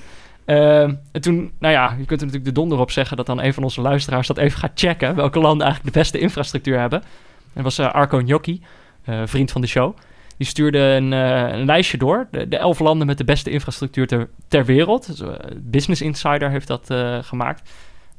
Ehm, 0.46 0.94
en 1.12 1.22
toen, 1.22 1.52
nou 1.60 1.74
ja, 1.74 1.96
je 1.98 2.06
kunt 2.06 2.20
er 2.22 2.26
natuurlijk 2.26 2.46
de 2.46 2.52
donder 2.52 2.80
op 2.80 2.92
zeggen... 2.92 3.18
dat 3.18 3.26
dan 3.26 3.42
een 3.42 3.54
van 3.54 3.64
onze 3.64 3.82
luisteraars 3.82 4.28
dat 4.28 4.38
even 4.38 4.60
gaat 4.60 4.72
checken... 4.76 5.16
welke 5.16 5.40
landen 5.40 5.66
eigenlijk 5.66 5.94
de 5.94 6.00
beste 6.00 6.20
infrastructuur 6.20 6.80
hebben. 6.80 7.02
En 7.02 7.64
dat 7.64 7.64
was 7.64 7.78
eh, 7.78 7.94
Arco 7.94 8.18
Gnocchi, 8.18 8.62
eh, 9.04 9.22
vriend 9.26 9.52
van 9.52 9.62
de 9.62 9.68
show. 9.68 9.98
Die 10.38 10.48
stuurde 10.48 10.80
een, 10.80 11.14
eh, 11.14 11.58
een 11.58 11.66
lijstje 11.66 11.98
door. 11.98 12.28
De, 12.32 12.48
de 12.48 12.58
elf 12.58 12.80
landen 12.80 13.08
met 13.08 13.18
de 13.18 13.24
beste 13.24 13.50
infrastructuur 13.50 14.08
ter, 14.08 14.30
ter 14.48 14.66
wereld. 14.66 15.18
Dus, 15.18 15.38
Business 15.58 16.02
Insider 16.02 16.50
heeft 16.50 16.68
dat 16.68 16.94
gemaakt. 17.26 17.70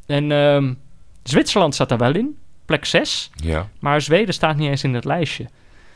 En 0.06 0.32
ehm, 0.32 0.74
Zwitserland 1.22 1.74
staat 1.74 1.88
daar 1.88 1.98
wel 1.98 2.14
in, 2.14 2.36
plek 2.64 2.84
6. 2.84 3.30
ja. 3.34 3.68
Maar 3.78 4.00
Zweden 4.00 4.34
staat 4.34 4.56
niet 4.56 4.68
eens 4.68 4.84
in 4.84 4.94
het 4.94 5.04
lijstje. 5.04 5.46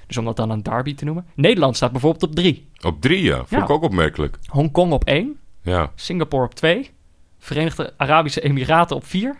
Dus 0.06 0.16
om 0.16 0.24
dat 0.24 0.36
dan 0.36 0.50
een 0.50 0.62
derby 0.62 0.94
te 0.94 1.04
noemen. 1.04 1.26
Nederland 1.34 1.76
staat 1.76 1.92
bijvoorbeeld 1.92 2.22
op 2.22 2.34
3. 2.34 2.67
Op 2.80 3.00
drie, 3.00 3.22
ja. 3.22 3.36
Vond 3.36 3.50
Ja. 3.50 3.62
ik 3.62 3.70
ook 3.70 3.82
opmerkelijk. 3.82 4.36
Hongkong 4.46 4.92
op 4.92 5.04
1. 5.04 5.38
Ja, 5.62 5.92
Singapore 5.94 6.44
op 6.44 6.54
2. 6.54 6.90
Verenigde 7.38 7.94
Arabische 7.96 8.40
Emiraten 8.40 8.96
op 8.96 9.06
4. 9.06 9.36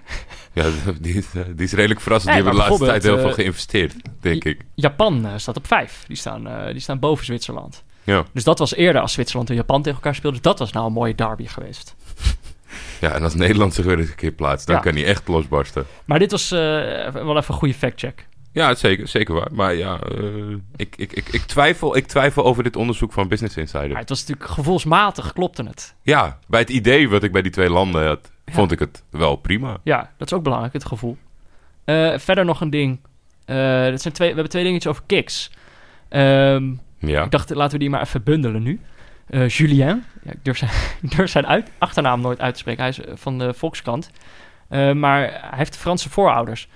ja 0.53 0.65
die, 1.01 1.15
is, 1.15 1.27
eh, 1.35 1.43
die 1.55 1.65
is 1.67 1.73
redelijk 1.73 2.01
verrassend. 2.01 2.35
Die 2.35 2.43
hebben 2.43 2.61
de 2.63 2.69
laatste 2.69 2.87
tijd 2.87 3.03
heel 3.03 3.19
veel 3.19 3.33
geïnvesteerd, 3.33 3.95
denk 4.21 4.45
ik. 4.45 4.65
Japan 4.75 5.27
eh, 5.27 5.33
staat 5.37 5.57
op 5.57 5.67
5. 5.67 6.05
Die 6.07 6.17
staan, 6.17 6.47
eh, 6.49 6.73
die 6.73 6.81
staan 6.81 6.99
boven 6.99 7.25
Zwitserland. 7.25 7.85
Ja. 8.05 8.25
Dus 8.33 8.45
dat 8.45 8.59
was 8.59 8.75
eerder 8.75 9.03
als 9.03 9.13
Zwitserland 9.13 9.51
en 9.51 9.57
Japan 9.57 9.83
tegen 9.83 9.99
elkaar 9.99 10.15
speelden. 10.15 10.43
Dat 10.43 10.59
was 10.59 10.73
nou 10.73 10.87
een 10.87 10.93
mooie 10.93 11.15
derby 11.15 11.47
geweest. 11.47 11.95
ja, 13.01 13.13
en 13.13 13.23
als 13.23 13.35
Nederland 13.35 13.75
zich 13.75 13.85
weer 13.85 13.99
eens 13.99 14.09
een 14.09 14.15
keer 14.15 14.33
plaatst, 14.33 14.67
dan 14.67 14.77
Ja. 14.77 14.81
kan 14.83 14.95
hij 14.95 15.05
echt 15.05 15.29
losbarsten. 15.29 15.87
Maar 16.05 16.19
dit 16.19 16.31
was 16.31 16.51
eh, 16.51 16.59
wel 17.13 17.37
even 17.37 17.55
een 17.55 17.61
goede 17.61 17.75
factcheck. 17.75 18.27
Ja, 18.53 18.75
zeker, 18.75 19.09
zeker 19.09 19.35
waar. 19.35 19.49
Maar 19.53 19.75
ja, 19.75 19.99
eh, 20.01 20.25
ik, 20.77 20.95
ik, 20.97 21.13
ik, 21.13 21.29
ik, 21.29 21.41
twijfel, 21.43 21.97
ik 21.97 22.07
twijfel 22.07 22.45
over 22.45 22.63
dit 22.63 22.77
onderzoek 22.77 23.13
van 23.13 23.29
Business 23.29 23.57
Insider. 23.57 23.89
Maar 23.89 23.99
het 24.01 24.09
was 24.09 24.21
natuurlijk 24.27 24.51
gevoelsmatig 24.51 25.33
klopte 25.33 25.63
het. 25.63 25.95
Ja, 26.03 26.39
bij 26.47 26.61
het 26.61 26.71
idee 26.71 27.09
wat 27.09 27.23
ik 27.23 27.33
bij 27.33 27.43
die 27.43 27.53
twee 27.53 27.71
landen 27.71 28.07
had, 28.07 28.31
Ja. 28.45 28.53
vond 28.53 28.73
ik 28.73 28.79
het 28.79 29.03
wel 29.11 29.37
prima. 29.37 29.77
Ja, 29.83 30.11
dat 30.17 30.31
is 30.31 30.37
ook 30.37 30.43
belangrijk, 30.43 30.73
het 30.73 30.85
gevoel. 30.85 31.17
Eh, 31.85 32.19
verder 32.19 32.45
nog 32.45 32.61
een 32.61 32.71
ding. 32.71 33.01
Eh, 33.45 33.57
dat 33.85 34.01
zijn 34.03 34.15
twee, 34.15 34.29
we 34.29 34.35
hebben 34.35 34.51
twee 34.53 34.65
dingetjes 34.65 34.93
over 34.93 35.03
kicks. 35.07 35.51
Ehm, 36.09 36.73
Ja, 36.99 37.25
Ik 37.25 37.31
dacht, 37.31 37.51
laten 37.51 37.73
we 37.73 37.79
die 37.79 37.91
maar 37.91 38.01
even 38.01 38.23
bundelen 38.23 38.63
nu. 38.63 38.81
Julien, 39.47 39.77
ja, 39.77 40.01
ik 40.23 40.45
durf 40.45 40.57
zijn, 40.57 40.71
ik 41.03 41.17
durf 41.17 41.31
zijn 41.31 41.47
uit, 41.47 41.71
achternaam 41.79 42.21
nooit 42.21 42.41
uit 42.41 42.55
te 42.55 42.61
spreken. 42.61 42.83
Hij 42.83 42.91
is 42.91 43.01
van 43.21 43.39
de 43.39 43.55
Volkskrant. 43.55 44.11
Eh, 44.69 44.93
maar 44.93 45.21
hij 45.21 45.59
heeft 45.59 45.77
Franse 45.77 46.11
voorouders. 46.11 46.69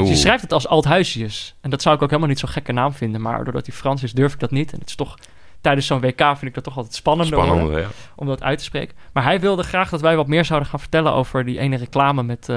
Dus 0.00 0.08
je 0.08 0.16
schrijft 0.16 0.42
het 0.42 0.52
als 0.52 0.66
Althuisius. 0.68 1.54
En 1.60 1.70
dat 1.70 1.82
zou 1.82 1.96
ik 1.96 2.02
ook 2.02 2.08
helemaal 2.08 2.30
niet 2.30 2.38
zo'n 2.38 2.48
gekke 2.48 2.72
naam 2.72 2.92
vinden. 2.92 3.20
Maar 3.20 3.44
doordat 3.44 3.66
hij 3.66 3.74
Frans 3.76 4.02
is, 4.02 4.12
durf 4.12 4.32
ik 4.32 4.40
dat 4.40 4.50
niet. 4.50 4.72
En 4.72 4.78
het 4.78 4.88
is 4.88 4.94
toch, 4.94 5.18
tijdens 5.60 5.86
zo'n 5.86 6.00
WK 6.00 6.20
vind 6.26 6.42
ik 6.42 6.54
dat 6.54 6.64
toch 6.64 6.76
altijd 6.76 6.94
spannender 6.94 7.34
spannend. 7.38 7.60
worden 7.62 7.80
Ja. 7.82 7.88
om 8.16 8.26
dat 8.26 8.42
uit 8.42 8.58
te 8.58 8.64
spreken. 8.64 8.96
Maar 9.12 9.22
hij 9.22 9.40
wilde 9.40 9.62
graag 9.62 9.90
dat 9.90 10.00
wij 10.00 10.16
wat 10.16 10.26
meer 10.26 10.44
zouden 10.44 10.68
gaan 10.68 10.80
vertellen 10.80 11.12
over 11.12 11.44
die 11.44 11.58
ene 11.58 11.76
reclame 11.76 12.22
met, 12.22 12.48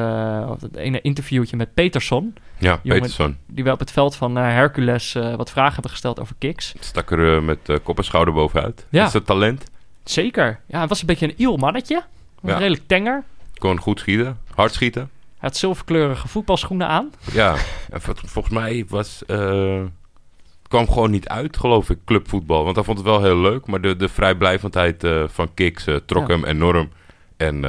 of 0.49 0.57
dat 0.59 0.75
ene 0.75 1.01
interviewtje 1.01 1.55
met 1.57 1.73
Peterson. 1.73 2.33
ja, 2.57 2.79
Jongen- 2.83 2.99
Peterson. 3.01 3.37
Die 3.47 3.63
we 3.63 3.71
op 3.71 3.79
het 3.79 3.91
veld 3.91 4.15
van 4.15 4.37
eh, 4.37 4.43
Hercules 4.43 5.15
eh, 5.15 5.35
wat 5.35 5.51
vragen 5.51 5.73
hebben 5.73 5.91
gesteld 5.91 6.19
over 6.19 6.35
kicks. 6.37 6.73
Stak 6.79 7.11
er 7.11 7.43
met 7.43 7.59
kop 7.83 7.97
en 7.97 8.03
schouder 8.03 8.33
bovenuit. 8.33 8.85
Ja. 8.89 9.05
Is 9.05 9.11
dat 9.11 9.25
talent? 9.25 9.63
Zeker. 10.03 10.59
Ja, 10.67 10.77
hij 10.77 10.87
was 10.87 10.99
een 11.01 11.07
beetje 11.07 11.25
een 11.27 11.33
iel 11.37 11.57
mannetje. 11.57 12.03
Ja. 12.41 12.57
Redelijk 12.57 12.83
tenger. 12.87 13.23
Kon 13.57 13.77
goed 13.79 13.99
schieten, 13.99 14.37
hard 14.55 14.73
schieten. 14.73 15.09
Hij 15.39 15.49
had 15.49 15.57
zilverkleurige 15.57 16.27
voetbalschoenen 16.27 16.87
aan. 16.87 17.11
Ja, 17.31 17.55
en 17.89 18.01
vol- 18.01 18.13
volgens 18.25 18.53
mij 18.53 18.85
was... 18.89 19.23
eh, 19.25 19.81
kwam 20.67 20.87
gewoon 20.89 21.11
niet 21.11 21.27
uit, 21.27 21.57
geloof 21.57 21.89
ik, 21.89 21.97
clubvoetbal. 22.05 22.63
Want 22.63 22.75
hij 22.75 22.85
vond 22.85 22.97
het 22.97 23.07
wel 23.07 23.23
heel 23.23 23.37
leuk, 23.37 23.65
maar 23.67 23.81
de, 23.81 23.95
de 23.95 24.09
vrijblijvendheid 24.09 25.03
eh, 25.03 25.23
van 25.27 25.53
Kiks 25.53 25.85
eh, 25.87 25.95
trok 26.05 26.27
Ja. 26.27 26.33
hem 26.33 26.45
enorm. 26.45 26.89
En 27.37 27.63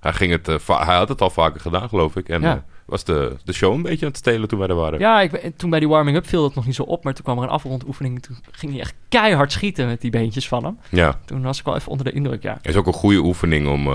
hij, 0.00 0.12
ging 0.12 0.32
het, 0.32 0.46
hij 0.66 0.96
had 0.96 1.08
het 1.08 1.20
al 1.20 1.30
vaker 1.30 1.60
gedaan, 1.60 1.88
geloof 1.88 2.16
ik. 2.16 2.28
En 2.28 2.40
Ja. 2.40 2.64
was 2.86 3.04
de, 3.04 3.36
de 3.44 3.52
show 3.52 3.72
een 3.74 3.82
beetje 3.82 4.04
aan 4.04 4.10
het 4.10 4.20
stelen 4.20 4.48
toen 4.48 4.58
wij 4.58 4.68
er 4.68 4.74
waren. 4.74 4.98
Ja, 4.98 5.20
ik, 5.20 5.52
toen 5.56 5.70
bij 5.70 5.78
die 5.78 5.88
warming-up 5.88 6.26
viel 6.26 6.42
dat 6.42 6.54
nog 6.54 6.66
niet 6.66 6.74
zo 6.74 6.82
op. 6.82 7.04
Maar 7.04 7.14
toen 7.14 7.24
kwam 7.24 7.36
er 7.38 7.42
een 7.44 7.48
afrondoefening. 7.50 8.22
Toen 8.22 8.36
ging 8.50 8.72
hij 8.72 8.80
echt 8.80 8.94
keihard 9.08 9.52
schieten 9.52 9.86
met 9.86 10.00
die 10.00 10.10
beentjes 10.10 10.48
van 10.48 10.64
hem. 10.64 10.78
Ja. 10.90 11.20
Toen 11.24 11.42
was 11.42 11.58
ik 11.58 11.64
wel 11.64 11.76
even 11.76 11.90
onder 11.90 12.06
de 12.06 12.12
indruk, 12.12 12.42
ja. 12.42 12.52
Het 12.54 12.66
is 12.66 12.76
ook 12.76 12.86
een 12.86 12.92
goede 12.92 13.18
oefening 13.18 13.68
om, 13.68 13.88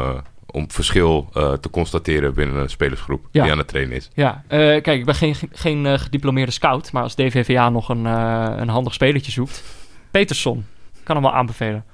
om 0.51 0.71
verschil 0.71 1.29
eh, 1.33 1.53
te 1.53 1.69
constateren 1.69 2.33
binnen 2.33 2.55
een 2.55 2.69
spelersgroep 2.69 3.27
Ja. 3.31 3.43
die 3.43 3.51
aan 3.51 3.57
het 3.57 3.67
trainen 3.67 3.95
is. 3.95 4.09
Ja, 4.13 4.43
eh, 4.47 4.57
kijk, 4.59 4.87
ik 4.99 5.05
ben 5.05 5.15
geen, 5.15 5.35
geen 5.51 5.85
eh, 5.85 5.99
gediplomeerde 5.99 6.51
scout. 6.51 6.91
Maar 6.91 7.03
als 7.03 7.15
DVVA 7.15 7.69
nog 7.69 7.89
een, 7.89 8.05
een 8.05 8.69
handig 8.69 8.93
spelertje 8.93 9.31
zoekt. 9.31 9.63
Peterson, 10.11 10.65
kan 11.03 11.15
hem 11.15 11.25
wel 11.25 11.33
aanbevelen. 11.33 11.85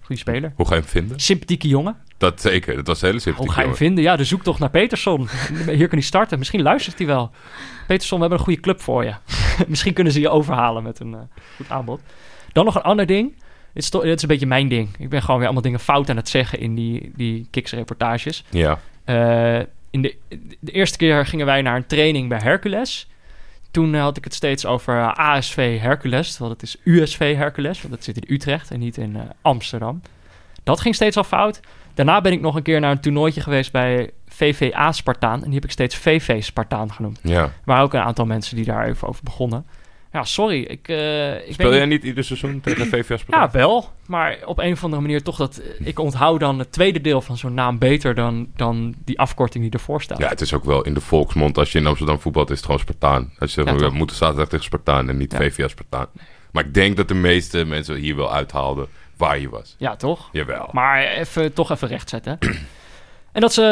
Goede 0.00 0.20
speler. 0.22 0.52
Hoe 0.56 0.66
ga 0.66 0.74
je 0.74 0.80
hem 0.80 0.90
vinden? 0.90 1.20
Sympathieke 1.20 1.68
jongen. 1.68 1.96
Dat 2.18 2.40
zeker, 2.40 2.76
dat 2.76 2.86
was 2.86 3.02
een 3.02 3.08
hele 3.08 3.12
Hoe 3.20 3.22
sympathiek. 3.22 3.52
ga 3.52 3.60
je 3.60 3.66
hem 3.66 3.76
vinden? 3.76 4.04
Ja, 4.04 4.16
de 4.16 4.24
zoektocht 4.24 4.58
naar 4.58 4.70
Peterson. 4.70 5.28
Hier 5.66 5.88
kan 5.88 5.98
hij 5.98 6.00
starten. 6.00 6.38
Misschien 6.38 6.62
luistert 6.62 6.98
hij 6.98 7.06
wel. 7.06 7.30
Peterson, 7.86 8.16
we 8.16 8.20
hebben 8.20 8.38
een 8.38 8.44
goede 8.44 8.60
club 8.60 8.80
voor 8.80 9.04
je. 9.04 9.14
Misschien 9.66 9.92
kunnen 9.92 10.12
ze 10.12 10.20
je 10.20 10.28
overhalen 10.28 10.82
met 10.82 11.00
een 11.00 11.16
goed 11.56 11.70
aanbod. 11.70 12.00
Dan 12.52 12.64
nog 12.64 12.74
een 12.74 12.82
ander 12.82 13.06
ding. 13.06 13.34
Dit 13.74 13.94
is, 14.04 14.22
een 14.22 14.28
beetje 14.28 14.46
mijn 14.46 14.68
ding. 14.68 14.88
Ik 14.98 15.08
ben 15.08 15.20
gewoon 15.20 15.36
weer 15.36 15.44
allemaal 15.44 15.64
dingen 15.64 15.80
fout 15.80 16.10
aan 16.10 16.16
het 16.16 16.28
zeggen 16.28 16.58
in 16.58 16.74
die, 16.74 17.12
die 17.16 17.46
Kiks-reportages. 17.50 18.44
Ja, 18.48 18.78
Eh, 19.04 19.58
in 19.90 20.02
de, 20.02 20.16
de 20.60 20.72
eerste 20.72 20.98
keer 20.98 21.26
gingen 21.26 21.46
wij 21.46 21.62
naar 21.62 21.76
een 21.76 21.86
training 21.86 22.28
bij 22.28 22.38
Hercules. 22.38 23.08
Toen 23.70 23.94
had 23.94 24.16
ik 24.16 24.24
het 24.24 24.34
steeds 24.34 24.66
over 24.66 24.98
eh, 24.98 25.12
ASV 25.12 25.80
Hercules. 25.80 26.30
Terwijl 26.30 26.50
het 26.50 26.62
is 26.62 26.76
USV 26.84 27.36
Hercules. 27.36 27.80
Want 27.80 27.94
dat 27.94 28.04
zit 28.04 28.16
in 28.16 28.34
Utrecht 28.34 28.70
en 28.70 28.78
niet 28.78 28.96
in 28.96 29.16
eh, 29.16 29.22
Amsterdam. 29.42 30.02
Dat 30.62 30.80
ging 30.80 30.94
steeds 30.94 31.16
al 31.16 31.24
fout. 31.24 31.60
Daarna 31.94 32.20
ben 32.20 32.32
ik 32.32 32.40
nog 32.40 32.54
een 32.54 32.62
keer 32.62 32.80
naar 32.80 32.90
een 32.90 33.00
toernooitje 33.00 33.40
geweest 33.40 33.72
bij 33.72 34.10
VVA 34.28 34.92
Spartaan. 34.92 35.38
En 35.38 35.44
die 35.44 35.54
heb 35.54 35.64
ik 35.64 35.70
steeds 35.70 35.96
VV 35.96 36.42
Spartaan 36.42 36.92
genoemd. 36.92 37.20
ja. 37.22 37.52
Waren 37.64 37.82
ook 37.82 37.94
een 37.94 38.00
aantal 38.00 38.26
mensen 38.26 38.56
die 38.56 38.64
daar 38.64 38.86
even 38.86 39.08
over 39.08 39.24
begonnen. 39.24 39.66
Ja, 40.12 40.24
sorry. 40.24 40.62
Ik, 40.62 40.88
eh, 40.88 41.34
ik 41.48 41.52
Speel 41.52 41.68
weet 41.70 41.76
jij 41.78 41.86
niet- 41.86 41.98
niet 41.98 42.04
ieder 42.08 42.24
seizoen 42.24 42.60
tegen 42.60 42.86
VVA 42.92 43.16
Sparta? 43.16 43.40
ja, 43.42 43.50
wel. 43.50 43.90
Maar 44.06 44.38
op 44.44 44.58
een 44.58 44.72
of 44.72 44.84
andere 44.84 45.02
manier 45.02 45.22
toch 45.22 45.36
dat... 45.36 45.56
eh, 45.56 45.86
Ik 45.86 45.98
onthoud 45.98 46.40
dan 46.40 46.58
het 46.58 46.72
tweede 46.72 47.00
deel 47.00 47.20
van 47.20 47.36
zo'n 47.36 47.54
naam 47.54 47.78
beter 47.78 48.14
dan, 48.14 48.48
dan 48.56 48.94
die 49.04 49.18
afkorting 49.18 49.64
die 49.64 49.72
ervoor 49.72 50.02
staat. 50.02 50.18
Ja, 50.18 50.28
het 50.28 50.40
is 50.40 50.54
ook 50.54 50.64
wel 50.64 50.82
in 50.82 50.94
de 50.94 51.00
volksmond. 51.00 51.58
Als 51.58 51.72
je 51.72 51.78
in 51.78 51.86
Amsterdam 51.86 52.20
voetbalt, 52.20 52.50
is 52.50 52.56
het 52.56 52.64
gewoon 52.64 52.80
Spartaan. 52.80 53.32
Als 53.38 53.54
je 53.54 53.62
zegt, 53.62 53.68
Ja, 53.68 53.74
we 53.74 53.80
toch? 53.88 53.92
moeten 53.98 54.16
zaterdag 54.16 54.48
tegen 54.48 54.64
Spartaan 54.64 55.08
en 55.08 55.16
niet 55.16 55.32
Ja. 55.32 55.38
VVA 55.38 55.68
Spartaan. 55.68 56.06
Maar 56.52 56.64
ik 56.64 56.74
denk 56.74 56.96
dat 56.96 57.08
de 57.08 57.14
meeste 57.14 57.64
mensen 57.64 57.94
hier 57.96 58.16
wel 58.16 58.32
uithaalden 58.32 58.86
waar 59.16 59.38
je 59.38 59.48
was. 59.48 59.74
Ja, 59.78 59.96
toch? 59.96 60.28
Jawel. 60.32 60.68
Maar 60.72 61.02
even, 61.04 61.52
toch 61.52 61.70
even 61.70 61.88
rechtzetten. 61.88 62.38
En 63.32 63.40
dat 63.40 63.50
is 63.50 63.58
eh, 63.58 63.64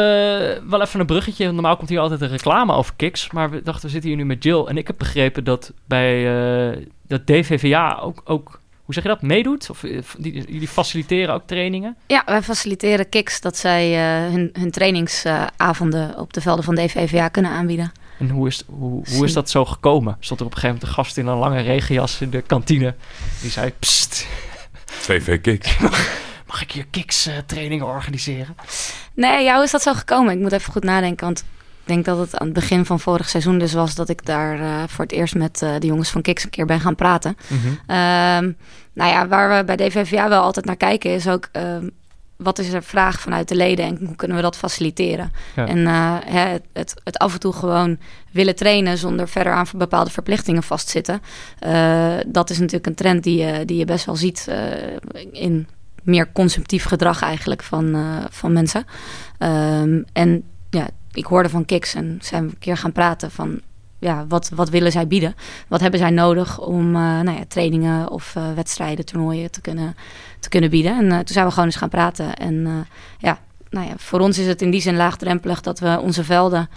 wel 0.69 0.81
even 0.81 0.99
een 0.99 1.05
bruggetje. 1.05 1.51
Normaal 1.51 1.77
komt 1.77 1.89
hier 1.89 1.99
altijd 1.99 2.21
een 2.21 2.29
reclame 2.29 2.73
over 2.73 2.93
Kiks. 2.95 3.31
Maar 3.31 3.49
we 3.49 3.61
dachten, 3.63 3.85
we 3.85 3.91
zitten 3.91 4.09
hier 4.09 4.19
nu 4.19 4.25
met 4.25 4.43
Jill. 4.43 4.65
En 4.65 4.77
ik 4.77 4.87
heb 4.87 4.97
begrepen 4.97 5.43
dat 5.43 5.73
bij 5.85 6.27
eh, 6.71 6.85
dat 7.07 7.27
DVVA 7.27 7.99
ook, 8.01 8.21
ook, 8.25 8.59
hoe 8.83 8.93
zeg 8.93 9.03
je 9.03 9.09
dat, 9.09 9.21
meedoet? 9.21 9.69
Of 9.69 9.83
eh, 9.83 9.99
die, 10.17 10.33
jullie 10.33 10.67
faciliteren 10.67 11.33
ook 11.33 11.43
trainingen? 11.45 11.97
Ja, 12.07 12.23
wij 12.25 12.41
faciliteren 12.41 13.09
Kiks 13.09 13.41
dat 13.41 13.57
zij 13.57 13.93
eh, 13.93 14.31
hun, 14.31 14.49
hun 14.53 14.71
trainingsavonden 14.71 16.17
op 16.17 16.33
de 16.33 16.41
velden 16.41 16.63
van 16.63 16.75
DVVA 16.75 17.27
kunnen 17.27 17.51
aanbieden. 17.51 17.91
En 18.19 18.29
hoe 18.29 18.47
is, 18.47 18.63
hoe, 18.65 19.03
hoe 19.09 19.25
is 19.25 19.33
dat 19.33 19.49
zo 19.49 19.65
gekomen? 19.65 20.17
Stond 20.19 20.39
er 20.39 20.45
op 20.45 20.51
een 20.51 20.57
gegeven 20.57 20.79
moment 20.79 20.97
een 20.97 21.03
gast 21.03 21.17
in 21.17 21.27
een 21.27 21.37
lange 21.37 21.61
regenjas 21.61 22.21
in 22.21 22.29
de 22.29 22.41
kantine. 22.41 22.95
Die 23.41 23.51
zei, 23.51 23.71
pst, 23.79 24.27
2V 25.11 25.41
Kicks. 25.41 25.77
mag 26.59 26.67
ik 26.67 26.73
hier 26.73 26.85
Kiks 26.89 27.25
eh, 27.25 27.33
trainingen 27.45 27.85
organiseren? 27.85 28.55
Nee, 29.13 29.53
hoe 29.53 29.63
is 29.63 29.71
dat 29.71 29.81
zo 29.81 29.93
gekomen? 29.93 30.33
Ik 30.33 30.39
moet 30.39 30.51
even 30.51 30.71
goed 30.71 30.83
nadenken, 30.83 31.25
want 31.25 31.43
denk 31.83 32.05
dat 32.05 32.17
het 32.17 32.37
aan 32.37 32.45
het 32.45 32.55
begin 32.55 32.85
van 32.85 32.99
vorig 32.99 33.29
seizoen 33.29 33.59
dus 33.59 33.73
was 33.73 33.95
dat 33.95 34.09
ik 34.09 34.25
daar 34.25 34.59
uh, 34.59 34.83
voor 34.87 35.05
het 35.05 35.13
eerst 35.13 35.35
met 35.35 35.61
uh, 35.61 35.75
de 35.79 35.87
jongens 35.87 36.09
van 36.09 36.21
Kiks 36.21 36.43
een 36.43 36.49
keer 36.49 36.65
ben 36.65 36.79
gaan 36.79 36.95
praten. 36.95 37.37
Mm 37.47 37.59
-hmm. 37.59 38.55
nou 38.93 39.11
ja, 39.11 39.27
waar 39.27 39.57
we 39.57 39.63
bij 39.63 39.75
DVVA 39.75 40.29
wel 40.29 40.41
altijd 40.41 40.65
naar 40.65 40.77
kijken 40.77 41.11
is 41.13 41.27
ook 41.27 41.49
ehm, 41.51 41.87
wat 42.35 42.59
is 42.59 42.73
er 42.73 42.83
vraag 42.83 43.19
vanuit 43.19 43.47
de 43.47 43.55
leden 43.55 43.85
en 43.85 44.05
hoe 44.05 44.15
kunnen 44.15 44.37
we 44.37 44.43
dat 44.43 44.57
faciliteren? 44.57 45.31
Ja. 45.55 45.67
En 45.67 45.77
uh, 45.77 46.15
het, 46.25 46.63
het, 46.73 46.93
het, 47.03 47.17
af 47.17 47.33
en 47.33 47.39
toe 47.39 47.53
gewoon 47.53 47.97
willen 48.31 48.55
trainen 48.55 48.97
zonder 48.97 49.27
verder 49.27 49.53
aan 49.53 49.65
bepaalde 49.75 50.09
verplichtingen 50.09 50.63
vastzitten. 50.63 51.21
Uh, 51.65 52.17
dat 52.27 52.49
is 52.49 52.57
natuurlijk 52.57 52.87
een 52.87 52.95
trend 52.95 53.23
die, 53.23 53.45
je, 53.45 53.65
die 53.65 53.77
je 53.77 53.85
best 53.85 54.05
wel 54.05 54.15
ziet 54.15 54.47
uh, 54.49 54.55
in 55.31 55.67
meer 56.09 56.31
consumptief 56.31 56.83
gedrag 56.83 57.21
eigenlijk 57.21 57.63
van, 57.63 57.97
van 58.29 58.53
mensen. 58.53 58.85
Um, 59.39 60.05
en 60.13 60.43
ja, 60.69 60.87
ik 61.11 61.25
hoorde 61.25 61.49
van 61.49 61.65
Kiks 61.65 61.93
en 61.93 62.17
zijn 62.21 62.45
we 62.45 62.51
een 62.51 62.59
keer 62.59 62.77
gaan 62.77 62.91
praten 62.91 63.31
van 63.31 63.61
ja, 63.99 64.25
wat, 64.27 64.49
wat 64.49 64.69
willen 64.69 64.91
zij 64.91 65.07
bieden? 65.07 65.35
Wat 65.67 65.79
hebben 65.79 65.99
zij 65.99 66.09
nodig 66.09 66.59
om 66.59 66.85
uh, 66.85 67.01
nou 67.01 67.31
ja, 67.31 67.43
trainingen 67.47 68.09
of 68.09 68.35
uh, 68.37 68.53
wedstrijden, 68.53 69.05
toernooien 69.05 69.51
te 69.51 69.61
kunnen, 69.61 69.95
te 70.39 70.49
kunnen 70.49 70.69
bieden? 70.69 70.97
En 70.97 71.09
toen 71.09 71.27
zijn 71.27 71.45
we 71.45 71.51
gewoon 71.51 71.65
eens 71.65 71.75
gaan 71.75 71.89
praten. 71.89 72.33
En 72.33 72.85
ja, 73.17 73.39
nou 73.69 73.87
ja, 73.87 73.93
voor 73.97 74.19
ons 74.19 74.37
is 74.37 74.47
het 74.47 74.61
in 74.61 74.71
die 74.71 74.81
zin 74.81 74.95
laagdrempelig 74.95 75.61
dat 75.61 75.79
we 75.79 75.99
onze 76.01 76.23
velden 76.23 76.69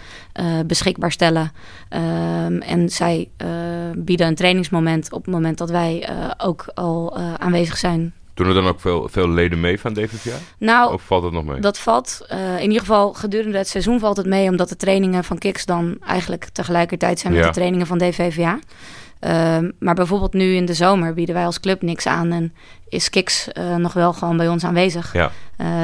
beschikbaar 0.65 1.11
stellen. 1.11 1.51
Um, 1.89 2.61
en 2.61 2.89
zij 2.89 3.29
bieden 3.97 4.27
een 4.27 4.35
trainingsmoment 4.35 5.11
op 5.11 5.25
het 5.25 5.33
moment 5.33 5.57
dat 5.57 5.69
wij 5.69 6.09
ook 6.37 6.71
al 6.73 7.17
aanwezig 7.37 7.77
zijn 7.77 8.13
doen 8.33 8.47
er 8.47 8.53
dan 8.53 8.67
ook 8.67 8.79
veel, 8.79 9.09
veel 9.09 9.29
leden 9.29 9.59
mee 9.59 9.79
van 9.79 9.93
DVVA? 9.93 10.37
Nou, 10.57 10.93
of 10.93 11.01
valt 11.01 11.23
het 11.23 11.33
nog 11.33 11.43
mee? 11.43 11.59
Dat 11.59 11.79
valt. 11.79 12.25
Uh, 12.31 12.55
in 12.55 12.67
ieder 12.67 12.79
geval 12.79 13.13
gedurende 13.13 13.57
het 13.57 13.67
seizoen 13.67 13.99
valt 13.99 14.17
het 14.17 14.25
mee, 14.25 14.49
omdat 14.49 14.69
de 14.69 14.75
trainingen 14.75 15.23
van 15.23 15.37
Kiks 15.37 15.65
dan 15.65 15.97
eigenlijk 16.05 16.45
tegelijkertijd 16.45 17.19
zijn 17.19 17.33
met 17.33 17.41
ja. 17.41 17.47
de 17.47 17.53
trainingen 17.53 17.87
van 17.87 17.97
DVVA. 17.97 18.59
Uh, 19.21 19.57
maar 19.79 19.95
bijvoorbeeld 19.95 20.33
nu 20.33 20.55
in 20.55 20.65
de 20.65 20.73
zomer 20.73 21.13
bieden 21.13 21.35
wij 21.35 21.45
als 21.45 21.59
club 21.59 21.81
niks 21.81 22.07
aan 22.07 22.31
en 22.31 22.53
is 22.89 23.09
Kiks 23.09 23.47
uh, 23.53 23.75
nog 23.75 23.93
wel 23.93 24.13
gewoon 24.13 24.37
bij 24.37 24.47
ons 24.47 24.63
aanwezig. 24.63 25.13
Ja. 25.13 25.31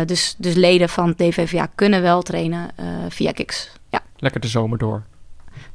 dus, 0.05 0.35
dus 0.37 0.55
leden 0.55 0.89
van 0.89 1.13
DVVA 1.15 1.67
kunnen 1.75 2.01
wel 2.01 2.21
trainen 2.21 2.69
via 3.09 3.31
Kiks. 3.31 3.71
Ja. 3.89 4.01
Lekker 4.17 4.41
de 4.41 4.47
zomer 4.47 4.77
door. 4.77 5.03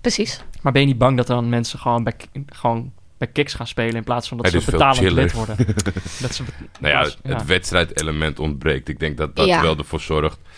Precies. 0.01 0.41
Maar 0.63 0.73
ben 0.73 0.81
je 0.81 0.87
niet 0.87 0.99
bang 0.99 1.17
dat 1.17 1.27
dan 1.27 1.49
mensen 1.49 1.79
gewoon, 1.79 2.05
bij, 2.05 2.15
gewoon 2.47 2.93
bij 3.18 3.29
Kiks 3.29 3.55
gaan 3.55 3.66
spelen 3.66 3.94
in 3.94 4.05
plaats 4.05 4.29
van 4.29 4.37
dat 4.37 4.50
ze 4.50 4.70
betalend 4.70 5.12
lid 5.12 5.33
worden. 5.33 5.57
dat 6.22 6.35
ze 6.35 6.42
nou 6.81 6.94
ja, 6.94 7.03
het, 7.03 7.18
ja. 7.22 7.37
het 7.37 7.46
wedstrijdelement 7.46 8.38
ontbreekt. 8.38 8.88
Ik 8.88 8.98
denk 8.98 9.16
dat 9.16 9.37
dat 9.37 9.46
ja. 9.46 9.62
wel 9.62 9.79
ervoor 9.79 10.00
zorgt. 10.00 10.38
Nou, 10.38 10.50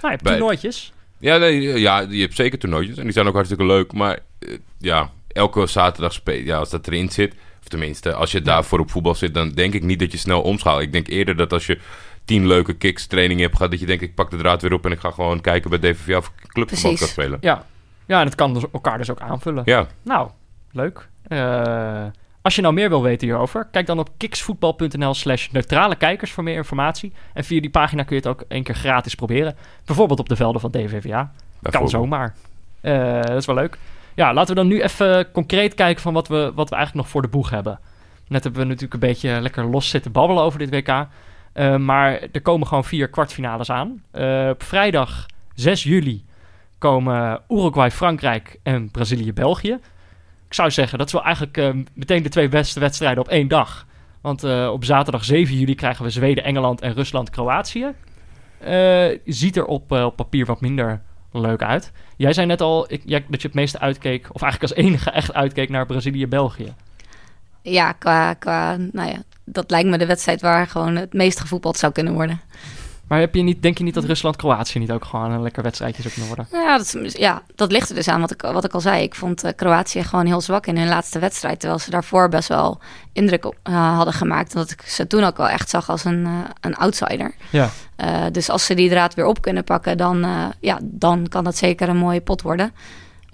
je 0.00 0.08
hebt 0.08 0.22
bij... 0.22 0.32
toernooitjes. 0.32 0.92
Ja, 1.18 1.36
nee, 1.36 1.60
ja, 1.60 2.00
je 2.00 2.20
hebt 2.20 2.34
zeker 2.34 2.58
toernooitjes 2.58 2.96
en 2.96 3.04
die 3.04 3.12
zijn 3.12 3.26
ook 3.26 3.34
hartstikke 3.34 3.64
leuk. 3.64 3.92
Maar 3.92 4.18
uh, 4.38 4.58
ja, 4.78 5.10
elke 5.28 5.66
zaterdag 5.66 6.12
spelen, 6.12 6.44
ja, 6.44 6.58
als 6.58 6.70
dat 6.70 6.86
erin 6.86 7.08
zit, 7.08 7.34
of 7.60 7.68
tenminste, 7.68 8.14
als 8.14 8.32
je 8.32 8.42
daarvoor 8.42 8.78
op 8.78 8.90
voetbal 8.90 9.14
zit, 9.14 9.34
dan 9.34 9.50
denk 9.50 9.74
ik 9.74 9.82
niet 9.82 9.98
dat 9.98 10.12
je 10.12 10.18
snel 10.18 10.42
omschaalt. 10.42 10.82
Ik 10.82 10.92
denk 10.92 11.08
eerder 11.08 11.36
dat 11.36 11.52
als 11.52 11.66
je 11.66 11.78
tien 12.24 12.46
leuke 12.46 12.72
kicks 12.72 13.06
trainingen 13.06 13.42
hebt 13.42 13.56
gehad, 13.56 13.70
dat 13.70 13.80
je 13.80 13.86
denkt, 13.86 14.02
ik 14.02 14.14
pak 14.14 14.30
de 14.30 14.36
draad 14.36 14.62
weer 14.62 14.72
op 14.72 14.84
en 14.84 14.92
ik 14.92 15.00
ga 15.00 15.10
gewoon 15.10 15.40
kijken 15.40 15.70
bij 15.70 15.78
DVV 15.78 16.16
of 16.16 16.32
clubvoetbal 16.46 16.94
kan 16.94 17.08
spelen. 17.08 17.38
Ja. 17.40 17.66
ja, 18.06 18.20
en 18.20 18.26
het 18.26 18.34
kan 18.34 18.54
dus 18.54 18.62
elkaar 18.72 18.98
dus 18.98 19.10
ook 19.10 19.20
aanvullen. 19.20 19.62
Ja. 19.64 19.86
Nou, 20.02 20.30
leuk. 20.72 21.08
Uh, 21.28 22.04
als 22.42 22.54
je 22.54 22.62
nou 22.62 22.74
meer 22.74 22.88
wil 22.88 23.02
weten 23.02 23.26
hierover, 23.26 23.68
kijk 23.70 23.86
dan 23.86 23.98
op 23.98 24.10
kiksvoetbal.nl 24.16 25.14
slash 25.14 25.48
neutrale 25.48 25.96
kijkers 25.96 26.32
voor 26.32 26.44
meer 26.44 26.56
informatie. 26.56 27.12
En 27.32 27.44
via 27.44 27.60
die 27.60 27.70
pagina 27.70 28.02
kun 28.02 28.16
je 28.16 28.22
het 28.22 28.30
ook 28.30 28.44
één 28.48 28.62
keer 28.62 28.74
gratis 28.74 29.14
proberen. 29.14 29.56
Bijvoorbeeld 29.84 30.18
op 30.18 30.28
de 30.28 30.36
velden 30.36 30.60
van 30.60 30.70
DVVA. 30.70 31.32
Kan 31.62 31.88
zomaar. 31.88 32.34
Uh, 32.82 33.22
dat 33.22 33.36
is 33.36 33.46
wel 33.46 33.54
leuk. 33.54 33.78
Ja, 34.14 34.32
laten 34.34 34.54
we 34.54 34.60
dan 34.60 34.68
nu 34.70 34.82
even 34.82 35.30
concreet 35.30 35.74
kijken 35.74 36.02
van 36.02 36.12
wat 36.12 36.28
we, 36.28 36.52
wat 36.54 36.68
we 36.68 36.74
eigenlijk 36.74 37.04
nog 37.04 37.08
voor 37.08 37.22
de 37.22 37.28
boeg 37.28 37.50
hebben. 37.50 37.78
Net 38.28 38.42
hebben 38.42 38.60
we 38.60 38.66
natuurlijk 38.66 38.94
een 38.94 39.08
beetje 39.08 39.40
lekker 39.40 39.64
los 39.64 39.88
zitten 39.88 40.12
babbelen 40.12 40.42
over 40.42 40.58
dit 40.58 40.70
WK. 40.70 40.88
Uh, 40.88 41.76
maar 41.76 42.20
er 42.32 42.42
komen 42.42 42.66
gewoon 42.66 42.84
vier 42.84 43.08
kwartfinales 43.08 43.70
aan. 43.70 44.02
Uh, 44.12 44.48
op 44.48 44.62
vrijdag 44.62 45.26
6 45.54 45.82
juli 45.82 46.24
komen 46.78 47.40
Uruguay, 47.48 47.90
Frankrijk 47.90 48.58
en 48.62 48.90
Brazilië-België 48.90 49.78
ik 50.48 50.54
zou 50.54 50.70
zeggen, 50.70 50.98
dat 50.98 51.06
is 51.06 51.12
wel 51.12 51.24
eigenlijk 51.24 51.56
uh, 51.56 51.70
meteen 51.94 52.22
de 52.22 52.28
twee 52.28 52.48
beste 52.48 52.80
wedstrijden 52.80 53.22
op 53.22 53.28
één 53.28 53.48
dag. 53.48 53.86
Want 54.20 54.44
uh, 54.44 54.68
op 54.72 54.84
zaterdag 54.84 55.24
7 55.24 55.56
juli 55.56 55.74
krijgen 55.74 56.04
we 56.04 56.10
Zweden, 56.10 56.44
Engeland 56.44 56.80
en 56.80 56.94
Rusland, 56.94 57.30
Kroatië. 57.30 57.92
Uh, 58.68 59.18
ziet 59.24 59.56
er 59.56 59.64
op, 59.64 59.92
op 59.92 60.16
papier 60.16 60.46
wat 60.46 60.60
minder 60.60 61.02
leuk 61.32 61.62
uit. 61.62 61.92
Jij 62.16 62.32
zei 62.32 62.46
net 62.46 62.60
al 62.60 62.92
ik, 62.92 63.02
ja, 63.04 63.20
dat 63.28 63.42
je 63.42 63.46
het 63.46 63.56
meeste 63.56 63.78
uitkeek, 63.78 64.28
of 64.32 64.42
eigenlijk 64.42 64.72
als 64.72 64.84
enige 64.84 65.10
echt 65.10 65.34
uitkeek 65.34 65.68
naar 65.68 65.86
Brazilië-België. 65.86 66.74
Ja, 67.62 67.92
qua, 67.92 68.34
qua, 68.34 68.76
nou 68.76 69.10
ja, 69.10 69.22
dat 69.44 69.70
lijkt 69.70 69.88
me 69.88 69.98
de 69.98 70.06
wedstrijd 70.06 70.40
waar 70.40 70.66
gewoon 70.66 70.96
het 70.96 71.12
meest 71.12 71.40
gevoetbald 71.40 71.76
zou 71.76 71.92
kunnen 71.92 72.12
worden. 72.12 72.40
Maar 73.08 73.18
heb 73.20 73.34
je 73.34 73.42
niet, 73.42 73.62
denk 73.62 73.78
je 73.78 73.84
niet 73.84 73.94
dat 73.94 74.04
Rusland-Kroatië 74.04 74.78
niet 74.78 74.90
ook 74.90 75.04
gewoon 75.04 75.30
een 75.30 75.42
lekker 75.42 75.62
wedstrijdje 75.62 76.02
zou 76.02 76.14
kunnen 76.14 76.34
worden? 76.34 76.66
Ja 76.66 76.76
dat, 76.76 77.18
ja, 77.18 77.42
dat 77.54 77.72
ligt 77.72 77.88
er 77.88 77.94
dus 77.94 78.08
aan 78.08 78.20
wat 78.20 78.30
ik, 78.30 78.42
wat 78.42 78.64
ik 78.64 78.72
al 78.72 78.80
zei. 78.80 79.02
Ik 79.02 79.14
vond 79.14 79.44
uh, 79.44 79.50
Kroatië 79.56 80.02
gewoon 80.02 80.26
heel 80.26 80.40
zwak 80.40 80.66
in 80.66 80.76
hun 80.76 80.88
laatste 80.88 81.18
wedstrijd. 81.18 81.60
Terwijl 81.60 81.80
ze 81.80 81.90
daarvoor 81.90 82.28
best 82.28 82.48
wel 82.48 82.80
indruk 83.12 83.44
op, 83.44 83.56
uh, 83.68 83.96
hadden 83.96 84.14
gemaakt. 84.14 84.54
En 84.54 84.60
dat 84.60 84.70
ik 84.70 84.82
ze 84.82 85.06
toen 85.06 85.24
ook 85.24 85.36
wel 85.36 85.48
echt 85.48 85.70
zag 85.70 85.90
als 85.90 86.04
een, 86.04 86.24
uh, 86.26 86.38
een 86.60 86.76
outsider. 86.76 87.34
Ja. 87.50 87.70
dus 88.30 88.50
als 88.50 88.64
ze 88.64 88.74
die 88.74 88.90
draad 88.90 89.14
weer 89.14 89.26
op 89.26 89.42
kunnen 89.42 89.64
pakken, 89.64 89.96
dan, 89.96 90.26
ja, 90.60 90.78
dan 90.82 91.28
kan 91.28 91.44
dat 91.44 91.56
zeker 91.56 91.88
een 91.88 91.96
mooie 91.96 92.20
pot 92.20 92.42
worden. 92.42 92.72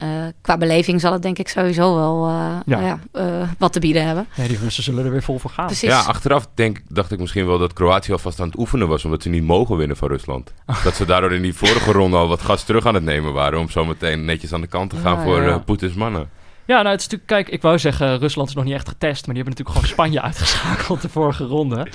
Uh, 0.03 0.09
qua 0.41 0.57
beleving 0.57 1.01
zal 1.01 1.12
het 1.12 1.23
denk 1.23 1.38
ik 1.38 1.49
sowieso 1.49 1.95
wel 1.95 2.29
uh, 2.29 2.35
ja. 2.67 2.81
Nou 2.81 2.85
ja, 2.85 2.99
uh, 3.12 3.49
wat 3.59 3.73
te 3.73 3.81
bieden 3.81 4.07
hebben. 4.07 4.27
Ja, 4.35 4.47
die 4.47 4.59
Russen 4.59 4.83
zullen 4.83 5.05
er 5.05 5.11
weer 5.11 5.23
vol 5.23 5.38
voor 5.38 5.51
gaan. 5.51 5.67
Precies. 5.67 5.88
Ja, 5.88 6.01
achteraf 6.01 6.49
denk, 6.55 6.81
dacht 6.88 7.12
ik 7.12 7.19
misschien 7.19 7.47
wel 7.47 7.59
dat 7.59 7.73
Kroatië 7.73 8.12
alvast 8.12 8.41
aan 8.41 8.47
het 8.47 8.59
oefenen 8.59 8.88
was... 8.88 9.05
omdat 9.05 9.23
ze 9.23 9.29
niet 9.29 9.45
mogen 9.45 9.77
winnen 9.77 9.97
van 9.97 10.09
Rusland. 10.09 10.53
dat 10.85 10.95
ze 10.95 11.05
daardoor 11.05 11.33
in 11.33 11.43
die 11.43 11.55
vorige 11.55 11.93
ronde 11.93 12.17
al 12.17 12.29
wat 12.29 12.43
gas 12.43 12.65
terug 12.65 12.87
aan 12.87 12.95
het 12.95 13.05
nemen 13.05 13.33
waren... 13.33 13.59
om 13.59 13.71
zo 13.71 13.85
meteen 13.85 14.25
netjes 14.25 14.53
aan 14.53 14.61
de 14.61 14.67
kant 14.67 14.91
te 14.91 14.97
gaan 14.97 15.17
ja, 15.17 15.23
voor 15.23 15.43
ja. 15.43 15.59
Poetins 15.59 15.95
mannen. 15.95 16.31
Ja, 16.67 16.77
nou, 16.83 16.88
het 16.88 17.01
is 17.01 17.09
natuurlijk, 17.09 17.27
kijk, 17.27 17.49
ik 17.49 17.62
wou 17.62 17.79
zeggen, 17.79 18.19
Rusland 18.19 18.49
is 18.49 18.55
nog 18.55 18.65
niet 18.65 18.75
echt 18.75 18.88
getest... 18.88 19.27
maar 19.27 19.35
die 19.35 19.45
hebben 19.45 19.65
natuurlijk 19.65 19.77
gewoon 19.77 20.09
Spanje 20.09 20.23
uitgeschakeld 20.29 21.03
de 21.03 21.09
vorige 21.09 21.45
ronde. 21.45 21.87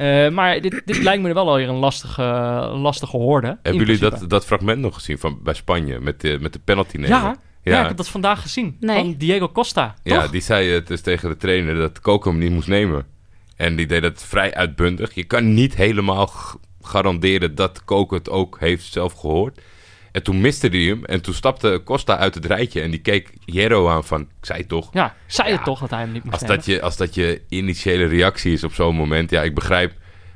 Uh, 0.00 0.28
maar 0.28 0.60
dit, 0.60 0.82
dit 0.84 1.02
lijkt 1.02 1.22
me 1.22 1.34
wel 1.34 1.48
alweer 1.48 1.68
een 1.68 1.74
lastige, 1.74 2.22
lastige 2.74 3.16
hoorde. 3.16 3.58
Hebben 3.62 3.86
jullie 3.86 3.98
dat, 3.98 4.24
dat 4.28 4.44
fragment 4.44 4.80
nog 4.80 4.94
gezien 4.94 5.18
van, 5.18 5.38
bij 5.42 5.54
Spanje 5.54 6.00
met 6.00 6.20
de, 6.20 6.38
met 6.40 6.52
de 6.52 6.58
penalty 6.58 6.96
nemen? 6.96 7.18
Ja, 7.18 7.36
ja. 7.68 7.80
ik 7.80 7.88
heb 7.88 7.96
dat 7.96 8.08
vandaag 8.08 8.42
gezien. 8.42 8.76
Nee. 8.80 8.96
Van 8.96 9.14
Diego 9.18 9.48
Costa. 9.48 9.94
Ja, 10.02 10.28
die 10.28 10.40
zei 10.40 10.68
het 10.68 10.86
dus 10.86 11.00
tegen 11.00 11.28
de 11.28 11.36
trainer 11.36 11.74
dat 11.74 12.00
Coco 12.00 12.30
hem 12.30 12.38
niet 12.38 12.50
moest 12.50 12.68
nemen. 12.68 13.06
En 13.56 13.76
die 13.76 13.86
deed 13.86 14.02
het 14.02 14.22
vrij 14.22 14.54
uitbundig. 14.54 15.14
Je 15.14 15.24
kan 15.24 15.54
niet 15.54 15.74
helemaal 15.74 16.30
garanderen 16.80 17.54
dat 17.54 17.84
Coco 17.84 18.14
het 18.14 18.30
ook 18.30 18.56
heeft 18.60 18.92
zelf 18.92 19.12
gehoord. 19.12 19.60
En 20.12 20.22
toen 20.22 20.40
miste 20.40 20.68
hij 20.68 20.80
hem. 20.80 21.04
En 21.04 21.20
toen 21.20 21.34
stapte 21.34 21.80
Costa 21.84 22.16
uit 22.16 22.34
het 22.34 22.44
rijtje. 22.44 22.80
En 22.80 22.90
die 22.90 23.00
keek 23.00 23.32
Jero 23.44 23.88
aan 23.88 24.04
van... 24.04 24.20
Ik 24.20 24.28
zei 24.40 24.66
toch? 24.66 24.88
Ja, 24.92 25.14
zei 25.26 25.52
het 25.52 25.64
toch 25.64 25.80
dat 25.80 25.90
hij 25.90 26.00
hem 26.00 26.12
niet 26.12 26.24
moest 26.24 26.40
als 26.40 26.48
Dat 26.48 26.64
je, 26.64 26.82
als 26.82 26.96
dat 26.96 27.14
je 27.14 27.42
initiële 27.48 28.04
reactie 28.04 28.52
is 28.52 28.64
op 28.64 28.74
zo'n 28.74 28.94
moment. 28.94 29.30
Ja, 29.30 29.42
ik 29.42 29.54
begrijp... 29.54 29.92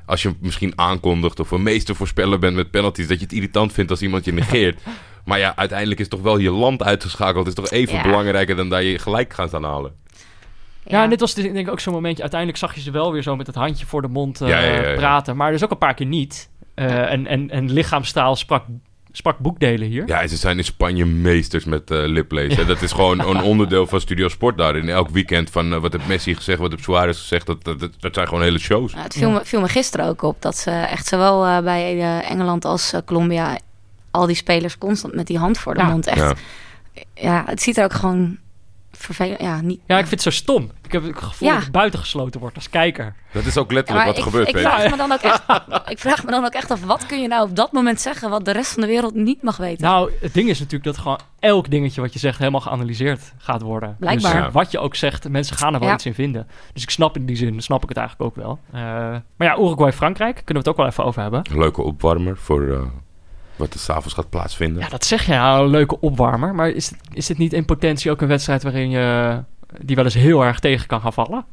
Als 0.07 0.23
je 0.23 0.35
misschien 0.40 0.73
aankondigt 0.79 1.40
of 1.40 1.51
een 1.51 1.62
meester 1.62 1.95
voorspeller 1.95 2.38
bent 2.38 2.57
met 2.57 2.71
penalties... 2.71 3.09
dat 3.09 3.18
je 3.18 3.25
het 3.25 3.35
irritant 3.35 3.73
vindt 3.73 3.90
als 3.90 4.03
iemand 4.03 4.25
je 4.25 4.33
negeert. 4.33 4.81
Maar 5.25 5.39
ja, 5.39 5.57
uiteindelijk 5.57 6.01
is 6.01 6.09
toch 6.09 6.21
wel 6.23 6.39
je 6.39 6.51
land 6.51 6.83
uitgeschakeld. 6.83 7.47
is 7.47 7.55
toch 7.55 7.71
even 7.71 8.03
belangrijker 8.03 8.57
dan 8.57 8.69
dat 8.69 8.83
je 8.83 8.99
gelijk 8.99 9.33
gaat 9.33 9.55
aanhalen. 9.55 9.93
Ja, 10.85 10.97
ja 10.97 11.03
en 11.03 11.11
dit 11.11 11.21
was 11.21 11.35
denk 11.35 11.57
ik 11.57 11.71
ook 11.71 11.81
zo'n 11.81 11.93
momentje. 11.93 12.23
Uiteindelijk 12.23 12.61
zag 12.61 12.75
je 12.75 12.81
ze 12.81 12.91
wel 12.91 13.13
weer 13.13 13.23
zo 13.23 13.37
met 13.37 13.47
het 13.47 13.57
handje 13.57 13.87
voor 13.87 14.03
de 14.03 14.09
mond 14.09 14.43
uh, 14.43 14.49
ja, 14.49 14.95
praten. 14.95 15.37
Maar 15.37 15.53
dus 15.53 15.65
ook 15.65 15.71
een 15.71 15.79
paar 15.79 15.95
keer 15.95 16.07
niet. 16.07 16.51
Uh, 16.75 17.13
en, 17.13 17.27
en, 17.27 17.51
en 17.51 17.73
lichaamstaal 17.73 18.37
sprak, 18.37 18.65
sprak 19.13 19.39
boekdelen 19.39 19.89
hier. 19.89 20.03
Ja, 20.07 20.27
ze 20.27 20.37
zijn 20.37 20.59
in 20.59 20.65
Spanje 20.65 21.05
meesters 21.05 21.65
met 21.65 21.91
uh, 21.91 22.07
liplezen. 22.07 22.67
Dat 22.67 22.83
is 22.83 22.93
gewoon 22.93 23.21
een 23.29 23.43
onderdeel 23.43 23.87
van 23.87 24.01
Studio 24.01 24.29
Sport 24.29 24.59
daar. 24.59 24.77
In 24.77 24.89
elk 24.89 25.09
weekend 25.09 25.51
van 25.51 25.81
wat 25.81 25.93
heeft 25.93 26.07
Messi 26.07 26.35
gezegd, 26.35 26.59
wat 26.59 26.71
heeft 26.71 26.83
Suarez 26.85 27.19
gezegd. 27.19 27.47
Dat, 27.47 27.65
dat, 27.65 27.81
dat 28.01 28.15
zijn 28.15 28.29
gewoon 28.29 28.43
hele 28.43 28.59
shows. 28.59 28.95
het 28.97 29.15
viel 29.15 29.31
me, 29.31 29.41
viel 29.45 29.61
me 29.61 29.69
gisteren 29.69 30.07
ook 30.07 30.23
op 30.23 30.43
dat 30.43 30.57
ze 30.57 30.71
echt 30.71 31.07
zowel 31.07 31.63
bij 31.63 32.21
Engeland 32.23 32.65
als 32.65 32.93
Colombia 33.05 33.59
al 34.13 34.27
die 34.27 34.37
spelers 34.37 34.79
constant 34.79 35.15
met 35.15 35.27
die 35.27 35.39
hand 35.39 35.59
voor 35.59 35.75
de 35.75 35.83
mond. 35.83 36.07
Echt. 36.07 36.19
Ja. 36.19 36.35
ja. 37.15 37.43
het 37.47 37.63
ziet 37.63 37.77
er 37.77 37.85
ook 37.85 37.93
gewoon 37.93 38.39
vervelend. 38.93 39.41
Ja, 39.41 39.61
niet, 39.61 39.81
ja, 39.87 39.99
ik 39.99 40.07
vind 40.07 40.25
het 40.25 40.35
zo 40.35 40.43
stom. 40.43 40.71
Ik 40.85 40.93
heb 40.93 41.03
het 41.03 41.19
gevoel 41.23 41.49
dat 41.49 41.63
het 41.63 41.73
buitengesloten 41.73 42.41
wordt 42.41 42.57
als 42.57 42.71
kijker. 42.71 43.15
Dat 43.33 43.45
is 43.45 43.57
ook 43.57 43.73
letterlijk 43.73 44.07
wat 44.07 44.17
er 44.17 44.23
gebeurt. 44.23 44.49
Ik 44.49 44.59
vraag, 44.59 44.91
me 44.91 44.97
dan 44.97 45.13
ook 45.13 45.21
echt, 45.21 45.43
ik 45.87 45.99
vraag 45.99 46.25
me 46.25 46.31
dan 46.31 46.45
ook 46.45 46.53
echt 46.53 46.71
af, 46.71 46.85
wat 46.85 47.07
kun 47.07 47.23
je 47.23 47.29
nou 47.29 47.49
op 47.49 47.57
dat 47.57 47.73
moment 47.73 48.01
zeggen 48.01 48.31
wat 48.31 48.45
de 48.45 48.51
rest 48.51 48.73
van 48.73 48.83
de 48.83 48.89
wereld 48.89 49.15
niet 49.15 49.43
mag 49.43 49.57
weten? 49.57 49.85
Nou, 49.85 50.11
het 50.21 50.35
ding 50.35 50.49
is 50.49 50.59
natuurlijk 50.59 50.85
dat 50.85 50.99
gewoon 50.99 51.21
elk 51.39 51.71
dingetje 51.71 52.01
wat 52.01 52.13
je 52.13 52.19
zegt 52.19 52.39
helemaal 52.39 52.61
geanalyseerd 52.61 53.33
gaat 53.39 53.63
worden. 53.63 53.97
Blijkbaar. 53.99 54.45
Dus, 54.45 54.53
wat 54.53 54.71
je 54.71 54.79
ook 54.79 54.95
zegt, 54.95 55.29
mensen 55.29 55.57
gaan 55.57 55.75
er 55.75 55.81
wel 55.81 55.93
iets 55.93 56.07
in 56.07 56.15
vinden. 56.15 56.47
Dus 56.73 56.83
ik 56.83 56.91
snap 56.91 57.17
in 57.17 57.27
die 57.27 57.37
zin, 57.37 57.63
snap 57.63 57.83
ik 57.83 57.89
het 57.89 57.99
eigenlijk 57.99 58.31
ook 58.31 58.45
wel. 58.45 58.59
Uh, 58.75 58.81
maar 59.37 59.49
ja, 59.49 59.59
Uruguay-Frankrijk, 59.59 60.35
kunnen 60.35 60.63
we 60.63 60.69
het 60.69 60.69
ook 60.69 60.77
wel 60.77 60.87
even 60.87 61.05
over 61.05 61.23
hebben. 61.23 61.43
Leuke 61.53 61.83
opwarmer 61.83 62.37
voor... 62.37 62.63
Uh 62.63 62.83
wat 63.57 63.74
er 63.74 63.80
s'avonds 63.80 64.14
gaat 64.14 64.30
plaatsvinden. 64.30 64.82
Ja, 64.82 64.88
dat 64.88 65.05
zeg 65.05 65.26
je, 65.26 65.32
nou, 65.32 65.64
een 65.64 65.70
leuke 65.70 66.00
opwarmer. 66.00 66.55
Maar 66.55 66.68
is, 66.70 66.90
het, 66.90 66.98
is 67.12 67.26
dit 67.26 67.38
niet 67.38 67.53
in 67.53 67.64
potentie 67.64 68.11
ook 68.11 68.20
een 68.20 68.28
wedstrijd 68.28 68.62
waarin 68.62 68.90
je 68.90 69.44
die 69.80 69.96
wel 69.96 70.05
eens 70.05 70.14
heel 70.14 70.44
erg 70.44 70.59
tegen 70.59 70.86
kan 70.86 71.00
gaan 71.00 71.12
vallen? 71.12 71.44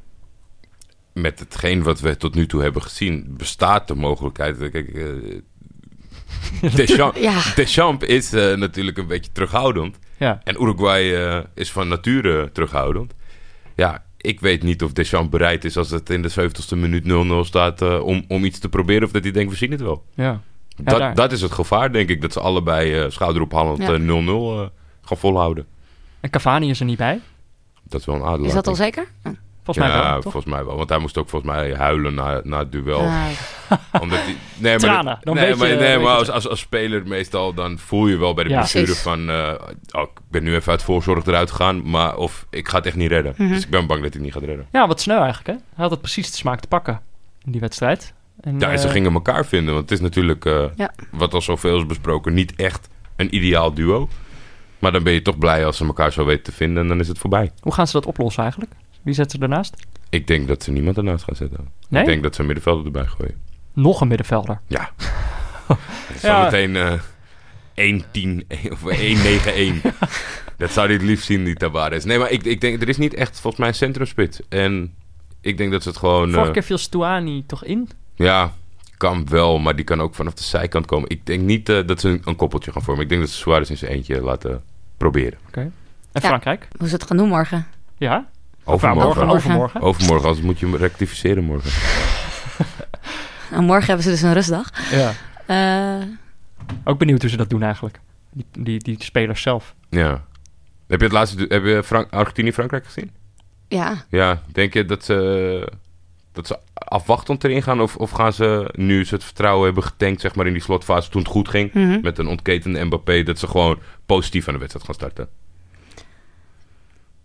Met 1.13 1.39
hetgeen 1.39 1.83
wat 1.83 1.99
we 1.99 2.17
tot 2.17 2.35
nu 2.35 2.45
toe 2.45 2.61
hebben 2.61 2.81
gezien, 2.81 3.25
bestaat 3.37 3.87
de 3.87 3.95
mogelijkheid. 3.95 4.57
Kijk, 4.57 4.87
eh, 4.87 6.71
Deschamps, 6.75 7.19
Ja. 7.19 7.41
Deschamps 7.55 8.05
is 8.05 8.33
eh, 8.33 8.55
natuurlijk 8.55 8.97
een 8.97 9.07
beetje 9.07 9.31
terughoudend. 9.31 9.99
Ja. 10.17 10.41
En 10.43 10.61
Uruguay 10.61 11.15
eh, 11.15 11.43
is 11.55 11.71
van 11.71 11.87
nature 11.87 12.51
terughoudend. 12.51 13.13
Ja, 13.75 14.03
ik 14.17 14.39
weet 14.39 14.63
niet 14.63 14.83
of 14.83 14.93
Deschamps 14.93 15.29
bereid 15.29 15.65
is 15.65 15.77
als 15.77 15.89
het 15.89 16.09
in 16.09 16.21
de 16.21 16.31
70ste 16.31 16.77
minuut 16.77 17.03
0-0 17.03 17.47
staat 17.47 17.81
om, 18.01 18.25
om 18.27 18.43
iets 18.43 18.59
te 18.59 18.69
proberen. 18.69 19.03
Of 19.03 19.11
dat 19.11 19.23
hij 19.23 19.31
denkt, 19.31 19.51
we 19.51 19.57
zien 19.57 19.71
het 19.71 19.81
wel. 19.81 20.05
Ja. 20.15 20.41
Daar. 20.83 20.99
dat, 20.99 21.15
dat 21.15 21.31
is 21.31 21.41
het 21.41 21.51
gevaar, 21.51 21.91
denk 21.91 22.09
ik. 22.09 22.21
Dat 22.21 22.33
ze 22.33 22.39
allebei 22.39 22.95
eh 22.99 23.09
schouderophallend 23.09 23.77
Ja. 23.77 23.93
eh, 23.93 23.99
0-0 23.99 24.59
eh, 24.61 24.67
gaan 25.01 25.17
volhouden. 25.17 25.65
En 26.19 26.29
Cavani 26.29 26.69
is 26.69 26.79
er 26.79 26.85
niet 26.85 26.97
bij. 26.97 27.19
Dat 27.83 27.99
is 27.99 28.05
wel 28.05 28.15
een 28.15 28.21
aderlating. 28.21 28.47
Is 28.47 28.53
dat 28.53 28.67
al 28.67 28.75
zeker? 28.75 29.07
Ja. 29.23 29.31
Volgens 29.63 29.87
mij 29.93 30.03
ja, 30.03 30.11
wel, 30.11 30.21
volgens 30.21 30.45
mij 30.45 30.65
wel. 30.65 30.75
Want 30.77 30.89
hij 30.89 30.97
moest 30.97 31.17
ook 31.17 31.29
volgens 31.29 31.51
mij 31.51 31.73
huilen 31.75 32.13
na, 32.13 32.41
na 32.43 32.57
het 32.59 32.71
duel. 32.71 32.99
Ah, 32.99 33.25
Omdat 34.01 34.19
hij, 34.19 34.35
nee, 34.57 34.71
maar, 34.71 34.79
Tranen, 34.79 35.17
dat- 35.21 35.33
nee, 35.33 35.55
maar, 35.55 35.67
je- 35.67 35.73
nee, 35.75 35.83
weet 35.95 36.01
maar 36.03 36.11
je 36.11 36.17
als, 36.17 36.29
als, 36.29 36.47
als 36.49 36.59
speler 36.59 37.07
meestal 37.07 37.53
dan 37.53 37.77
voel 37.79 38.07
je 38.07 38.17
wel 38.17 38.33
bij 38.33 38.43
de 38.43 38.49
Ja. 38.49 38.55
blessure 38.57 38.95
van... 38.95 39.29
eh, 39.29 39.53
oh, 39.91 40.01
ik 40.01 40.09
ben 40.29 40.43
nu 40.43 40.55
even 40.55 40.71
uit 40.71 40.83
voorzorg 40.83 41.25
eruit 41.25 41.49
gegaan, 41.51 41.89
maar 41.89 42.15
of 42.17 42.45
ik 42.49 42.67
ga 42.67 42.77
het 42.77 42.85
echt 42.85 42.95
niet 42.95 43.09
redden. 43.11 43.33
Mhm. 43.37 43.49
Dus 43.49 43.63
ik 43.63 43.69
ben 43.69 43.87
bang 43.87 44.01
dat 44.01 44.13
hij 44.13 44.21
het 44.21 44.21
niet 44.21 44.33
gaat 44.33 44.43
redden. 44.43 44.67
Ja, 44.71 44.87
wat 44.87 45.01
snel 45.01 45.17
eigenlijk, 45.21 45.47
hè? 45.47 45.53
Hij 45.53 45.63
had 45.83 45.91
het 45.91 46.01
precies 46.01 46.31
de 46.31 46.37
smaak 46.37 46.59
te 46.59 46.67
pakken 46.67 47.01
in 47.45 47.51
die 47.51 47.61
wedstrijd. 47.61 48.13
En, 48.41 48.59
Ja, 48.59 48.71
en 48.71 48.79
ze 48.79 48.85
eh, 48.87 48.91
gingen 48.93 49.13
elkaar 49.13 49.45
vinden, 49.45 49.73
want 49.73 49.89
het 49.89 49.99
is 49.99 50.03
natuurlijk, 50.05 50.45
eh, 50.45 50.63
Ja. 50.75 50.91
wat 51.11 51.33
al 51.33 51.41
zoveel 51.41 51.77
is 51.77 51.85
besproken, 51.85 52.33
niet 52.33 52.55
echt 52.55 52.89
een 53.15 53.35
ideaal 53.35 53.73
duo. 53.73 54.09
Maar 54.79 54.91
dan 54.91 55.03
ben 55.03 55.13
je 55.13 55.21
toch 55.21 55.37
blij 55.37 55.65
als 55.65 55.77
ze 55.77 55.85
elkaar 55.85 56.11
zo 56.11 56.25
weten 56.25 56.43
te 56.43 56.51
vinden 56.51 56.83
en 56.83 56.87
dan 56.89 56.99
is 56.99 57.07
het 57.07 57.17
voorbij. 57.17 57.51
Hoe 57.59 57.73
gaan 57.73 57.87
ze 57.87 57.93
dat 57.93 58.05
oplossen 58.05 58.41
eigenlijk? 58.41 58.71
Wie 59.01 59.13
zet 59.13 59.31
ze 59.31 59.37
ernaast? 59.39 59.75
Ik 60.09 60.27
denk 60.27 60.47
dat 60.47 60.63
ze 60.63 60.71
niemand 60.71 60.97
ernaast 60.97 61.23
gaan 61.23 61.35
zetten. 61.35 61.67
Nee? 61.89 62.01
Ik 62.01 62.07
denk 62.07 62.23
dat 62.23 62.33
ze 62.35 62.39
een 62.41 62.45
middenvelder 62.47 62.85
erbij 62.85 63.05
gooien. 63.05 63.35
Nog 63.73 64.01
een 64.01 64.07
middenvelder. 64.07 64.59
Ja. 64.67 64.89
Ja. 66.21 66.49
Zometeen 66.49 66.75
eh 66.75 66.93
1-10 67.79 68.47
of 68.73 68.81
1-9-1. 68.83 69.81
dat 70.57 70.71
zou 70.71 70.85
hij 70.87 70.95
het 70.95 71.05
liefst 71.05 71.25
zien, 71.25 71.43
die 71.43 71.55
Tavares. 71.55 72.03
Nee, 72.05 72.17
maar 72.19 72.31
ik, 72.31 72.43
ik 72.43 72.61
denk, 72.61 72.81
er 72.81 72.89
is 72.89 72.97
niet 72.97 73.13
echt 73.13 73.31
volgens 73.39 73.57
mij 73.57 73.67
een 73.67 73.75
centrumspit. 73.75 74.41
En 74.49 74.93
ik 75.41 75.57
denk 75.57 75.71
dat 75.71 75.83
ze 75.83 75.89
het 75.89 75.97
gewoon... 75.97 76.31
Vorige 76.31 76.51
keer 76.51 76.63
viel 76.63 76.77
Stuani 76.77 77.43
toch 77.45 77.63
in? 77.63 77.89
Ja, 78.25 78.53
kan 78.97 79.27
wel, 79.29 79.59
maar 79.59 79.75
die 79.75 79.85
kan 79.85 80.01
ook 80.01 80.15
vanaf 80.15 80.33
de 80.33 80.43
zijkant 80.43 80.85
komen. 80.85 81.09
Ik 81.09 81.25
denk 81.25 81.41
niet 81.41 81.69
eh, 81.69 81.87
dat 81.87 81.99
ze 81.99 82.09
een, 82.09 82.21
een 82.25 82.35
koppeltje 82.35 82.71
gaan 82.71 82.81
vormen. 82.81 83.03
Ik 83.03 83.09
denk 83.09 83.21
dat 83.21 83.29
ze 83.29 83.37
Suarez 83.37 83.69
in 83.69 83.77
zijn 83.77 83.91
eentje 83.91 84.21
laten 84.21 84.63
proberen. 84.97 85.39
En 85.51 85.71
Ja. 86.11 86.19
Frankrijk? 86.19 86.67
hoe 86.77 86.87
ze 86.87 86.93
het 86.93 87.03
gaan 87.03 87.17
doen 87.17 87.27
morgen? 87.27 87.67
Ja? 87.97 88.27
Overmorgen. 88.63 89.27
Overmorgen. 89.27 89.81
Overmorgen. 89.81 90.27
Anders 90.27 90.45
moet 90.45 90.59
je 90.59 90.65
hem 90.65 90.75
rectificeren 90.75 91.43
morgen. 91.43 91.71
Nou, 93.51 93.63
morgen 93.63 93.85
hebben 93.85 94.03
ze 94.03 94.09
dus 94.09 94.21
een 94.21 94.33
rustdag. 94.33 94.71
Ja. 94.91 95.11
Eh, 95.45 96.07
Ook 96.83 96.99
benieuwd 96.99 97.21
hoe 97.21 97.29
ze 97.29 97.37
dat 97.37 97.49
doen 97.49 97.63
eigenlijk. 97.63 97.99
Die, 98.31 98.45
die, 98.59 98.79
die 98.79 99.03
spelers 99.03 99.41
zelf. 99.41 99.75
Ja. 99.89 100.23
Heb 100.87 100.99
je 100.99 101.05
het 101.05 101.13
laatste... 101.13 101.45
Heb 101.47 101.63
je 101.65 101.81
Frank, 101.83 102.11
Argentinië-Frankrijk 102.13 102.85
gezien? 102.85 103.11
ja, 103.67 104.05
Ja, 104.09 104.41
denk 104.51 104.73
je 104.73 104.85
dat 104.85 105.03
ze, 105.05 105.71
dat 106.31 106.47
ze 106.47 106.59
afwachtend 106.73 107.43
erin 107.43 107.63
gaan? 107.63 107.81
Of, 107.81 107.95
of 107.95 108.11
gaan 108.11 108.33
ze, 108.33 108.69
nu 108.75 109.05
ze 109.05 109.13
het 109.15 109.23
vertrouwen 109.23 109.65
hebben 109.65 109.83
getankt, 109.83 110.21
zeg 110.21 110.35
maar 110.35 110.47
in 110.47 110.53
die 110.53 110.61
slotfase, 110.61 111.09
toen 111.09 111.21
het 111.21 111.31
goed 111.31 111.49
ging, 111.49 111.73
Mhm. 111.73 111.99
met 112.01 112.17
een 112.17 112.27
ontketende 112.27 112.83
Mbappé, 112.85 113.23
dat 113.23 113.39
ze 113.39 113.47
gewoon 113.47 113.79
positief 114.05 114.47
aan 114.47 114.53
de 114.53 114.59
wedstrijd 114.59 114.85
gaan 114.85 114.95
starten? 114.95 115.27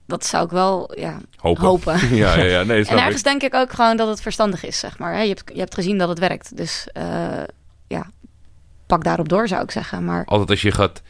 dat 0.07 0.25
zou 0.27 0.45
ik 0.45 0.51
wel 0.51 0.93
ja, 0.99 1.19
Hopen. 1.37 1.63
hopen. 1.65 1.99
ja, 2.17 2.37
ja, 2.37 2.45
ja, 2.45 2.63
nee, 2.63 2.85
En 2.87 2.99
ergens 2.99 3.17
ik. 3.19 3.25
denk 3.25 3.43
ik 3.43 3.55
ook 3.55 3.73
gewoon 3.73 3.97
dat 3.97 4.09
het 4.09 4.21
verstandig 4.23 4.65
is, 4.65 4.79
zeg 4.79 4.99
maar. 4.99 5.13
hè. 5.15 5.21
Je 5.21 5.29
hebt, 5.29 5.51
je 5.55 5.59
hebt 5.59 5.75
gezien 5.75 5.99
dat 5.99 6.09
het 6.09 6.19
werkt. 6.19 6.57
Dus 6.57 6.89
eh, 6.93 7.43
ja, 7.87 8.11
pak 8.87 9.05
daarop 9.05 9.29
door, 9.29 9.49
zou 9.49 9.63
ik 9.63 9.71
zeggen. 9.71 10.05
Maar 10.05 10.25
Altijd 10.25 10.51
als 10.51 10.63
je 10.63 10.71
gaat 10.73 11.03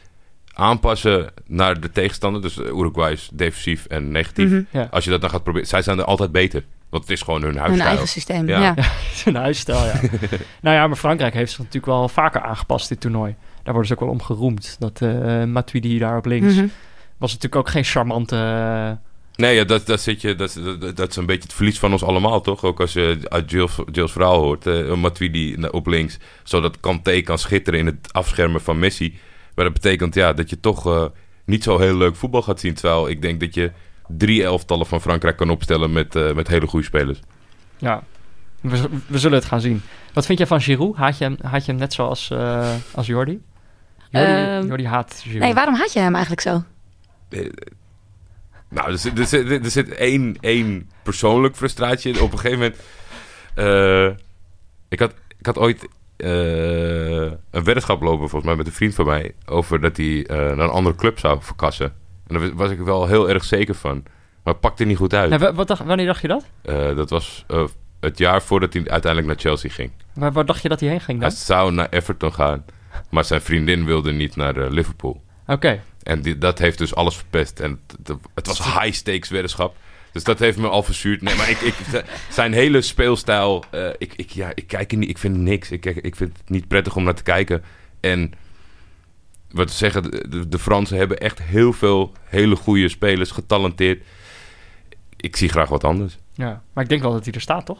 aanpassen 0.53 1.31
naar 1.45 1.79
de 1.79 1.91
tegenstander, 1.91 2.41
dus 2.41 2.57
Uruguay 2.57 3.11
is 3.11 3.29
defensief 3.33 3.85
en 3.85 4.11
negatief. 4.11 4.49
mhm, 4.49 4.61
Ja. 4.71 4.87
Als 4.91 5.03
je 5.03 5.09
dat 5.09 5.21
dan 5.21 5.29
gaat 5.29 5.43
proberen, 5.43 5.67
zij 5.67 5.81
zijn 5.81 5.99
er 5.99 6.05
altijd 6.05 6.31
beter. 6.31 6.65
Want 6.95 7.07
het 7.07 7.17
is 7.17 7.21
gewoon 7.21 7.41
hun 7.41 7.51
hun 7.51 7.59
huisstijl. 7.61 7.87
eigen 7.89 8.07
systeem. 8.07 8.47
Ja. 8.47 8.59
Ja. 8.59 8.75
Zijn 9.23 9.35
huisstijl, 9.35 9.85
ja. 9.85 9.93
nou 10.61 10.75
ja, 10.75 10.87
maar 10.87 10.95
Frankrijk 10.97 11.33
heeft 11.33 11.49
zich 11.49 11.57
natuurlijk 11.59 11.85
wel 11.85 12.09
vaker 12.09 12.41
aangepast 12.41 12.89
dit 12.89 12.99
toernooi. 12.99 13.35
Daar 13.63 13.73
worden 13.73 13.85
ze 13.85 13.93
ook 13.93 13.99
wel 13.99 14.09
om 14.09 14.21
geroemd. 14.21 14.75
Dat 14.79 15.01
eh 15.01 15.43
Matuidi 15.43 15.99
daar 15.99 16.17
op 16.17 16.25
links 16.25 16.53
Mhm. 16.55 16.67
was 17.17 17.33
natuurlijk 17.33 17.55
ook 17.55 17.69
geen 17.69 17.83
charmante... 17.83 18.35
eh, 18.35 18.91
Nee, 19.35 19.55
ja, 19.55 19.63
dat, 19.63 19.85
dat, 19.85 20.01
zit 20.01 20.21
je, 20.21 20.35
dat, 20.35 20.59
dat, 20.79 20.95
dat 20.97 21.09
is 21.09 21.15
een 21.15 21.25
beetje 21.25 21.43
het 21.43 21.53
verlies 21.53 21.79
van 21.79 21.91
ons 21.91 22.03
allemaal, 22.03 22.41
toch? 22.41 22.63
Ook 22.63 22.79
als 22.79 22.93
je 22.93 23.17
uit 23.29 23.51
Jill's, 23.51 23.79
Jill's 23.91 24.11
verhaal 24.11 24.41
hoort. 24.41 24.67
eh 24.67 24.93
Matuidi 24.93 25.57
op 25.71 25.87
links, 25.87 26.17
zodat 26.43 26.79
Kanté 26.79 27.21
kan 27.21 27.37
schitteren 27.39 27.79
in 27.79 27.85
het 27.85 28.13
afschermen 28.13 28.61
van 28.61 28.79
Messi. 28.79 29.17
Maar 29.55 29.65
dat 29.65 29.73
betekent 29.73 30.15
ja, 30.15 30.33
dat 30.33 30.49
je 30.49 30.59
toch 30.59 30.87
eh, 30.87 31.05
niet 31.45 31.63
zo 31.63 31.79
heel 31.79 31.95
leuk 31.97 32.15
voetbal 32.15 32.41
gaat 32.41 32.59
zien. 32.59 32.73
Terwijl 32.73 33.09
ik 33.09 33.21
denk 33.21 33.39
dat 33.39 33.53
je 33.53 33.71
drie 34.07 34.43
elftallen 34.43 34.85
van 34.85 35.01
Frankrijk 35.01 35.37
kan 35.37 35.49
opstellen 35.49 35.91
met, 35.91 36.15
eh, 36.15 36.33
met 36.33 36.47
hele 36.47 36.67
goede 36.67 36.85
spelers. 36.85 37.19
ja, 37.77 38.03
we, 38.61 39.17
zullen 39.17 39.37
het 39.37 39.47
gaan 39.47 39.61
zien. 39.61 39.81
Wat 40.13 40.25
vind 40.25 40.37
jij 40.37 40.47
van 40.47 40.61
Giroud? 40.61 40.95
Haat 40.95 41.17
je 41.17 41.23
hem, 41.23 41.37
haat 41.41 41.65
je 41.65 41.71
hem 41.71 41.79
net 41.79 41.93
zoals 41.93 42.29
eh, 42.31 42.69
als 42.93 43.07
Jordi? 43.07 43.41
Jordi, 44.09 44.31
Ehm, 44.31 44.67
Jordi 44.67 44.85
haat 44.87 45.19
Giroud. 45.23 45.41
Nee, 45.41 45.53
waarom 45.53 45.75
haat 45.75 45.93
je 45.93 45.99
hem 45.99 46.13
eigenlijk 46.13 46.41
zo? 46.41 46.63
Eh, 47.29 47.49
nou, 48.69 48.91
er 48.91 48.97
zit, 48.97 49.19
er 49.19 49.25
zit, 49.25 49.49
er 49.65 49.71
zit 49.71 49.89
één, 49.93 50.37
één 50.39 50.89
persoonlijk 51.03 51.55
frustratie 51.55 52.13
in. 52.13 52.21
Op 52.21 52.31
een 52.31 52.39
gegeven 52.39 52.59
moment... 52.59 52.81
eh, 53.55 54.23
ik, 54.89 54.99
had, 54.99 55.13
ik 55.37 55.45
had 55.45 55.57
ooit 55.57 55.87
eh, 56.17 56.29
een 57.51 57.63
weddenschap 57.63 58.01
lopen, 58.01 58.29
volgens 58.29 58.43
mij, 58.43 58.55
met 58.55 58.67
een 58.67 58.71
vriend 58.73 58.95
van 58.95 59.05
mij... 59.05 59.31
over 59.45 59.81
dat 59.81 59.97
hij 59.97 60.25
eh, 60.25 60.37
naar 60.37 60.59
een 60.59 60.69
andere 60.69 60.95
club 60.95 61.19
zou 61.19 61.37
verkassen. 61.41 61.93
En 62.27 62.39
daar 62.39 62.55
was 62.55 62.69
ik 62.71 62.79
wel 62.79 63.07
heel 63.07 63.29
erg 63.29 63.43
zeker 63.43 63.75
van. 63.75 64.03
Maar 64.43 64.53
het 64.53 64.61
pakte 64.61 64.83
niet 64.83 64.97
goed 64.97 65.13
uit. 65.13 65.39
Wa- 65.39 65.53
wat 65.53 65.67
dacht, 65.67 65.83
wanneer 65.83 66.05
dacht 66.05 66.21
je 66.21 66.27
dat? 66.27 66.45
Eh, 66.61 66.95
dat 66.95 67.09
was 67.09 67.43
eh, 67.47 67.63
het 67.99 68.17
jaar 68.17 68.41
voordat 68.41 68.73
hij 68.73 68.81
uiteindelijk 68.87 69.25
naar 69.33 69.41
Chelsea 69.41 69.69
ging. 69.69 69.91
Waar, 70.13 70.31
waar 70.31 70.45
dacht 70.45 70.61
je 70.61 70.69
dat 70.69 70.79
hij 70.79 70.89
heen 70.89 71.01
ging 71.01 71.19
Hij 71.19 71.29
dan? 71.29 71.37
zou 71.37 71.71
naar 71.71 71.87
Everton 71.89 72.33
gaan, 72.33 72.65
maar 73.09 73.25
zijn 73.25 73.41
vriendin 73.41 73.85
wilde 73.85 74.11
niet 74.11 74.35
naar 74.35 74.57
eh, 74.57 74.69
Liverpool. 74.71 75.23
Oké, 75.47 75.81
En 76.03 76.21
die, 76.21 76.37
dat 76.37 76.59
heeft 76.59 76.77
dus 76.77 76.95
alles 76.95 77.15
verpest. 77.15 77.59
En 77.59 77.79
het, 78.33 78.47
was 78.47 78.63
high-stakes 78.79 79.29
weddenschap. 79.29 79.75
Dus 80.11 80.23
dat 80.23 80.39
heeft 80.39 80.57
me 80.57 80.67
al 80.67 80.83
verzuurd. 80.83 81.21
Nee, 81.21 81.35
maar 81.35 81.49
ik, 81.49 81.59
ik, 81.61 81.75
zijn 82.29 82.53
hele 82.53 82.81
speelstijl... 82.81 83.63
ik, 83.97 84.13
ik, 84.15 84.29
ja, 84.29 84.51
ik 84.55 84.67
kijk 84.67 84.91
er 84.91 84.97
niet... 84.97 85.09
Ik 85.09 85.17
vind 85.17 85.37
niks. 85.37 85.71
Ik, 85.71 85.85
ik 85.85 86.15
vind 86.15 86.37
het 86.37 86.49
niet 86.49 86.67
prettig 86.67 86.95
om 86.95 87.03
naar 87.03 87.13
te 87.15 87.23
kijken. 87.23 87.63
En 87.99 88.33
wat 89.55 89.69
we 89.69 89.75
zeggen... 89.75 90.03
De, 90.29 90.47
de, 90.49 90.59
Fransen 90.59 90.97
hebben 90.97 91.17
echt 91.17 91.41
heel 91.41 91.73
veel 91.73 92.11
hele 92.23 92.55
goede 92.55 92.89
spelers. 92.89 93.31
Getalenteerd. 93.31 94.03
Ik 95.17 95.35
zie 95.35 95.49
graag 95.49 95.69
wat 95.69 95.83
anders. 95.83 96.17
ja. 96.33 96.61
Maar 96.73 96.83
ik 96.83 96.89
denk 96.89 97.01
wel 97.01 97.11
dat 97.11 97.23
hij 97.25 97.33
er 97.33 97.41
staat, 97.41 97.65
toch? 97.65 97.79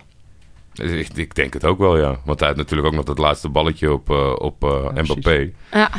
Dus 0.73 0.91
Ik, 0.91 1.17
ik 1.17 1.35
denk 1.35 1.53
het 1.53 1.65
ook 1.65 1.77
wel, 1.77 1.97
ja. 1.97 2.19
Want 2.25 2.39
hij 2.39 2.47
had 2.49 2.57
natuurlijk 2.57 2.87
ook 2.87 2.93
nog 2.95 3.05
dat 3.05 3.17
laatste 3.17 3.49
balletje 3.49 3.93
op, 3.93 4.09
eh, 4.09 4.33
op 4.37 4.63
eh, 4.63 4.89
Ja, 4.95 5.01
Mbappé. 5.01 5.51
Ja, 5.71 5.89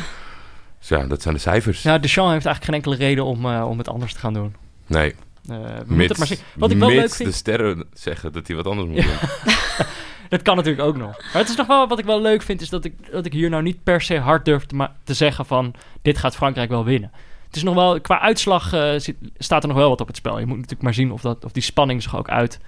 Dus 0.79 0.87
ja, 0.87 1.07
dat 1.07 1.21
zijn 1.21 1.33
de 1.33 1.39
cijfers. 1.39 1.81
Ja, 1.83 1.97
Deschamps 1.97 2.31
heeft 2.33 2.45
eigenlijk 2.45 2.63
geen 2.65 2.73
enkele 2.93 3.07
reden 3.09 3.25
om, 3.25 3.45
eh, 3.45 3.67
om 3.69 3.77
het 3.77 3.89
anders 3.89 4.13
te 4.13 4.19
gaan 4.19 4.33
doen. 4.33 4.55
Nee, 4.87 5.15
Eh, 5.49 5.55
we 5.87 5.93
mits, 5.95 6.09
het 6.09 6.17
maar 6.17 6.27
zien. 6.27 6.37
Wat 6.55 6.71
ik 6.71 6.77
wel 6.77 6.89
leuk 6.89 7.13
vind... 7.13 7.29
de 7.29 7.35
sterren 7.35 7.83
zeggen 7.93 8.31
dat 8.33 8.47
hij 8.47 8.55
wat 8.55 8.67
anders 8.67 8.87
moet 8.87 8.97
Ja. 8.97 9.03
doen. 9.03 9.19
Dat 10.29 10.41
kan 10.41 10.55
natuurlijk 10.55 10.87
ook 10.87 10.97
nog. 10.97 11.17
Maar 11.17 11.41
het 11.41 11.49
is 11.49 11.55
nog 11.55 11.67
wel 11.67 11.87
wat 11.87 11.99
ik 11.99 12.05
wel 12.05 12.21
leuk 12.21 12.41
vind, 12.41 12.61
is 12.61 12.69
dat 12.69 12.85
ik, 12.85 13.11
dat 13.11 13.25
ik 13.25 13.33
hier 13.33 13.49
nou 13.49 13.63
niet 13.63 13.83
per 13.83 14.01
se 14.01 14.19
hard 14.19 14.45
durf 14.45 14.65
te, 14.65 14.87
te 15.03 15.13
zeggen 15.13 15.45
van 15.45 15.73
dit 16.01 16.17
gaat 16.17 16.35
Frankrijk 16.35 16.69
wel 16.69 16.83
winnen. 16.85 17.11
Het 17.47 17.55
is 17.55 17.63
nog 17.63 17.75
wel, 17.75 18.01
qua 18.01 18.19
uitslag 18.19 18.73
eh, 18.73 18.93
zit, 18.97 19.15
staat 19.37 19.61
er 19.61 19.67
nog 19.67 19.77
wel 19.77 19.89
wat 19.89 20.01
op 20.01 20.07
het 20.07 20.15
spel. 20.15 20.39
Je 20.39 20.45
moet 20.45 20.55
natuurlijk 20.55 20.83
maar 20.83 20.93
zien 20.93 21.11
of, 21.11 21.21
dat, 21.21 21.45
of 21.45 21.51
die 21.51 21.63
spanning 21.63 22.01
zich 22.03 22.17
ook 22.17 22.29
uit 22.29 22.59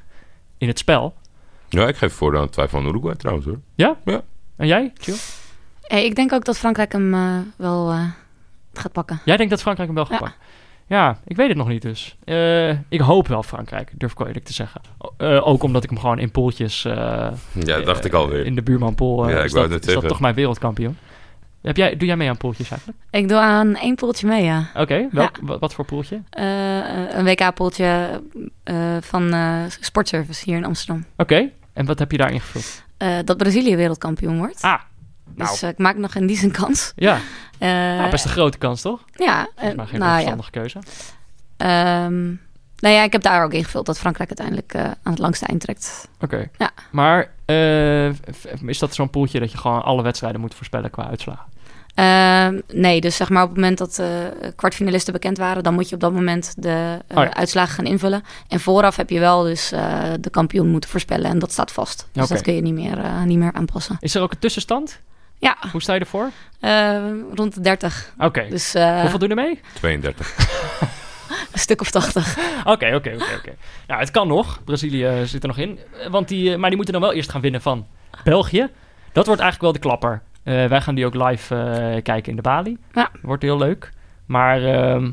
in 0.57 0.67
het 0.67 0.79
spel. 0.79 1.13
Ja, 1.69 1.87
ik 1.87 1.95
geef 1.97 2.13
voordeel 2.13 2.39
aan 2.39 2.45
het 2.45 2.53
twijfel 2.53 2.79
aan 2.79 2.85
Uruguay 2.87 3.15
trouwens 3.15 3.47
hoor. 3.47 3.59
En 4.55 4.67
jij, 4.67 4.93
Chill? 4.97 5.15
hey, 5.81 6.05
ik 6.05 6.15
denk 6.15 6.33
ook 6.33 6.45
dat 6.45 6.57
Frankrijk 6.57 6.91
hem 6.91 7.13
eh, 7.13 7.37
wel 7.55 7.91
eh, 7.91 8.03
gaat 8.73 8.91
pakken. 8.91 9.19
Jij 9.25 9.37
denkt 9.37 9.51
dat 9.51 9.61
Frankrijk 9.61 9.87
hem 9.89 9.97
wel 9.97 10.05
gaat 10.05 10.19
Ja. 10.19 10.25
pakken? 10.25 10.39
Ja, 10.89 11.17
ik 11.27 11.35
weet 11.35 11.47
het 11.47 11.57
nog 11.57 11.67
niet 11.67 11.81
dus. 11.81 12.15
Eh, 12.23 12.69
ik 12.69 12.99
hoop 12.99 13.27
wel 13.27 13.43
Frankrijk, 13.43 13.91
durf 13.97 14.11
ik 14.11 14.17
wel 14.17 14.27
eerlijk 14.27 14.45
te 14.45 14.53
zeggen. 14.53 14.81
Eh, 15.17 15.47
ook 15.47 15.63
omdat 15.63 15.83
ik 15.83 15.89
hem 15.89 15.99
gewoon 15.99 16.19
in 16.19 16.31
pooltjes... 16.31 16.85
eh, 16.85 16.93
Ja, 16.93 17.31
dat 17.53 17.85
dacht 17.85 18.05
ik 18.05 18.13
alweer. 18.13 18.45
In 18.45 18.55
de 18.55 18.61
buurmanpool 18.61 19.25
eh, 19.25 19.31
Ja, 19.31 19.37
ik 19.39 19.43
is, 19.45 19.51
wou 19.53 19.67
dat, 19.67 19.85
is 19.87 19.93
dat 19.93 20.07
toch 20.07 20.19
mijn 20.19 20.33
wereldkampioen. 20.35 20.97
Heb 21.61 21.77
jij, 21.77 21.97
doe 21.97 22.07
jij 22.07 22.17
mee 22.17 22.29
aan 22.29 22.37
pooltjes 22.37 22.69
eigenlijk? 22.69 22.99
Ik 23.11 23.27
doe 23.29 23.37
aan 23.37 23.75
één 23.75 23.95
poeltje 23.95 24.27
mee, 24.27 24.43
ja. 24.43 24.69
Oké, 24.75 25.07
wa- 25.11 25.31
wat 25.59 25.73
voor 25.73 25.85
poeltje? 25.85 26.21
Eh, 26.29 26.45
een 27.17 27.23
WK-poeltje 27.23 28.21
eh, 28.63 28.75
van 29.01 29.33
eh, 29.33 29.61
Sportservice 29.79 30.43
hier 30.45 30.57
in 30.57 30.65
Amsterdam. 30.65 31.05
Oké, 31.17 31.49
en 31.73 31.85
wat 31.85 31.99
heb 31.99 32.11
je 32.11 32.17
daar 32.17 32.31
ingevuld? 32.31 32.83
Eh, 32.97 33.17
dat 33.25 33.37
Brazilië 33.37 33.75
wereldkampioen 33.75 34.37
wordt. 34.37 34.61
Ah, 34.61 34.79
Dus 35.35 35.61
nou. 35.61 35.73
ik 35.73 35.77
maak 35.77 35.97
nog 35.97 36.15
in 36.15 36.27
die 36.27 36.37
zin 36.37 36.51
kans. 36.51 36.93
Ja, 36.95 37.17
nou, 37.59 38.09
best 38.09 38.25
een 38.25 38.31
grote 38.31 38.57
kans, 38.57 38.81
toch? 38.81 39.05
Ja. 39.15 39.47
Uh, 39.63 39.75
maar 39.75 39.87
geen 39.87 39.99
nou, 39.99 40.13
verstandige 40.13 40.49
ja. 40.53 40.59
keuze. 40.59 40.77
Um, 42.07 42.41
nou 42.79 42.95
ja, 42.95 43.03
ik 43.03 43.11
heb 43.11 43.21
daar 43.21 43.43
ook 43.43 43.53
ingevuld 43.53 43.85
dat 43.85 43.99
Frankrijk 43.99 44.29
uiteindelijk 44.29 44.73
uh, 44.73 44.81
aan 44.81 45.11
het 45.11 45.19
langste 45.19 45.45
eind 45.45 45.61
trekt. 45.61 46.07
Oké. 46.19 46.49
Ja. 46.57 46.71
Maar 46.91 47.31
uh, 47.45 48.09
is 48.65 48.79
dat 48.79 48.95
zo'n 48.95 49.09
poeltje 49.09 49.39
dat 49.39 49.51
je 49.51 49.57
gewoon 49.57 49.83
alle 49.83 50.01
wedstrijden 50.01 50.41
moet 50.41 50.55
voorspellen 50.55 50.89
qua 50.89 51.07
uitslagen? 51.07 51.45
Uh, 51.95 52.61
nee, 52.73 53.01
dus 53.01 53.15
zeg 53.15 53.29
maar 53.29 53.43
op 53.43 53.49
het 53.49 53.57
moment 53.57 53.77
dat 53.77 53.95
de 53.95 54.31
kwartfinalisten 54.55 55.13
bekend 55.13 55.37
waren, 55.37 55.63
dan 55.63 55.73
moet 55.73 55.89
je 55.89 55.95
op 55.95 56.01
dat 56.01 56.13
moment 56.13 56.53
de 56.57 56.99
uh, 57.11 57.17
oh 57.17 57.23
ja. 57.23 57.33
uitslagen 57.33 57.73
gaan 57.73 57.85
invullen. 57.85 58.23
En 58.47 58.59
vooraf 58.59 58.95
heb 58.95 59.09
je 59.09 59.19
wel 59.19 59.43
dus 59.43 59.73
uh, 59.73 60.03
de 60.19 60.29
kampioen 60.29 60.67
moeten 60.67 60.89
voorspellen 60.89 61.31
en 61.31 61.39
dat 61.39 61.51
staat 61.51 61.71
vast. 61.71 62.07
Dus 62.11 62.23
okay. 62.23 62.35
dat 62.35 62.45
kun 62.45 62.55
je 62.55 62.61
niet 62.61 62.73
meer, 62.73 62.99
niet 63.25 63.37
meer 63.37 63.53
aanpassen. 63.53 63.97
Is 63.99 64.15
er 64.15 64.21
ook 64.21 64.31
een 64.31 64.39
tussenstand? 64.39 64.99
Ja. 65.39 65.57
Hoe 65.71 65.81
sta 65.81 65.93
je 65.93 65.99
ervoor? 65.99 66.31
rond 67.33 67.53
de 67.53 67.61
30. 67.61 68.13
Oké. 68.15 68.25
Okay. 68.25 68.49
Dus, 68.49 68.73
Hoeveel 68.73 69.19
doen 69.19 69.29
er 69.29 69.35
mee? 69.35 69.59
32. 69.73 70.35
een 71.53 71.59
stuk 71.59 71.81
of 71.81 71.91
80. 71.91 72.37
Oké, 72.59 72.95
oké, 72.95 72.95
oké. 72.95 73.35
oké. 73.37 73.55
Nou, 73.87 73.99
het 73.99 74.11
kan 74.11 74.27
nog. 74.27 74.63
Brazilië 74.63 75.25
zit 75.25 75.41
er 75.41 75.47
nog 75.47 75.57
in. 75.57 75.79
Want 76.09 76.27
die, 76.27 76.57
maar 76.57 76.67
die 76.67 76.75
moeten 76.75 76.93
dan 76.93 77.03
wel 77.03 77.13
eerst 77.13 77.31
gaan 77.31 77.41
winnen 77.41 77.61
van 77.61 77.87
België. 78.23 78.69
Dat 79.11 79.25
wordt 79.25 79.41
eigenlijk 79.41 79.61
wel 79.61 79.71
de 79.71 79.79
klapper. 79.79 80.21
Uh, 80.43 80.65
wij 80.65 80.81
gaan 80.81 80.95
die 80.95 81.05
ook 81.05 81.13
live 81.13 81.55
uh, 81.55 82.01
kijken 82.01 82.29
in 82.29 82.35
de 82.35 82.41
Bali. 82.41 82.77
Ja. 82.93 83.11
Wordt 83.21 83.43
heel 83.43 83.57
leuk. 83.57 83.91
Maar 84.25 84.61
uh, 84.61 85.07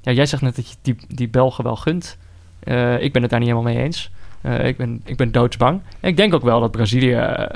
ja, 0.00 0.12
jij 0.12 0.26
zegt 0.26 0.42
net 0.42 0.56
dat 0.56 0.68
je 0.70 0.76
die, 0.82 0.96
die 1.08 1.28
Belgen 1.28 1.64
wel 1.64 1.76
gunt. 1.76 2.18
Eh, 2.60 3.02
ik 3.02 3.12
ben 3.12 3.22
het 3.22 3.30
daar 3.30 3.40
niet 3.40 3.48
helemaal 3.48 3.72
mee 3.72 3.82
eens. 3.82 4.10
ik, 4.42 4.76
ben, 4.76 5.00
ik 5.04 5.16
ben 5.16 5.32
doodsbang. 5.32 5.80
En 6.00 6.08
ik 6.08 6.16
denk 6.16 6.34
ook 6.34 6.42
wel 6.42 6.60
dat 6.60 6.70
Brazilië 6.70 7.48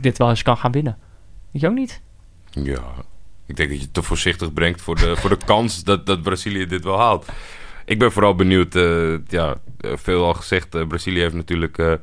dit 0.00 0.18
wel 0.18 0.28
eens 0.28 0.42
kan 0.42 0.56
gaan 0.56 0.72
winnen. 0.72 0.98
Je 1.52 1.68
ook 1.68 1.74
niet? 1.74 2.00
Ja, 2.50 2.94
ik 3.46 3.56
denk 3.56 3.68
dat 3.68 3.78
je 3.78 3.84
het 3.84 3.94
te 3.94 4.02
voorzichtig 4.02 4.52
brengt 4.52 4.82
voor 4.82 4.96
de, 4.96 5.16
voor 5.16 5.30
de 5.30 5.44
kans 5.52 5.84
dat, 5.84 6.06
dat 6.06 6.22
Brazilië 6.22 6.66
dit 6.66 6.84
wel 6.84 6.98
haalt. 6.98 7.28
Ik 7.84 7.98
ben 7.98 8.12
vooral 8.12 8.34
benieuwd. 8.34 8.74
ja, 9.28 9.56
veel 9.78 10.24
al 10.24 10.34
gezegd, 10.34 10.88
Brazilië 10.88 11.20
heeft 11.20 11.34
natuurlijk 11.34 12.00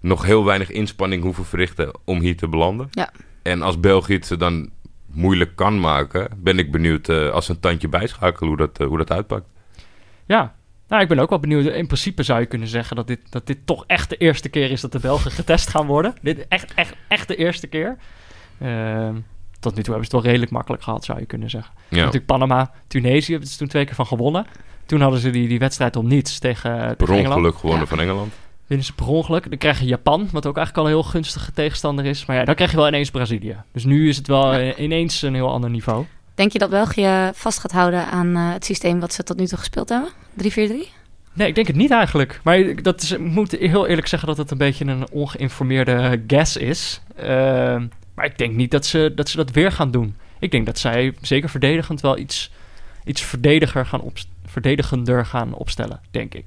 nog 0.00 0.24
heel 0.24 0.44
weinig 0.44 0.70
inspanning 0.70 1.22
hoeven 1.22 1.44
verrichten 1.44 1.90
om 2.04 2.20
hier 2.20 2.36
te 2.36 2.48
belanden. 2.48 2.88
Ja. 2.90 3.10
En 3.42 3.62
als 3.62 3.80
België 3.80 4.12
het 4.12 4.26
ze 4.26 4.36
dan 4.36 4.70
moeilijk 5.06 5.56
kan 5.56 5.80
maken, 5.80 6.28
ben 6.36 6.58
ik 6.58 6.72
benieuwd 6.72 7.08
uh, 7.08 7.30
als 7.30 7.46
ze 7.46 7.52
een 7.52 7.60
tandje 7.60 7.88
bijschakelen 7.88 8.48
hoe 8.48 8.56
dat, 8.56 8.80
uh, 8.80 8.86
hoe 8.86 8.98
dat 8.98 9.10
uitpakt. 9.10 9.46
Ja, 10.26 10.54
nou, 10.88 11.02
ik 11.02 11.08
ben 11.08 11.18
ook 11.18 11.30
wel 11.30 11.38
benieuwd. 11.38 11.66
In 11.66 11.86
principe 11.86 12.22
zou 12.22 12.40
je 12.40 12.46
kunnen 12.46 12.68
zeggen 12.68 12.96
dat 12.96 13.06
dit, 13.06 13.20
dat 13.30 13.46
dit 13.46 13.58
toch 13.64 13.84
echt 13.86 14.08
de 14.10 14.16
eerste 14.16 14.48
keer 14.48 14.70
is 14.70 14.80
dat 14.80 14.92
de 14.92 14.98
Belgen 14.98 15.30
getest 15.40 15.68
gaan 15.68 15.86
worden. 15.86 16.14
Dit 16.22 16.48
echt, 16.48 16.74
echt, 16.74 16.94
echt 17.08 17.28
de 17.28 17.36
eerste 17.36 17.66
keer. 17.66 17.96
Uh, 18.58 19.08
tot 19.60 19.74
nu 19.74 19.82
toe 19.82 19.92
hebben 19.92 20.10
ze 20.10 20.16
het 20.16 20.22
wel 20.22 20.22
redelijk 20.22 20.50
makkelijk 20.50 20.82
gehad, 20.82 21.04
zou 21.04 21.18
je 21.18 21.26
kunnen 21.26 21.50
zeggen. 21.50 21.72
Ja. 21.88 21.96
Natuurlijk 21.96 22.26
Panama, 22.26 22.70
Tunesië 22.86 23.30
hebben 23.30 23.50
ze 23.50 23.58
toen 23.58 23.68
twee 23.68 23.84
keer 23.84 23.94
van 23.94 24.06
gewonnen. 24.06 24.46
Toen 24.86 25.00
hadden 25.00 25.20
ze 25.20 25.30
die, 25.30 25.48
die 25.48 25.58
wedstrijd 25.58 25.96
om 25.96 26.06
niets 26.06 26.38
tegen, 26.38 26.96
per 26.96 27.06
tegen 27.06 27.26
ongeluk 27.26 27.56
gewonnen 27.56 27.80
ja. 27.80 27.86
van 27.86 28.00
Engeland 28.00 28.32
winnen 28.66 28.86
ze 28.86 28.94
per 28.94 29.06
ongeluk. 29.06 29.48
Dan 29.48 29.58
krijg 29.58 29.80
je 29.80 29.86
Japan, 29.86 30.28
wat 30.32 30.46
ook 30.46 30.56
eigenlijk 30.56 30.86
al 30.86 30.92
een 30.92 31.00
heel 31.00 31.10
gunstige 31.10 31.52
tegenstander 31.52 32.04
is. 32.04 32.26
Maar 32.26 32.36
ja, 32.36 32.44
dan 32.44 32.54
krijg 32.54 32.70
je 32.70 32.76
wel 32.76 32.86
ineens 32.88 33.10
Brazilië. 33.10 33.56
Dus 33.72 33.84
nu 33.84 34.08
is 34.08 34.16
het 34.16 34.26
wel 34.26 34.54
ja. 34.54 34.76
ineens 34.76 35.22
een 35.22 35.34
heel 35.34 35.50
ander 35.50 35.70
niveau. 35.70 36.04
Denk 36.34 36.52
je 36.52 36.58
dat 36.58 36.70
België 36.70 37.30
vast 37.34 37.58
gaat 37.58 37.72
houden 37.72 38.06
aan 38.06 38.26
uh, 38.26 38.52
het 38.52 38.64
systeem 38.64 39.00
wat 39.00 39.12
ze 39.12 39.22
tot 39.22 39.36
nu 39.36 39.46
toe 39.46 39.58
gespeeld 39.58 39.88
hebben? 39.88 40.10
3-4-3? 40.42 40.44
Nee, 41.32 41.48
ik 41.48 41.54
denk 41.54 41.66
het 41.66 41.76
niet 41.76 41.90
eigenlijk. 41.90 42.40
Maar 42.42 42.82
dat 42.82 43.02
is, 43.02 43.12
ik 43.12 43.18
moet 43.18 43.50
heel 43.50 43.86
eerlijk 43.86 44.06
zeggen 44.06 44.28
dat 44.28 44.36
het 44.36 44.50
een 44.50 44.58
beetje 44.58 44.84
een 44.84 45.10
ongeïnformeerde 45.10 46.22
guess 46.26 46.56
is. 46.56 47.00
Uh, 47.22 47.82
maar 48.14 48.24
ik 48.24 48.38
denk 48.38 48.54
niet 48.54 48.70
dat 48.70 48.86
ze, 48.86 49.12
dat 49.14 49.28
ze 49.28 49.36
dat 49.36 49.50
weer 49.50 49.72
gaan 49.72 49.90
doen. 49.90 50.16
Ik 50.38 50.50
denk 50.50 50.66
dat 50.66 50.78
zij 50.78 51.14
zeker 51.20 51.48
verdedigend 51.48 52.00
wel 52.00 52.18
iets, 52.18 52.50
iets 53.04 53.22
verdediger 53.22 53.86
gaan 53.86 54.00
op, 54.00 54.16
verdedigender 54.46 55.26
gaan 55.26 55.54
opstellen, 55.54 56.00
denk 56.10 56.34
ik. 56.34 56.44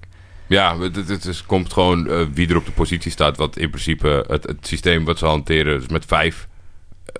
Ja, 0.48 0.80
het, 0.80 0.96
het, 0.96 1.24
het 1.24 1.46
komt 1.46 1.74
gewoon 1.74 2.08
uh, 2.08 2.22
wie 2.34 2.50
er 2.50 2.58
op 2.58 2.66
de 2.66 2.72
positie 2.72 3.12
staat. 3.12 3.38
Wat 3.38 3.58
in 3.58 3.70
principe 3.70 4.26
het, 4.28 4.44
het 4.44 4.68
systeem 4.68 5.06
wat 5.06 5.18
ze 5.18 5.26
hanteren. 5.26 5.80
Dus 5.80 5.88
met 5.88 6.06
vijf, 6.06 6.48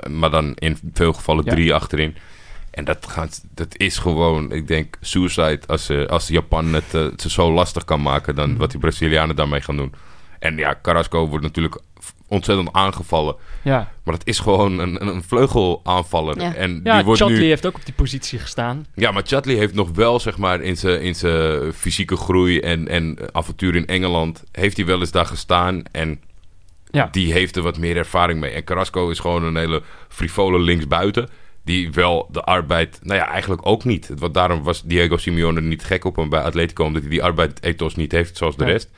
uh, 0.08 0.14
maar 0.14 0.30
dan 0.30 0.54
in 0.54 0.78
veel 0.94 1.14
gevallen 1.14 1.46
ja. 1.46 1.52
drie 1.52 1.74
achterin. 1.74 2.16
En 2.72 2.86
dat, 2.86 3.08
gaat, 3.08 3.44
dat 3.54 3.78
is 3.78 3.98
gewoon, 3.98 4.52
ik 4.52 4.68
denk, 4.68 4.98
suicide. 5.02 5.60
Als, 5.66 5.90
uh, 5.90 6.06
als 6.06 6.28
Japan 6.28 6.74
het, 6.74 6.92
het 6.92 7.22
zo 7.22 7.52
lastig 7.52 7.86
kan 7.86 8.02
maken 8.02 8.36
dan 8.36 8.50
mm. 8.50 8.58
wat 8.58 8.72
die 8.72 8.80
Brazilianen 8.80 9.36
daarmee 9.36 9.62
gaan 9.62 9.78
doen. 9.78 9.94
En 10.40 10.58
ja, 10.58 10.80
Carrasco 10.82 11.28
wordt 11.28 11.44
natuurlijk 11.46 11.82
ontzettend 12.28 12.74
aangevallen. 12.74 13.36
Ja. 13.62 13.92
Maar 14.04 14.14
het 14.14 14.28
is 14.28 14.40
gewoon 14.40 14.80
een, 14.80 15.08
een 15.08 15.24
vleugelaanvaller. 15.24 16.42
Ja, 16.42 16.54
en 16.54 16.82
ja 16.84 16.96
die 16.96 17.06
wordt 17.06 17.22
Chatley 17.22 17.40
nu... 17.40 17.46
heeft 17.46 17.66
ook 17.66 17.76
op 17.76 17.86
die 17.86 17.94
positie 17.94 18.40
gestaan. 18.40 18.86
Ja, 18.96 19.12
maar 19.12 19.24
Chatley 19.26 19.56
heeft 19.56 19.74
nog 19.74 19.90
wel, 19.94 20.20
zeg 20.20 20.38
maar, 20.38 20.62
in 20.62 20.78
zijn, 20.78 21.02
in 21.02 21.16
zijn 21.16 21.74
fysieke 21.74 22.16
groei 22.16 22.60
en, 22.60 22.88
en 22.88 23.18
avontuur 23.32 23.76
in 23.76 23.88
Engeland... 23.88 24.44
heeft 24.52 24.78
hij 24.78 24.86
wel 24.86 25.00
eens 25.00 25.12
daar 25.12 25.26
gestaan 25.26 25.84
en 25.92 26.22
ja. 26.92 27.08
die 27.12 27.32
heeft 27.32 27.56
er 27.56 27.62
wat 27.62 27.78
meer 27.78 27.98
ervaring 27.98 28.40
mee. 28.40 28.52
En 28.52 28.64
Carrasco 28.64 29.10
is 29.10 29.20
gewoon 29.20 29.44
een 29.44 29.56
hele 29.56 29.84
frivole 30.08 30.60
linksbuiten... 30.60 31.30
die 31.64 31.92
wel 31.92 32.30
de 32.32 32.42
arbeid... 32.42 33.00
Nou 33.04 33.20
ja, 33.20 33.28
eigenlijk 33.28 33.66
ook 33.66 33.84
niet. 33.84 34.12
Want 34.18 34.34
daarom 34.34 34.64
was 34.64 34.84
Diego 34.84 35.18
Simeone 35.18 35.62
niet 35.62 35.84
gek 35.84 36.06
op 36.06 36.16
hem 36.16 36.30
bij 36.30 36.42
Atletico... 36.42 36.84
omdat 36.84 37.02
hij 37.02 37.12
die 37.12 37.24
arbeid-ethos 37.24 37.96
niet 37.96 38.12
heeft, 38.12 38.38
zoals 38.38 38.56
de 38.56 38.66
rest... 38.66 38.90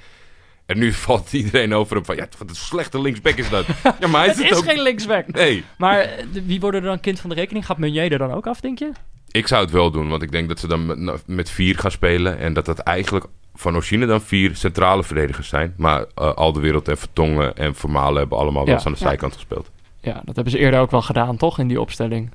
En 0.70 0.78
nu 0.80 0.94
valt 1.08 1.34
iedereen 1.34 1.74
over 1.74 1.96
hem 1.96 2.06
van... 2.06 2.16
Ja, 2.16 2.28
wat 2.38 2.50
een 2.50 2.56
slechte 2.56 3.02
linksback 3.02 3.36
is 3.36 3.50
dat. 3.50 3.66
Ja, 4.00 4.08
maar 4.08 4.22
hij 4.22 4.30
is 4.30 4.36
het 4.36 4.44
het 4.44 4.52
is 4.52 4.58
ook... 4.58 4.64
geen 4.70 4.82
linksback. 4.82 5.28
Nee. 5.28 5.64
Maar 5.78 6.00
eh, 6.00 6.24
wie 6.46 6.60
worden 6.60 6.82
er 6.82 6.88
dan 6.88 7.00
kind 7.00 7.20
van 7.20 7.30
de 7.30 7.36
rekening? 7.36 7.66
Gaat 7.66 7.78
Meunier 7.78 8.12
er 8.12 8.18
dan 8.18 8.32
ook 8.34 8.48
af, 8.48 8.60
denk 8.62 8.80
je? 8.80 8.92
Ik 9.32 9.48
zou 9.48 9.62
het 9.64 9.72
wel 9.72 9.92
doen, 9.92 10.10
want 10.10 10.22
ik 10.22 10.32
denk 10.32 10.48
dat 10.48 10.60
ze 10.60 10.68
dan 10.68 11.04
met, 11.04 11.24
met 11.28 11.50
vier 11.50 11.78
gaan 11.80 11.92
spelen. 11.92 12.38
En 12.40 12.54
dat 12.54 12.66
dat 12.66 12.80
eigenlijk 12.80 13.26
van 13.56 13.74
origine 13.76 14.06
dan 14.06 14.22
vier 14.22 14.56
centrale 14.56 15.04
verdedigers 15.04 15.48
zijn. 15.48 15.74
Maar 15.78 16.00
uh, 16.00 16.34
Al 16.34 16.54
de 16.54 16.60
Wereld 16.60 16.88
en 16.88 16.98
Vertongen 16.98 17.56
en 17.58 17.76
Vermalen 17.76 18.20
hebben 18.20 18.38
allemaal 18.38 18.62
wel 18.66 18.68
Ja. 18.74 18.74
eens 18.74 18.86
aan 18.86 18.92
de 18.94 19.00
Ja. 19.00 19.06
zijkant 19.08 19.34
gespeeld. 19.34 19.72
Ja, 20.02 20.22
dat 20.26 20.36
hebben 20.36 20.54
ze 20.54 20.60
eerder 20.60 20.80
ook 20.80 20.92
wel 20.92 21.02
gedaan, 21.02 21.38
toch? 21.38 21.60
In 21.60 21.68
die 21.68 21.82
opstelling. 21.82 22.32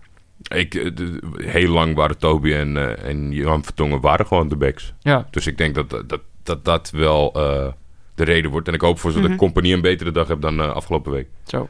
Ik, 0.48 0.74
eh, 0.74 0.90
de- 0.94 1.20
heel 1.36 1.68
lang 1.70 1.94
waren 1.94 2.18
Toby 2.18 2.52
en, 2.52 2.76
eh, 2.76 3.08
en 3.08 3.32
Johan 3.32 3.64
Vertongen 3.64 4.00
waren 4.00 4.26
gewoon 4.26 4.48
de 4.48 4.56
backs. 4.56 4.92
Ja, 5.00 5.26
Dus 5.30 5.46
ik 5.46 5.58
denk 5.58 5.74
dat 5.74 5.90
dat, 5.90 6.20
dat, 6.42 6.64
dat 6.64 6.90
wel 6.90 7.32
eh, 7.32 7.66
de 8.14 8.24
reden 8.24 8.50
wordt. 8.50 8.68
En 8.68 8.74
ik 8.74 8.80
hoop 8.80 8.98
voor 8.98 9.12
ze 9.12 9.18
Mhm. 9.18 9.28
dat 9.28 9.36
Compagnie 9.36 9.74
een 9.74 9.80
betere 9.80 10.10
dag 10.10 10.28
heeft 10.28 10.42
dan 10.42 10.60
eh, 10.60 10.68
afgelopen 10.70 11.12
week. 11.12 11.28
zo. 11.46 11.68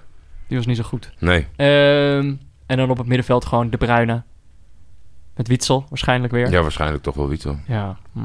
Die 0.49 0.57
was 0.57 0.67
niet 0.67 0.77
zo 0.77 0.83
goed. 0.83 1.13
Nee. 1.19 1.47
Ehm, 1.57 2.35
en 2.67 2.77
dan 2.77 2.91
op 2.91 2.99
het 2.99 3.07
middenveld 3.07 3.45
gewoon 3.45 3.71
De 3.71 3.77
Bruyne. 3.77 4.23
Met 5.37 5.49
Witsel 5.49 5.87
waarschijnlijk 5.89 6.33
weer. 6.33 6.51
Ja, 6.51 6.63
waarschijnlijk 6.63 7.03
toch 7.03 7.15
wel 7.15 7.29
Witsel. 7.29 7.57
Ja, 7.67 7.97
hm. 8.13 8.19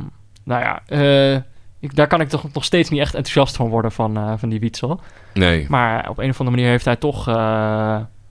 nou 0.44 0.62
ja, 0.62 0.82
eh, 0.86 1.42
ik, 1.80 1.96
daar 1.96 2.08
kan 2.08 2.22
ik 2.22 2.30
toch 2.30 2.54
nog 2.54 2.64
steeds 2.64 2.90
niet 2.90 3.00
echt 3.00 3.14
enthousiast 3.16 3.56
van 3.56 3.70
worden 3.70 3.92
van, 3.92 4.18
eh, 4.18 4.34
van 4.38 4.50
die 4.50 4.60
Witsel. 4.60 5.02
Nee. 5.34 5.66
Maar 5.70 6.10
op 6.10 6.18
een 6.18 6.30
of 6.30 6.40
andere 6.40 6.56
manier 6.58 6.72
heeft 6.72 6.86
hij 6.86 6.96
toch 6.96 7.24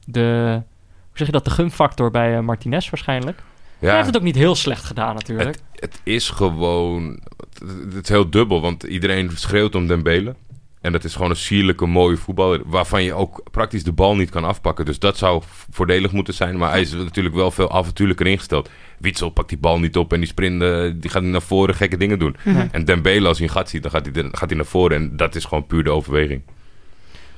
de, 0.05 0.61
hoe 1.09 1.17
zeg 1.17 1.27
je 1.27 1.33
dat, 1.33 1.45
de 1.45 1.51
gunfactor 1.51 2.11
bij 2.11 2.43
Martinez 2.43 2.91
waarschijnlijk. 2.91 3.43
Hij 3.79 3.95
heeft 3.95 4.07
het 4.07 4.17
ook 4.17 4.23
niet 4.23 4.35
heel 4.35 4.55
slecht 4.55 4.85
gedaan 4.85 5.15
natuurlijk. 5.15 5.49
het, 5.73 5.81
het 5.81 6.01
is 6.03 6.31
gewoon... 6.31 7.21
Het, 7.37 7.95
het 7.95 8.03
is 8.03 8.09
heel 8.09 8.31
dubbel, 8.31 8.61
want 8.61 8.83
iedereen 8.83 9.31
schreeuwt 9.35 9.75
om 9.75 9.87
Dembele. 9.87 10.35
En 10.81 10.93
dat 10.93 11.05
is 11.05 11.15
gewoon 11.15 11.31
een 11.31 11.37
sierlijke, 11.37 11.87
mooie 11.87 12.17
voetballer... 12.17 12.61
waarvan 12.67 13.03
je 13.03 13.15
ook 13.15 13.43
praktisch 13.51 13.85
de 13.85 13.93
bal 13.93 14.17
niet 14.17 14.31
kan 14.31 14.45
afpakken. 14.45 14.85
Dus 14.85 14.99
dat 14.99 15.17
zou 15.17 15.43
voordelig 15.71 16.13
moeten 16.13 16.35
zijn. 16.35 16.57
Maar 16.57 16.71
hij 16.71 16.81
is 16.81 16.93
natuurlijk 16.93 17.35
wel 17.35 17.51
veel 17.51 17.73
avontuurlijker 17.73 18.27
ingesteld. 18.27 18.71
Witsel 18.99 19.31
pakt 19.31 19.49
die 19.49 19.59
bal 19.59 19.79
niet 19.79 19.97
op 19.97 20.13
en 20.13 20.19
die 20.19 20.29
sprint... 20.29 20.63
eh, 20.63 20.91
die 20.95 21.11
gaat 21.11 21.23
naar 21.23 21.43
voren 21.43 21.75
gekke 21.75 21.97
dingen 21.97 22.19
doen. 22.19 22.37
En 22.71 22.85
Dembele, 22.85 23.29
als 23.29 23.39
hij 23.39 23.47
een 23.47 23.53
gat 23.53 23.69
ziet, 23.69 23.83
dan 23.83 23.91
gaat 23.91 24.09
hij, 24.13 24.29
gaat 24.33 24.49
hij 24.49 24.57
naar 24.57 24.67
voren. 24.67 24.97
En 24.97 25.17
dat 25.17 25.35
is 25.35 25.45
gewoon 25.45 25.67
puur 25.67 25.85
de 25.85 25.91
overweging. 25.91 26.43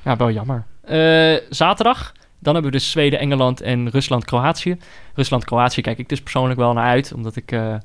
Ja, 0.01 0.17
wel 0.17 0.31
jammer. 0.31 0.63
Eh, 0.81 1.35
zaterdag, 1.49 2.13
dan 2.41 2.53
hebben 2.53 2.71
we 2.71 2.77
dus 2.77 2.91
Zweden, 2.91 3.19
Engeland 3.19 3.61
en 3.61 3.89
Rusland, 3.89 4.25
Kroatië. 4.25 4.77
Rusland, 5.13 5.45
Kroatië 5.45 5.81
kijk 5.81 5.97
ik 5.97 6.09
dus 6.09 6.21
persoonlijk 6.21 6.59
wel 6.59 6.73
naar 6.73 6.87
uit, 6.87 7.13
omdat 7.13 7.35
ik 7.35 7.51
eh, 7.51 7.75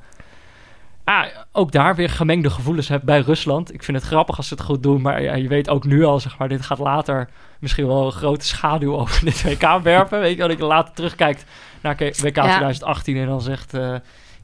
ah, 1.05 1.25
ook 1.53 1.73
daar 1.73 1.95
weer 1.95 2.11
gemengde 2.11 2.51
gevoelens 2.51 2.89
heb 2.89 3.03
bij 3.05 3.21
Rusland. 3.21 3.75
Ik 3.75 3.83
vind 3.83 3.97
het 3.97 4.07
grappig 4.07 4.37
als 4.37 4.49
ze 4.49 4.55
het 4.55 4.63
goed 4.63 4.83
doen, 4.83 5.01
maar 5.01 5.23
ja, 5.23 5.35
je 5.35 5.49
weet 5.49 5.69
ook 5.69 5.85
nu 5.85 6.05
al, 6.05 6.21
zeg 6.21 6.39
maar, 6.39 6.49
dit 6.49 6.63
gaat 6.63 6.79
later 6.79 7.29
misschien 7.61 7.87
wel 7.87 8.07
een 8.07 8.13
grote 8.13 8.47
schaduw 8.47 8.97
over 9.01 9.25
dit 9.25 9.43
WK 9.43 9.83
werpen. 9.83 10.21
Weet 10.21 10.35
je, 10.35 10.41
dat 10.41 10.51
ik 10.51 10.59
later 10.59 10.95
terugkijkt 10.95 11.45
naar 11.81 11.97
WK 11.97 12.13
2018 12.13 13.17
en 13.17 13.27
dan 13.27 13.41
zegt, 13.41 13.75
eh, 13.75 13.95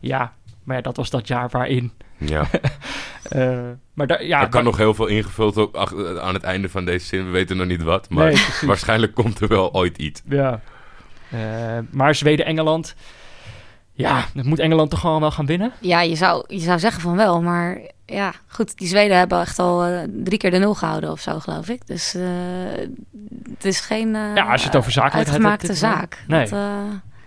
ja, 0.00 0.32
maar 0.64 0.76
ja, 0.76 0.82
dat 0.82 0.96
was 0.96 1.10
dat 1.10 1.28
jaar 1.28 1.48
waarin. 1.48 1.92
Ja. 2.26 2.46
eh, 3.28 3.58
maar 3.94 4.06
daar, 4.06 4.24
ja, 4.24 4.36
er 4.36 4.42
kan 4.42 4.50
daar- 4.50 4.62
nog 4.62 4.76
heel 4.76 4.94
veel 4.94 5.06
ingevuld 5.06 5.56
op, 5.56 5.76
ach- 5.76 6.18
aan 6.20 6.34
het 6.34 6.42
einde 6.42 6.68
van 6.68 6.84
deze 6.84 7.06
zin. 7.06 7.24
We 7.24 7.30
weten 7.30 7.56
nog 7.56 7.66
niet 7.66 7.82
wat. 7.82 8.10
Maar 8.10 8.26
Nee, 8.32 8.44
waarschijnlijk 8.66 9.14
komt 9.14 9.40
er 9.40 9.48
wel 9.48 9.74
ooit 9.74 9.98
iets. 9.98 10.22
Ja. 10.28 10.60
Eh, 11.30 11.38
maar 11.90 12.14
Zweden-Engeland. 12.14 12.94
Ja, 13.94 14.24
dat 14.34 14.44
moet 14.44 14.58
Engeland 14.58 14.90
toch 14.90 15.00
gewoon 15.00 15.20
wel 15.20 15.30
gaan 15.30 15.46
winnen? 15.46 15.72
Ja, 15.80 16.00
je 16.00 16.14
zou, 16.14 16.44
je 16.48 16.58
zou 16.58 16.78
zeggen 16.78 17.02
van 17.02 17.16
wel, 17.16 17.42
maar 17.42 17.80
ja, 18.06 18.32
goed. 18.46 18.78
Die 18.78 18.88
Zweden 18.88 19.16
hebben 19.16 19.40
echt 19.40 19.58
al 19.58 19.88
uh, 19.88 19.98
drie 20.24 20.38
keer 20.38 20.50
de 20.50 20.58
nul 20.58 20.74
gehouden 20.74 21.10
of 21.10 21.20
zo, 21.20 21.38
geloof 21.38 21.68
ik. 21.68 21.86
Dus 21.86 22.14
uh, 22.14 22.22
het 23.50 23.64
is 23.64 23.80
geen 23.80 24.08
uh, 24.14 24.34
ja, 24.34 24.44
als 24.52 24.60
je 24.60 24.66
het 24.66 24.76
over 24.76 24.92
zakelijkheid 24.92 25.42
hebt, 25.42 25.60
dit 25.66 25.76
zaak. 25.76 26.24
Nee. 26.26 26.40
Dat, 26.48 26.52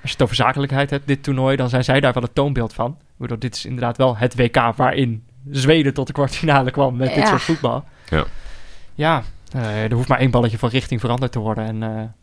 als 0.01 0.11
je 0.11 0.11
het 0.11 0.21
over 0.21 0.35
zakelijkheid 0.35 0.89
hebt, 0.89 1.07
dit 1.07 1.23
toernooi, 1.23 1.55
dan 1.55 1.69
zijn 1.69 1.83
zij 1.83 1.99
daar 1.99 2.13
wel 2.13 2.23
het 2.23 2.35
toonbeeld 2.35 2.73
van. 2.73 2.97
Waardoor 3.17 3.39
dit 3.39 3.55
is 3.55 3.65
inderdaad 3.65 3.97
wel 3.97 4.17
het 4.17 4.35
WK 4.35 4.73
waarin 4.75 5.23
Zweden 5.51 5.93
tot 5.93 6.07
de 6.07 6.13
kwartfinale 6.13 6.71
kwam 6.71 6.95
met 6.95 7.15
dit 7.15 7.27
soort 7.27 7.41
voetbal. 7.41 7.85
Ja. 8.09 8.25
Ja, 8.95 9.23
er 9.61 9.93
hoeft 9.93 10.07
maar 10.07 10.19
één 10.19 10.31
balletje 10.31 10.57
van 10.57 10.69
richting 10.69 10.99
veranderd 10.99 11.31
te 11.31 11.39
worden. 11.39 11.65
En 11.65 12.13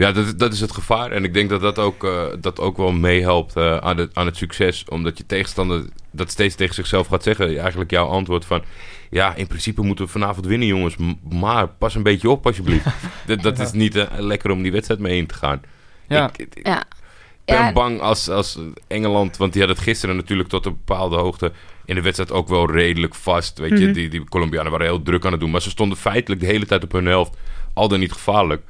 ja, 0.00 0.12
dat, 0.12 0.38
dat 0.38 0.52
is 0.52 0.60
het 0.60 0.72
gevaar. 0.72 1.12
En 1.12 1.24
ik 1.24 1.34
denk 1.34 1.48
dat 1.48 1.60
dat 1.60 1.78
ook, 1.78 2.04
uh, 2.04 2.22
dat 2.40 2.60
ook 2.60 2.76
wel 2.76 2.92
meehelpt 2.92 3.56
uh, 3.56 3.76
aan, 3.76 3.96
het, 3.96 4.14
aan 4.14 4.26
het 4.26 4.36
succes. 4.36 4.84
Omdat 4.88 5.18
je 5.18 5.26
tegenstander 5.26 5.84
dat 6.10 6.30
steeds 6.30 6.54
tegen 6.54 6.74
zichzelf 6.74 7.06
gaat 7.06 7.22
zeggen. 7.22 7.58
Eigenlijk 7.58 7.90
jouw 7.90 8.06
antwoord 8.06 8.44
van... 8.44 8.62
Ja, 9.10 9.34
in 9.34 9.46
principe 9.46 9.82
moeten 9.82 10.04
we 10.04 10.10
vanavond 10.10 10.46
winnen, 10.46 10.68
jongens. 10.68 10.96
Maar 11.30 11.68
pas 11.68 11.94
een 11.94 12.02
beetje 12.02 12.30
op, 12.30 12.46
alsjeblieft. 12.46 12.86
dat 13.26 13.42
dat 13.42 13.58
is 13.58 13.72
niet 13.72 13.96
uh, 13.96 14.04
lekker 14.16 14.50
om 14.50 14.62
die 14.62 14.72
wedstrijd 14.72 15.00
mee 15.00 15.16
in 15.16 15.26
te 15.26 15.34
gaan. 15.34 15.62
Ja. 16.08 16.28
Ik, 16.28 16.38
ik 16.38 16.66
ja. 16.66 16.84
Ben 17.50 17.64
ja. 17.64 17.72
bang 17.72 18.00
als, 18.00 18.28
als 18.28 18.58
Engeland... 18.88 19.36
Want 19.36 19.52
die 19.52 19.62
had 19.62 19.70
het 19.70 19.80
gisteren 19.80 20.16
natuurlijk 20.16 20.48
tot 20.48 20.66
een 20.66 20.78
bepaalde 20.84 21.16
hoogte... 21.16 21.52
in 21.84 21.94
de 21.94 22.02
wedstrijd 22.02 22.32
ook 22.32 22.48
wel 22.48 22.70
redelijk 22.70 23.14
vast. 23.14 23.58
Weet 23.58 23.78
je, 23.78 23.90
die, 23.90 24.08
die 24.08 24.24
Colombianen 24.24 24.70
waren 24.70 24.86
heel 24.86 25.02
druk 25.02 25.24
aan 25.24 25.32
het 25.32 25.40
doen. 25.40 25.50
Maar 25.50 25.62
ze 25.62 25.70
stonden 25.70 25.98
feitelijk 25.98 26.40
de 26.40 26.46
hele 26.46 26.66
tijd 26.66 26.84
op 26.84 26.92
hun 26.92 27.06
helft. 27.06 27.36
Al 27.74 27.88
dan 27.88 28.00
niet 28.00 28.12
gevaarlijk. 28.12 28.62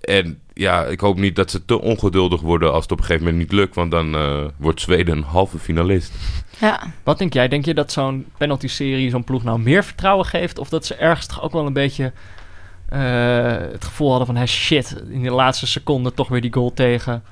En 0.00 0.40
ja, 0.54 0.84
ik 0.84 1.00
hoop 1.00 1.18
niet 1.18 1.36
dat 1.36 1.50
ze 1.50 1.64
te 1.64 1.80
ongeduldig 1.80 2.40
worden 2.40 2.72
als 2.72 2.82
het 2.82 2.92
op 2.92 2.98
een 2.98 3.04
gegeven 3.04 3.26
moment 3.26 3.42
niet 3.42 3.52
lukt. 3.52 3.74
Want 3.74 3.90
dan 3.90 4.14
uh, 4.14 4.44
wordt 4.56 4.80
Zweden 4.80 5.16
een 5.16 5.22
halve 5.22 5.58
finalist. 5.58 6.12
Ja. 6.58 6.92
Wat 7.02 7.18
denk 7.18 7.32
jij? 7.32 7.48
Denk 7.48 7.64
je 7.64 7.74
dat 7.74 7.92
zo'n 7.92 8.26
penalty-serie 8.38 9.10
zo'n 9.10 9.24
ploeg 9.24 9.44
nou 9.44 9.58
meer 9.58 9.84
vertrouwen 9.84 10.26
geeft? 10.26 10.58
Of 10.58 10.68
dat 10.68 10.86
ze 10.86 10.94
ergens 10.94 11.26
toch 11.26 11.42
ook 11.42 11.52
wel 11.52 11.66
een 11.66 11.72
beetje 11.72 12.12
uh, 12.92 13.56
het 13.72 13.84
gevoel 13.84 14.08
hadden 14.08 14.26
van... 14.26 14.36
Hey, 14.36 14.46
shit, 14.46 15.02
in 15.10 15.22
de 15.22 15.30
laatste 15.30 15.66
seconde 15.66 16.14
toch 16.14 16.28
weer 16.28 16.40
die 16.40 16.52
goal 16.52 16.72
tegen? 16.72 17.24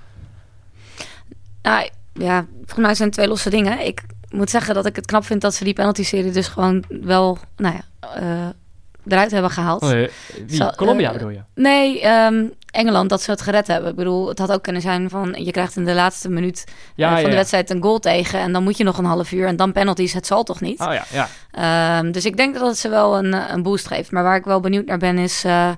Nou, 1.63 1.89
ja, 2.13 2.47
volgens 2.57 2.79
mij 2.79 2.95
zijn 2.95 3.09
het 3.09 3.17
twee 3.17 3.29
losse 3.29 3.51
dingen. 3.51 3.87
Ik 3.87 4.03
moet 4.29 4.51
zeggen 4.51 4.75
dat 4.75 4.87
ik 4.87 4.97
het 4.97 5.07
knap 5.07 5.25
vind 5.25 5.41
dat 5.41 5.55
ze 5.55 5.65
die 5.65 5.75
penalty-serie 5.75 6.31
dus 6.31 6.49
gewoon 6.49 6.85
wel... 6.89 7.39
Nou 7.57 7.75
ja, 7.75 8.21
uh, 8.23 8.49
eruit 9.07 9.31
hebben 9.31 9.51
gehaald. 9.51 9.83
Oh, 9.83 9.91
wie? 10.47 10.75
Colombia 10.77 11.07
uh, 11.07 11.13
bedoel 11.13 11.29
je? 11.29 11.41
Nee, 11.55 12.07
um, 12.07 12.53
Engeland, 12.71 13.11
dat 13.11 13.23
ze 13.23 13.31
het 13.31 13.43
gered 13.43 13.67
hebben. 13.67 13.91
Ik 13.91 13.97
bedoel, 13.97 14.29
het 14.29 14.39
had 14.39 14.53
ook 14.53 14.63
kunnen 14.63 14.83
zijn 14.83 15.11
van... 15.11 15.35
je 15.39 15.51
krijgt 15.51 15.77
in 15.77 15.85
de 15.85 15.95
laatste 15.95 16.29
minuut 16.29 16.65
ja, 16.95 17.07
uh, 17.07 17.13
van 17.13 17.23
ja, 17.23 17.29
de 17.29 17.35
wedstrijd 17.35 17.71
een 17.71 17.83
goal 17.83 17.99
tegen... 17.99 18.39
en 18.39 18.53
dan 18.53 18.63
moet 18.63 18.77
je 18.77 18.85
nog 18.85 18.99
een 18.99 19.05
half 19.05 19.33
uur 19.33 19.47
en 19.47 19.57
dan 19.57 19.73
penalties. 19.73 20.13
Het 20.13 20.27
zal 20.27 20.43
toch 20.43 20.61
niet? 20.61 20.81
Oh, 20.81 20.93
ja, 20.93 21.29
ja. 21.53 21.99
Um, 21.99 22.13
dus 22.13 22.25
ik 22.25 22.37
denk 22.37 22.55
dat 22.55 22.67
het 22.67 22.79
ze 22.79 22.89
wel 22.89 23.19
een, 23.19 23.53
een 23.53 23.63
boost 23.63 23.87
geeft. 23.87 24.11
Maar 24.11 24.23
waar 24.23 24.37
ik 24.37 24.45
wel 24.45 24.61
benieuwd 24.61 24.87
naar 24.87 24.99
ben 24.99 25.19
is... 25.19 25.45
Uh, 25.45 25.71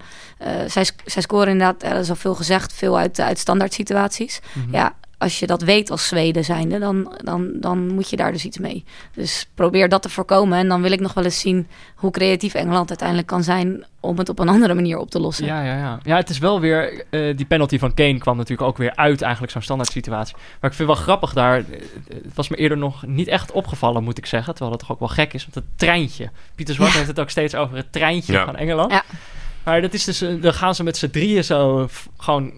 zij, 0.66 0.86
zij 1.04 1.22
scoren 1.22 1.48
inderdaad, 1.48 1.82
er 1.82 1.96
is 1.96 2.10
al 2.10 2.16
veel 2.16 2.34
gezegd... 2.34 2.72
veel 2.72 2.98
uit, 2.98 3.20
uit 3.20 3.38
standaard 3.38 3.72
situaties. 3.72 4.40
Mm 4.52 4.62
-hmm. 4.62 4.72
Ja, 4.72 4.94
als 5.24 5.38
je 5.38 5.46
dat 5.46 5.62
weet 5.62 5.90
als 5.90 6.08
Zweden 6.08 6.44
zijnde, 6.44 6.78
dan, 6.78 7.12
dan, 7.22 7.50
dan 7.60 7.94
moet 7.94 8.10
je 8.10 8.16
daar 8.16 8.32
dus 8.32 8.44
iets 8.44 8.58
mee. 8.58 8.84
Dus 9.14 9.46
probeer 9.54 9.88
dat 9.88 10.02
te 10.02 10.08
voorkomen. 10.08 10.58
En 10.58 10.68
dan 10.68 10.82
wil 10.82 10.92
ik 10.92 11.00
nog 11.00 11.14
wel 11.14 11.24
eens 11.24 11.40
zien 11.40 11.66
hoe 11.94 12.10
creatief 12.10 12.54
Engeland 12.54 12.88
uiteindelijk 12.88 13.28
kan 13.28 13.42
zijn 13.42 13.84
om 14.00 14.18
het 14.18 14.28
op 14.28 14.38
een 14.38 14.48
andere 14.48 14.74
manier 14.74 14.98
op 14.98 15.10
te 15.10 15.20
lossen. 15.20 15.46
Ja, 15.46 15.62
ja, 15.62 15.76
ja. 15.76 15.98
ja 16.02 16.16
het 16.16 16.30
is 16.30 16.38
wel 16.38 16.60
weer, 16.60 17.04
uh, 17.10 17.36
die 17.36 17.46
penalty 17.46 17.78
van 17.78 17.94
Kane 17.94 18.18
kwam 18.18 18.36
natuurlijk 18.36 18.68
ook 18.68 18.76
weer 18.76 18.96
uit 18.96 19.22
eigenlijk 19.22 19.52
zo'n 19.52 19.62
standaard 19.62 19.90
situatie. 19.90 20.36
Maar 20.60 20.70
ik 20.70 20.76
vind 20.76 20.88
wel 20.88 20.96
grappig 20.96 21.32
daar, 21.32 21.58
eh, 21.58 21.64
het 22.08 22.34
was 22.34 22.48
me 22.48 22.56
eerder 22.56 22.78
nog 22.78 23.06
niet 23.06 23.28
echt 23.28 23.52
opgevallen 23.52 24.04
moet 24.04 24.18
ik 24.18 24.26
zeggen. 24.26 24.54
Terwijl 24.54 24.70
dat 24.70 24.80
toch 24.80 24.92
ook 24.92 24.98
wel 24.98 25.08
gek 25.08 25.32
is, 25.32 25.42
want 25.42 25.54
het 25.54 25.78
treintje. 25.78 26.30
Pieter 26.54 26.74
Zwart 26.74 26.90
ja. 26.90 26.96
heeft 26.96 27.08
het 27.08 27.20
ook 27.20 27.30
steeds 27.30 27.54
over 27.54 27.76
het 27.76 27.92
treintje 27.92 28.32
ja. 28.32 28.44
van 28.44 28.56
Engeland. 28.56 28.92
Ja. 28.92 29.04
Maar 29.64 29.80
dat 29.80 29.94
is 29.94 30.04
dus, 30.04 30.18
dan 30.18 30.54
gaan 30.54 30.74
ze 30.74 30.82
met 30.82 30.96
z'n 30.96 31.10
drieën 31.10 31.44
zo 31.44 31.88
gewoon 32.16 32.52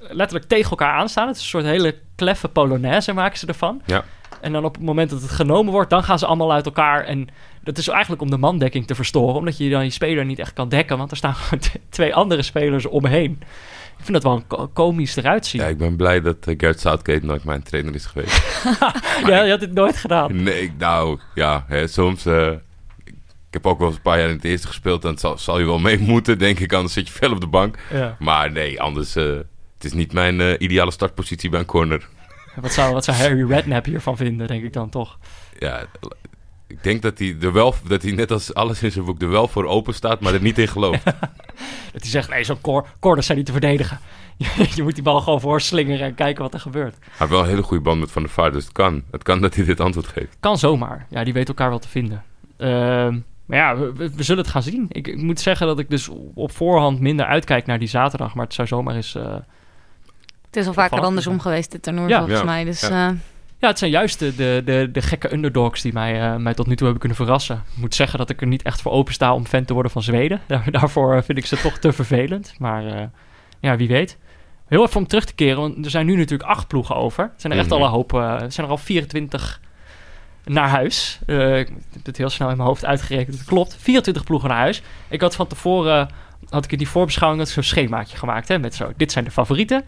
letterlijk 0.00 0.48
tegen 0.48 0.70
elkaar 0.70 0.92
aanstaan. 0.92 1.26
Het 1.26 1.36
is 1.36 1.42
een 1.42 1.48
soort 1.48 1.64
hele 1.64 1.94
kleffe 2.14 2.48
polonaise 2.48 3.12
maken 3.12 3.38
ze 3.38 3.46
ervan. 3.46 3.82
Ja. 3.86 4.04
En 4.40 4.52
dan 4.52 4.64
op 4.64 4.74
het 4.74 4.84
moment 4.84 5.10
dat 5.10 5.22
het 5.22 5.30
genomen 5.30 5.72
wordt, 5.72 5.90
dan 5.90 6.04
gaan 6.04 6.18
ze 6.18 6.26
allemaal 6.26 6.52
uit 6.52 6.66
elkaar. 6.66 7.04
En 7.04 7.28
dat 7.62 7.78
is 7.78 7.88
eigenlijk 7.88 8.22
om 8.22 8.30
de 8.30 8.36
mandekking 8.36 8.86
te 8.86 8.94
verstoren. 8.94 9.34
Omdat 9.34 9.58
je 9.58 9.70
dan 9.70 9.84
je 9.84 9.90
speler 9.90 10.24
niet 10.24 10.38
echt 10.38 10.52
kan 10.52 10.68
dekken. 10.68 10.98
Want 10.98 11.10
er 11.10 11.16
staan 11.16 11.34
gewoon 11.40 11.64
twee 11.88 12.14
andere 12.14 12.42
spelers 12.42 12.86
omheen. 12.86 13.38
Ik 13.98 14.04
vind 14.04 14.22
dat 14.22 14.22
wel 14.22 14.68
komisch 14.72 15.16
eruit 15.16 15.46
zien. 15.46 15.60
Ja, 15.60 15.66
ik 15.66 15.78
ben 15.78 15.96
blij 15.96 16.20
dat 16.20 16.36
uh, 16.48 16.54
Gert 16.58 16.80
Southgate 16.80 17.26
nooit 17.26 17.44
mijn 17.44 17.62
trainer 17.62 17.94
is 17.94 18.06
geweest. 18.06 18.62
ja, 19.26 19.42
je 19.42 19.50
had 19.50 19.60
dit 19.60 19.74
nooit 19.74 19.96
gedaan. 19.96 20.42
Nee, 20.42 20.72
nou 20.78 21.18
ja, 21.34 21.64
hè, 21.68 21.86
soms... 21.86 22.26
Uh, 22.26 22.50
ik 23.48 23.54
heb 23.54 23.66
ook 23.66 23.78
wel 23.78 23.86
eens 23.86 23.96
een 23.96 24.02
paar 24.02 24.18
jaar 24.18 24.28
in 24.28 24.34
het 24.34 24.44
eerste 24.44 24.66
gespeeld. 24.66 25.02
Dan 25.02 25.18
zal, 25.18 25.38
zal 25.38 25.58
je 25.58 25.64
wel 25.64 25.78
mee 25.78 25.98
moeten, 25.98 26.38
denk 26.38 26.58
ik. 26.58 26.72
Anders 26.72 26.94
zit 26.94 27.06
je 27.06 27.12
veel 27.12 27.32
op 27.32 27.40
de 27.40 27.46
bank. 27.46 27.78
Ja. 27.92 28.16
Maar 28.18 28.52
nee, 28.52 28.80
anders... 28.80 29.16
Uh, 29.16 29.38
het 29.78 29.86
is 29.86 29.92
niet 29.92 30.12
mijn 30.12 30.40
uh, 30.40 30.52
ideale 30.58 30.90
startpositie 30.90 31.50
bij 31.50 31.60
een 31.60 31.66
corner. 31.66 32.08
Wat 32.60 32.72
zou, 32.72 32.92
wat 32.92 33.04
zou 33.04 33.16
Harry 33.16 33.48
Redknapp 33.48 33.84
hiervan 33.84 34.16
vinden, 34.16 34.46
denk 34.46 34.64
ik 34.64 34.72
dan 34.72 34.88
toch? 34.88 35.18
Ja, 35.58 35.86
ik 36.66 36.82
denk 36.82 37.02
dat 37.02 37.18
hij, 37.18 37.36
er 37.40 37.52
wel, 37.52 37.74
dat 37.86 38.02
hij 38.02 38.12
net 38.12 38.30
als 38.30 38.54
alles 38.54 38.82
in 38.82 38.92
zijn 38.92 39.04
boek 39.04 39.22
er 39.22 39.30
wel 39.30 39.48
voor 39.48 39.64
open 39.64 39.94
staat, 39.94 40.20
maar 40.20 40.34
er 40.34 40.42
niet 40.42 40.58
in 40.58 40.68
gelooft. 40.68 41.04
dat 41.92 42.02
hij 42.02 42.10
zegt, 42.10 42.28
nee, 42.30 42.44
zo'n 42.44 42.60
cor 42.60 42.86
corners 43.00 43.26
zijn 43.26 43.38
niet 43.38 43.46
te 43.46 43.52
verdedigen. 43.52 43.98
je 44.74 44.82
moet 44.82 44.94
die 44.94 45.02
bal 45.02 45.20
gewoon 45.20 45.40
voorslingeren 45.40 46.06
en 46.06 46.14
kijken 46.14 46.42
wat 46.42 46.54
er 46.54 46.60
gebeurt. 46.60 46.96
Hij 47.00 47.10
heeft 47.16 47.30
wel 47.30 47.40
een 47.40 47.48
hele 47.48 47.62
goede 47.62 47.82
band 47.82 48.00
met 48.00 48.10
Van 48.10 48.22
der 48.22 48.30
Vaart, 48.30 48.52
dus 48.52 48.64
het 48.64 48.72
kan. 48.72 49.02
Het 49.10 49.22
kan 49.22 49.40
dat 49.40 49.54
hij 49.54 49.64
dit 49.64 49.80
antwoord 49.80 50.06
geeft. 50.06 50.36
Kan 50.40 50.58
zomaar. 50.58 51.06
Ja, 51.10 51.24
die 51.24 51.32
weet 51.32 51.48
elkaar 51.48 51.68
wel 51.68 51.78
te 51.78 51.88
vinden. 51.88 52.24
Uh, 52.58 52.68
maar 53.44 53.58
ja, 53.58 53.76
we, 53.76 53.92
we, 54.14 54.22
zullen 54.22 54.42
het 54.42 54.52
gaan 54.52 54.62
zien. 54.62 54.86
Ik, 54.88 55.08
ik, 55.08 55.16
moet 55.16 55.40
zeggen 55.40 55.66
dat 55.66 55.78
ik 55.78 55.90
dus 55.90 56.08
op 56.34 56.52
voorhand 56.52 57.00
minder 57.00 57.26
uitkijk 57.26 57.66
naar 57.66 57.78
die 57.78 57.88
zaterdag. 57.88 58.34
Maar 58.34 58.44
het 58.44 58.54
zou 58.54 58.68
zomaar 58.68 58.94
eens... 58.94 59.14
Uh, 59.14 59.22
het 59.24 59.44
is 60.60 60.66
al 60.66 60.72
vaker 60.72 61.00
andersom 61.00 61.40
geweest, 61.40 61.70
dit 61.70 61.82
toernooi, 61.82 62.08
ja. 62.08 62.18
volgens 62.18 62.38
ja. 62.38 62.44
mij. 62.44 62.64
Dus, 62.64 62.80
ja. 62.80 63.10
Uh... 63.10 63.16
ja. 63.58 63.68
het 63.68 63.78
zijn 63.78 63.90
juist 63.90 64.18
de, 64.18 64.34
de, 64.34 64.62
de, 64.64 64.88
de 64.92 65.02
gekke 65.02 65.32
underdogs 65.32 65.82
die 65.82 65.92
mij, 65.92 66.32
uh, 66.32 66.36
mij 66.36 66.54
tot 66.54 66.66
nu 66.66 66.74
toe 66.74 66.86
hebben 66.86 66.98
kunnen 66.98 67.18
verrassen. 67.18 67.62
Ik 67.74 67.80
moet 67.80 67.94
zeggen 67.94 68.18
dat 68.18 68.30
ik 68.30 68.40
er 68.40 68.46
niet 68.46 68.62
echt 68.62 68.82
voor 68.82 68.92
open 68.92 69.14
sta 69.14 69.34
om 69.34 69.46
fan 69.46 69.64
te 69.64 69.72
worden 69.72 69.92
van 69.92 70.02
Zweden. 70.02 70.40
Daar, 70.46 70.70
daarvoor 70.70 71.22
vind 71.24 71.38
ik 71.38 71.46
ze 71.46 71.56
toch 71.56 71.78
te 71.78 71.92
vervelend. 71.92 72.54
Maar 72.58 73.10
ja, 73.60 73.76
wie 73.76 73.88
weet. 73.88 74.18
Heel 74.66 74.82
even 74.82 74.96
om 74.96 75.06
terug 75.06 75.24
te 75.24 75.34
keren, 75.34 75.60
want 75.60 75.84
er 75.84 75.90
zijn 75.90 76.06
nu 76.06 76.16
natuurlijk 76.16 76.50
acht 76.50 76.66
ploegen 76.66 76.96
over. 76.96 77.24
Er 77.24 77.30
zijn 77.36 77.52
er 77.52 77.58
echt 77.58 77.68
mm 77.68 77.74
-hmm. 77.74 77.82
al 77.82 77.88
een 77.88 77.94
hoop... 77.94 78.12
er 78.12 78.52
zijn 78.52 78.66
er 78.66 78.72
al 78.72 78.78
24 78.78 79.60
naar 80.48 80.68
huis. 80.68 81.18
Uh, 81.26 81.58
ik 81.58 81.68
heb 81.92 82.06
het 82.06 82.16
heel 82.16 82.30
snel 82.30 82.50
in 82.50 82.56
mijn 82.56 82.68
hoofd 82.68 82.84
uitgerekend. 82.84 83.38
Het 83.38 83.46
klopt. 83.46 83.76
24 83.80 84.24
ploegen 84.24 84.48
naar 84.48 84.58
huis. 84.58 84.82
Ik 85.08 85.20
had 85.20 85.34
van 85.34 85.46
tevoren, 85.46 86.08
had 86.48 86.64
ik 86.64 86.72
in 86.72 86.78
die 86.78 86.88
voorbeschouwing 86.88 87.48
zo'n 87.48 87.62
schemaatje 87.62 88.16
gemaakt. 88.16 88.48
Hè, 88.48 88.58
met 88.58 88.74
zo, 88.74 88.92
dit 88.96 89.12
zijn 89.12 89.24
de 89.24 89.30
favorieten. 89.30 89.84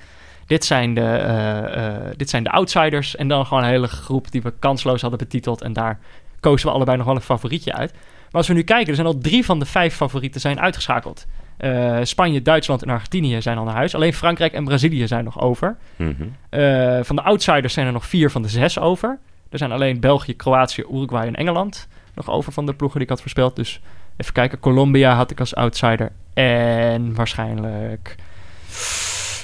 Dit 0.50 0.64
zijn 0.64 0.94
de, 0.94 1.00
uh, 1.00 1.82
uh, 1.84 2.10
dit 2.16 2.30
zijn 2.30 2.42
de 2.42 2.50
outsiders. 2.50 3.16
En 3.16 3.28
dan 3.28 3.46
gewoon 3.46 3.62
een 3.62 3.68
hele 3.68 3.88
groep 3.88 4.30
die 4.30 4.42
we 4.42 4.52
kansloos 4.58 5.00
hadden 5.00 5.18
betiteld. 5.18 5.62
En 5.62 5.72
daar 5.72 5.98
kozen 6.40 6.68
we 6.68 6.74
allebei 6.74 6.96
nog 6.96 7.06
wel 7.06 7.14
een 7.14 7.20
favorietje 7.20 7.72
uit. 7.72 7.92
Maar 7.92 8.30
als 8.32 8.48
we 8.48 8.54
nu 8.54 8.62
kijken, 8.62 8.88
er 8.88 8.94
zijn 8.94 9.06
al 9.06 9.18
drie 9.18 9.44
van 9.44 9.58
de 9.58 9.64
vijf 9.64 9.94
favorieten 9.94 10.40
zijn 10.40 10.60
uitgeschakeld. 10.60 11.26
Uh, 11.58 11.98
Spanje, 12.02 12.42
Duitsland 12.42 12.82
en 12.82 12.88
Argentinië 12.88 13.42
zijn 13.42 13.58
al 13.58 13.64
naar 13.64 13.74
huis. 13.74 13.94
Alleen 13.94 14.14
Frankrijk 14.14 14.52
en 14.52 14.64
Brazilië 14.64 15.06
zijn 15.06 15.24
nog 15.24 15.40
over. 15.40 15.76
Mm 15.96 16.16
-hmm. 16.18 16.60
uh, 16.60 16.98
van 17.02 17.16
de 17.16 17.22
outsiders 17.22 17.72
zijn 17.72 17.86
er 17.86 17.92
nog 17.92 18.06
vier 18.06 18.30
van 18.30 18.42
de 18.42 18.48
zes 18.48 18.78
over. 18.78 19.18
Er 19.50 19.58
zijn 19.58 19.72
alleen 19.72 20.00
België, 20.00 20.36
Kroatië, 20.36 20.84
Uruguay 20.92 21.26
en 21.26 21.34
Engeland 21.34 21.88
nog 22.14 22.30
over 22.30 22.52
van 22.52 22.66
de 22.66 22.74
ploegen 22.74 22.98
die 22.98 23.08
ik 23.08 23.12
had 23.12 23.22
voorspeld. 23.22 23.56
Dus 23.56 23.80
even 24.16 24.32
kijken. 24.32 24.60
Colombia 24.60 25.14
had 25.14 25.30
ik 25.30 25.40
als 25.40 25.54
outsider. 25.54 26.12
En 26.34 27.14
waarschijnlijk... 27.14 28.16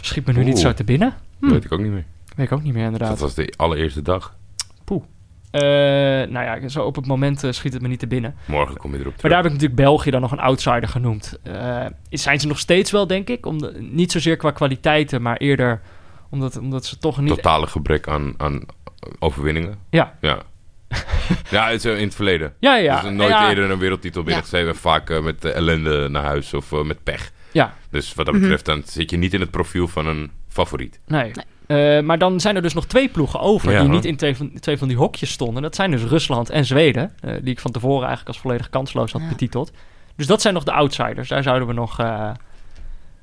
Schiet 0.06 0.26
me 0.26 0.32
nu 0.32 0.38
Oeh, 0.38 0.48
niet 0.48 0.58
zo 0.58 0.74
te 0.74 0.84
binnen. 0.84 1.14
Hm. 1.38 1.48
Weet 1.48 1.64
ik 1.64 1.72
ook 1.72 1.80
niet 1.80 1.92
meer. 1.92 2.04
Weet 2.36 2.46
ik 2.46 2.52
ook 2.52 2.62
niet 2.62 2.72
meer, 2.72 2.84
inderdaad. 2.84 3.08
Dat 3.08 3.18
was 3.18 3.34
de 3.34 3.52
allereerste 3.56 4.02
dag. 4.02 4.36
Poeh. 4.84 5.02
Uh, 5.52 5.62
nou 6.30 6.32
ja, 6.32 6.68
zo 6.68 6.82
op 6.84 6.96
het 6.96 7.06
moment 7.06 7.44
uh, 7.44 7.52
schiet 7.52 7.72
het 7.72 7.82
me 7.82 7.88
niet 7.88 7.98
te 7.98 8.06
binnen. 8.06 8.34
Morgen 8.46 8.76
kom 8.76 8.92
je 8.92 8.98
erop 8.98 9.16
terug. 9.16 9.22
Maar 9.22 9.30
daar 9.30 9.42
heb 9.42 9.52
ik 9.52 9.58
natuurlijk 9.58 9.80
België 9.80 10.10
dan 10.10 10.20
nog 10.20 10.32
een 10.32 10.38
outsider 10.38 10.88
genoemd. 10.88 11.38
Uh, 11.46 11.86
zijn 12.10 12.40
ze 12.40 12.46
nog 12.46 12.58
steeds 12.58 12.90
wel, 12.90 13.06
denk 13.06 13.28
ik. 13.28 13.46
Om 13.46 13.58
de, 13.58 13.76
niet 13.80 14.12
zozeer 14.12 14.36
qua 14.36 14.50
kwaliteiten, 14.50 15.22
maar 15.22 15.36
eerder 15.36 15.80
omdat, 16.30 16.58
omdat 16.58 16.84
ze 16.84 16.98
toch 16.98 17.20
niet... 17.20 17.34
Totale 17.34 17.66
gebrek 17.66 18.08
aan, 18.08 18.34
aan 18.36 18.60
overwinningen. 19.18 19.78
Ja. 19.90 20.16
Ja. 20.20 20.38
ja, 21.50 21.68
het 21.68 21.84
is 21.84 21.98
in 21.98 22.04
het 22.04 22.14
verleden. 22.14 22.54
Ja, 22.58 22.76
ja. 22.76 23.00
Dus 23.00 23.10
nooit 23.10 23.30
ja. 23.30 23.48
eerder 23.48 23.70
een 23.70 23.78
wereldtitel 23.78 24.22
binnengeschreven. 24.22 24.72
Ja. 24.72 24.78
Vaak 24.78 25.22
met 25.22 25.44
ellende 25.44 26.08
naar 26.08 26.24
huis 26.24 26.54
of 26.54 26.70
met 26.70 27.02
pech. 27.02 27.32
Ja. 27.56 27.74
Dus 27.90 28.14
wat 28.14 28.26
dat 28.26 28.40
betreft, 28.40 28.64
dan 28.64 28.82
zit 28.84 29.10
je 29.10 29.16
niet 29.16 29.34
in 29.34 29.40
het 29.40 29.50
profiel 29.50 29.88
van 29.88 30.06
een 30.06 30.30
favoriet. 30.48 31.00
Nee. 31.06 31.32
nee. 31.32 31.98
Uh, 31.98 32.04
maar 32.04 32.18
dan 32.18 32.40
zijn 32.40 32.56
er 32.56 32.62
dus 32.62 32.74
nog 32.74 32.86
twee 32.86 33.08
ploegen 33.08 33.40
over 33.40 33.72
ja, 33.72 33.80
die 33.80 33.88
niet 33.88 34.04
in 34.04 34.16
twee 34.16 34.36
van, 34.36 34.52
twee 34.60 34.78
van 34.78 34.88
die 34.88 34.96
hokjes 34.96 35.30
stonden. 35.30 35.62
Dat 35.62 35.74
zijn 35.74 35.90
dus 35.90 36.02
Rusland 36.02 36.50
en 36.50 36.64
Zweden. 36.64 37.12
die 37.20 37.52
ik 37.52 37.60
van 37.60 37.70
tevoren 37.70 38.06
eigenlijk 38.06 38.28
als 38.28 38.38
volledig 38.38 38.70
kansloos 38.70 39.12
had 39.12 39.28
betiteld. 39.28 39.72
Dus 40.16 40.26
dat 40.26 40.40
zijn 40.40 40.54
nog 40.54 40.64
de 40.64 40.72
outsiders. 40.72 41.28
Daar 41.28 41.42
zouden 41.42 41.68
we 41.68 41.74
nog 41.74 42.00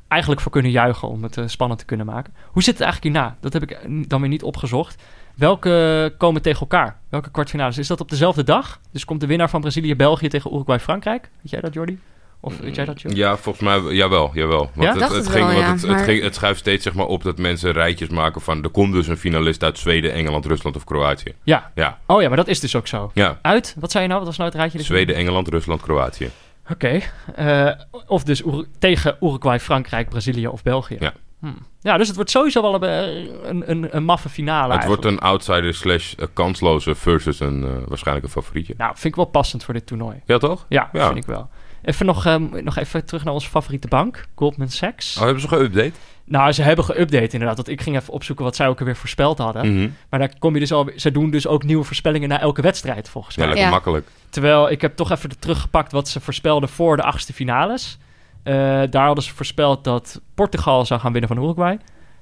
eigenlijk 0.08 0.42
voor 0.42 0.52
kunnen 0.52 0.72
juichen 0.72 1.08
om 1.08 1.24
het 1.24 1.40
spannend 1.46 1.80
te 1.80 1.86
kunnen 1.86 2.06
maken. 2.06 2.34
Hoe 2.48 2.64
zit 2.64 2.78
het 2.78 2.84
eigenlijk 2.84 3.16
hierna? 3.16 3.38
Dat 3.40 3.54
heb 3.54 3.64
ik 3.64 3.80
dan 4.10 4.20
weer 4.20 4.30
niet 4.30 4.44
opgezocht. 4.44 5.04
Welke 5.36 6.14
komen 6.18 6.42
tegen 6.42 6.60
elkaar? 6.60 7.00
Welke 7.10 7.32
kwartfinales? 7.32 7.78
Is 7.78 7.88
dat 7.88 8.02
op 8.02 8.10
dezelfde 8.10 8.44
dag? 8.44 8.80
Dus 8.92 9.06
komt 9.06 9.20
de 9.20 9.28
winnaar 9.28 9.50
van 9.50 9.62
Brazilië-België 9.62 10.28
tegen 10.28 10.54
Uruguay-Frankrijk? 10.54 11.30
Weet 11.42 11.52
jij 11.52 11.62
dat, 11.62 11.74
Jordi? 11.74 12.00
Of 12.46 12.58
weet 12.58 12.76
jij 12.76 12.86
dat, 12.86 13.02
Jordi? 13.02 13.18
Ja, 13.18 13.38
volgens 13.38 13.64
mij, 13.66 13.94
jawel, 13.96 14.32
jawel. 14.34 14.72
Want 14.74 14.88
Ja? 14.88 14.94
het, 14.94 15.02
het, 15.02 15.12
het 15.12 15.28
ging, 15.30 15.46
wel, 15.48 15.60
ja, 15.60 15.72
het, 15.72 15.82
het, 15.82 15.90
maar- 15.92 16.00
ging, 16.00 16.22
het 16.24 16.36
schuift 16.36 16.60
steeds 16.60 16.84
zeg 16.84 16.94
maar, 16.94 17.06
op 17.06 17.24
dat 17.24 17.38
mensen 17.38 17.72
rijtjes 17.72 18.10
maken 18.10 18.42
van... 18.42 18.64
er 18.64 18.70
komt 18.70 18.94
dus 18.94 19.08
een 19.08 19.18
finalist 19.18 19.64
uit 19.64 19.78
Zweden, 19.80 20.14
Engeland, 20.14 20.46
Rusland 20.46 20.76
of 20.76 20.84
Kroatië. 20.84 21.34
Ja. 21.44 21.72
Ja, 21.76 22.00
Oh 22.06 22.22
ja, 22.22 22.28
maar 22.28 22.38
dat 22.38 22.48
is 22.48 22.60
dus 22.60 22.76
ook 22.76 22.88
zo. 22.88 23.12
ja. 23.14 23.40
Uit? 23.42 23.76
Wat 23.80 23.92
zei 23.92 24.04
je 24.04 24.10
nou? 24.10 24.20
Wat 24.22 24.30
was 24.30 24.38
nou 24.38 24.50
het 24.50 24.60
rijtje? 24.60 24.82
Zweden, 24.84 25.16
Engeland, 25.16 25.48
Rusland, 25.48 25.82
Kroatië. 25.82 26.30
Oké. 26.72 27.00
Eh, 27.36 27.70
of 28.08 28.24
dus 28.24 28.42
Ur- 28.46 28.66
tegen 28.80 29.18
Uruguay, 29.22 29.60
Frankrijk, 29.60 30.10
Brazilië 30.10 30.48
of 30.48 30.64
België. 30.64 30.98
Ja. 31.00 31.14
Hm. 31.40 31.48
Ja, 31.82 31.98
dus 31.98 32.08
het 32.08 32.16
wordt 32.16 32.32
sowieso 32.32 32.62
wel 32.62 32.84
een, 32.84 33.30
een, 33.50 33.70
een, 33.72 33.88
een 33.96 34.04
maffe 34.04 34.30
finale 34.30 34.74
Het 34.74 34.86
wordt 34.86 35.06
een 35.06 35.20
outsider 35.20 35.74
slash 35.74 36.14
kansloze 36.34 36.96
versus 36.96 37.40
een 37.40 37.64
eh, 37.64 37.70
waarschijnlijk 37.88 38.26
een 38.26 38.32
favorietje. 38.32 38.74
Nou, 38.78 38.92
vind 38.94 39.06
ik 39.06 39.16
wel 39.16 39.26
passend 39.26 39.64
voor 39.64 39.74
dit 39.74 39.86
toernooi. 39.86 40.22
Ja, 40.26 40.38
toch? 40.38 40.66
Ja, 40.70 40.90
Ja. 40.94 41.06
vind 41.06 41.18
ik 41.18 41.26
wel. 41.26 41.50
Even 41.84 42.06
nog, 42.06 42.26
ehm, 42.26 42.64
nog 42.64 42.78
even 42.78 43.06
terug 43.06 43.24
naar 43.24 43.34
onze 43.34 43.50
favoriete 43.50 43.88
bank, 43.88 44.26
Goldman 44.36 44.70
Sachs. 44.70 45.18
Oh, 45.18 45.24
hebben 45.24 45.42
ze 45.42 45.48
geüpdate? 45.48 45.98
Nou, 46.26 46.52
ze 46.52 46.62
hebben 46.62 46.86
geüpdate 46.86 47.32
inderdaad. 47.34 47.56
Want 47.56 47.68
ik 47.70 47.82
ging 47.82 47.96
even 47.96 48.14
opzoeken 48.14 48.46
wat 48.46 48.56
zij 48.56 48.68
ook 48.68 48.80
alweer 48.80 48.96
voorspeld 48.96 49.38
hadden. 49.38 49.74
Mhm. 49.76 49.90
Maar 50.10 50.20
daar 50.20 50.34
kom 50.40 50.54
je 50.54 50.60
dus 50.60 50.72
al... 50.72 50.90
Ze 50.96 51.12
doen 51.12 51.30
dus 51.32 51.48
ook 51.48 51.64
nieuwe 51.64 51.84
voorspellingen 51.84 52.30
na 52.30 52.40
elke 52.40 52.62
wedstrijd, 52.62 53.10
volgens 53.10 53.36
Ja, 53.36 53.42
mij. 53.42 53.50
lekker 53.50 53.70
Ja. 53.70 53.76
makkelijk. 53.76 54.08
Terwijl 54.30 54.70
ik 54.72 54.82
heb 54.82 54.96
toch 54.96 55.12
even 55.12 55.40
teruggepakt 55.40 55.92
wat 55.92 56.08
ze 56.10 56.20
voorspelden 56.20 56.70
voor 56.70 56.96
de 56.98 57.04
achtste 57.04 57.34
finales. 57.34 57.98
Eh, 58.44 58.54
daar 58.90 59.06
hadden 59.06 59.24
ze 59.24 59.34
voorspeld 59.34 59.84
dat 59.84 60.22
Portugal 60.36 60.86
zou 60.86 61.00
gaan 61.00 61.12
winnen 61.12 61.30
van 61.36 61.44
Uruguay. 61.44 61.78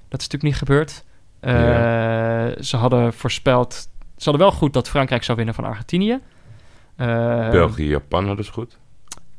Dat 0.10 0.20
is 0.22 0.28
natuurlijk 0.28 0.44
niet 0.44 0.56
gebeurd. 0.56 1.04
Eh, 1.40 1.54
Ze 2.64 2.78
hadden 2.78 3.14
voorspeld... 3.14 3.74
Ze 4.18 4.30
hadden 4.30 4.48
wel 4.48 4.58
goed 4.58 4.74
dat 4.74 4.90
Frankrijk 4.90 5.24
zou 5.24 5.38
winnen 5.38 5.56
van 5.56 5.64
Argentinië. 5.66 6.20
Eh, 6.96 7.50
België, 7.50 7.88
Japan 7.88 8.28
hadden 8.28 8.46
ze 8.46 8.52
goed. 8.52 8.78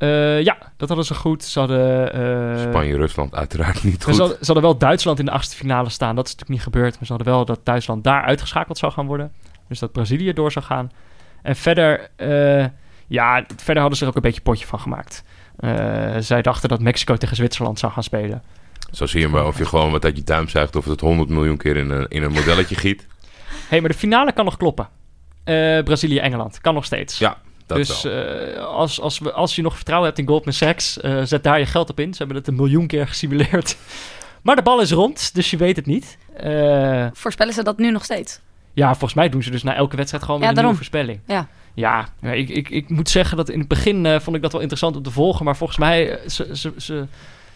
Eh, 0.03 0.43
ja, 0.43 0.57
dat 0.77 0.89
hadden 0.89 1.07
ze 1.07 1.15
goed. 1.15 1.45
Ze 1.45 1.59
hadden... 1.59 2.13
eh, 2.13 2.69
Spanje, 2.69 2.97
Rusland 2.97 3.35
uiteraard 3.35 3.85
niet 3.85 4.03
Ze 4.03 4.09
goed. 4.09 4.19
hadden, 4.19 4.37
ze 4.39 4.45
hadden 4.45 4.63
wel 4.63 4.79
Duitsland 4.79 5.19
in 5.19 5.25
de 5.25 5.31
achtste 5.31 5.57
finale 5.57 5.89
staan. 5.89 6.15
Dat 6.17 6.27
is 6.27 6.33
natuurlijk 6.33 6.59
niet 6.65 6.75
gebeurd. 6.75 6.95
Maar 6.95 7.07
ze 7.07 7.13
hadden 7.13 7.33
wel 7.33 7.45
dat 7.45 7.61
Duitsland 7.65 8.05
daar 8.05 8.23
uitgeschakeld 8.23 8.79
zou 8.79 8.93
gaan 8.93 9.07
worden. 9.07 9.33
Dus 9.69 9.79
dat 9.79 9.93
Brazilië 9.93 10.33
door 10.33 10.53
zou 10.53 10.65
gaan. 10.65 10.91
En 11.43 11.57
verder, 11.57 12.09
eh, 12.17 12.67
ja, 13.07 13.45
verder 13.57 13.81
hadden 13.81 13.97
ze 13.99 14.05
er 14.05 14.11
ook 14.11 14.17
een 14.17 14.23
beetje 14.23 14.41
potje 14.41 14.67
van 14.67 14.81
gemaakt. 14.81 15.25
Zij 16.19 16.43
dachten 16.43 16.69
dat 16.69 16.81
Mexico 16.81 17.17
tegen 17.17 17.37
Zwitserland 17.37 17.79
zou 17.79 17.93
gaan 17.93 18.03
spelen. 18.03 18.43
Zo 18.91 19.07
zie 19.07 19.21
je 19.21 19.29
maar 19.29 19.47
of 19.47 19.59
je 19.59 19.67
gewoon 19.67 19.91
wat 19.91 20.05
uit 20.05 20.17
je 20.17 20.25
duim 20.25 20.49
zuigt... 20.49 20.77
of 20.77 20.85
het 20.85 21.01
100 21.01 21.29
miljoen 21.29 21.57
keer 21.57 21.77
in 21.77 21.91
een, 21.91 22.07
in 22.09 22.23
een 22.23 22.33
modelletje 22.33 22.75
giet. 22.75 23.07
Hé, 23.41 23.57
hey, 23.69 23.81
maar 23.81 23.91
de 23.91 23.97
finale 23.97 24.33
kan 24.33 24.45
nog 24.45 24.57
kloppen. 24.57 24.89
Brazilië-Engeland. 25.85 26.61
Kan 26.61 26.75
nog 26.75 26.85
steeds. 26.85 27.19
Ja, 27.19 27.37
dat 27.77 27.87
dus 27.87 28.05
eh, 28.05 28.65
als, 28.65 29.01
als, 29.01 29.19
we, 29.19 29.33
als 29.33 29.57
je 29.57 29.63
nog 29.63 29.75
vertrouwen 29.75 30.09
hebt 30.09 30.21
in 30.21 30.29
Goldman 30.29 30.55
Sachs, 30.55 31.01
eh, 31.01 31.23
zet 31.23 31.43
daar 31.43 31.59
je 31.59 31.67
geld 31.67 31.91
op 31.91 32.01
in. 32.01 32.13
Ze 32.13 32.19
hebben 32.19 32.37
het 32.37 32.47
een 32.47 32.55
miljoen 32.55 32.87
keer 32.87 33.09
gesimuleerd. 33.09 33.77
Maar 34.43 34.57
de 34.57 34.63
bal 34.63 34.81
is 34.81 34.91
rond, 34.91 35.35
dus 35.35 35.51
je 35.51 35.57
weet 35.57 35.77
het 35.77 35.87
niet. 35.87 36.19
Eh, 36.37 37.07
Voorspellen 37.13 37.55
ze 37.55 37.63
dat 37.63 37.79
nu 37.79 37.91
nog 37.91 38.05
steeds? 38.05 38.41
Ja, 38.73 38.89
volgens 38.91 39.15
mij 39.15 39.29
doen 39.29 39.43
ze 39.43 39.51
dus 39.51 39.63
na 39.63 39.75
elke 39.75 39.97
wedstrijd 39.97 40.25
gewoon 40.25 40.41
Ja, 40.41 40.47
weer 40.47 40.57
een 40.57 40.63
nieuwe 40.63 40.77
voorspelling. 40.77 41.21
Ja. 41.27 41.49
Ja, 41.75 42.09
ja, 42.21 42.31
ik, 42.33 42.49
ik, 42.49 42.71
ik 42.71 42.89
moet 42.89 43.09
zeggen 43.09 43.37
dat 43.37 43.49
in 43.49 43.59
het 43.59 43.69
begin 43.69 44.21
vond 44.21 44.37
ik 44.37 44.43
dat 44.43 44.53
wel 44.53 44.61
interessant 44.61 44.97
om 44.97 45.03
te 45.03 45.11
volgen. 45.11 45.45
Maar 45.45 45.57
volgens 45.57 45.79
mij, 45.79 46.19
ze, 46.27 46.49
ze, 46.57 46.73
ze, 46.77 47.07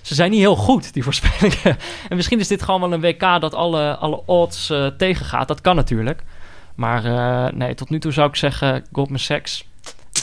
ze 0.06 0.14
zijn 0.14 0.30
niet 0.30 0.40
heel 0.40 0.56
goed, 0.56 0.92
die 0.92 1.02
voorspellingen. 1.08 1.78
en 2.08 2.16
misschien 2.16 2.38
is 2.38 2.48
dit 2.48 2.62
gewoon 2.62 2.80
wel 2.80 2.92
een 2.92 3.00
WK 3.00 3.40
dat 3.40 3.54
alle, 3.54 3.96
alle 3.96 4.22
odds 4.26 4.70
eh, 4.70 4.86
tegengaat. 4.86 5.48
Dat 5.48 5.60
kan 5.60 5.76
natuurlijk. 5.76 6.22
Maar 6.74 7.04
eh, 7.04 7.52
nee, 7.52 7.74
tot 7.74 7.90
nu 7.90 7.98
toe 7.98 8.12
zou 8.12 8.28
ik 8.28 8.36
zeggen, 8.36 8.84
Goldman 8.92 9.18
Sachs, 9.18 9.64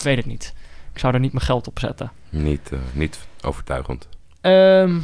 ik 0.04 0.10
weet 0.16 0.18
het 0.18 0.26
niet. 0.34 0.54
Ik 0.93 0.99
zou 0.99 1.14
er 1.14 1.20
niet 1.20 1.34
mijn 1.34 1.45
geld 1.45 1.68
op 1.68 1.80
zetten. 1.80 2.12
Niet, 2.30 2.72
eh, 2.72 2.80
niet 2.93 3.20
overtuigend. 3.41 4.08
Ehm, 4.41 4.99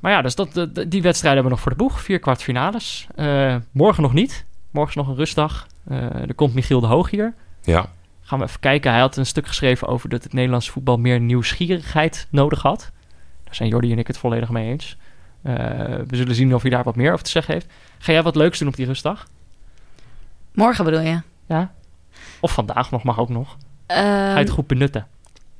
maar 0.00 0.12
ja, 0.12 0.22
dus 0.22 0.34
dat, 0.34 0.52
de- 0.52 0.72
de- 0.72 0.88
die 0.88 1.02
wedstrijden 1.02 1.42
hebben 1.42 1.44
we 1.44 1.48
nog 1.50 1.60
voor 1.60 1.70
de 1.70 1.76
boeg. 1.94 2.00
Vier 2.00 2.18
kwartfinales. 2.18 3.06
Eh, 3.14 3.56
morgen 3.70 4.02
nog 4.02 4.12
niet. 4.12 4.44
Morgen 4.70 4.90
is 4.90 4.96
nog 4.96 5.08
een 5.08 5.16
rustdag. 5.16 5.66
Eh, 5.88 5.98
er 6.28 6.34
komt 6.34 6.54
Michiel 6.54 6.80
de 6.80 6.86
Hoog 6.86 7.10
hier. 7.10 7.34
Ja, 7.62 7.86
Gaan 8.24 8.38
we 8.38 8.44
even 8.44 8.60
kijken. 8.60 8.90
Hij 8.90 9.00
had 9.00 9.16
een 9.16 9.26
stuk 9.26 9.46
geschreven 9.46 9.88
over 9.88 10.08
dat 10.08 10.22
het 10.22 10.32
Nederlands 10.32 10.70
voetbal 10.70 10.96
meer 10.98 11.20
nieuwsgierigheid 11.20 12.26
nodig 12.30 12.62
had. 12.62 12.90
Daar 13.44 13.54
zijn 13.54 13.68
Jordi 13.68 13.92
en 13.92 13.98
ik 13.98 14.06
het 14.06 14.18
volledig 14.18 14.48
mee 14.50 14.70
eens. 14.70 14.96
Eh, 15.42 15.54
we 16.06 16.16
zullen 16.16 16.34
zien 16.34 16.54
of 16.54 16.62
hij 16.62 16.70
daar 16.70 16.84
wat 16.84 16.96
meer 16.96 17.12
over 17.12 17.24
te 17.24 17.30
zeggen 17.30 17.52
heeft. 17.54 17.66
Ga 17.98 18.12
jij 18.12 18.22
wat 18.22 18.36
leuks 18.36 18.58
doen 18.58 18.68
op 18.68 18.76
die 18.76 18.86
rustdag? 18.86 19.26
Morgen 20.54 20.84
bedoel 20.84 21.00
je? 21.00 21.20
Ja? 21.46 21.72
Of 22.40 22.52
vandaag 22.52 22.90
nog, 22.90 23.02
mag 23.02 23.18
ook 23.18 23.28
nog. 23.28 23.56
Ga 23.94 24.00
je 24.28 24.28
Ehm, 24.30 24.36
het 24.36 24.50
goed 24.50 24.66
benutten? 24.66 25.06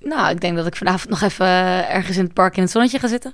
Nou, 0.00 0.30
ik 0.30 0.40
denk 0.40 0.56
dat 0.56 0.66
ik 0.66 0.76
vanavond 0.76 1.08
nog 1.10 1.20
even 1.22 1.46
eh, 1.46 1.94
ergens 1.94 2.16
in 2.16 2.24
het 2.24 2.32
park 2.34 2.56
in 2.56 2.62
het 2.62 2.70
zonnetje 2.72 2.98
ga 2.98 3.08
zitten. 3.08 3.32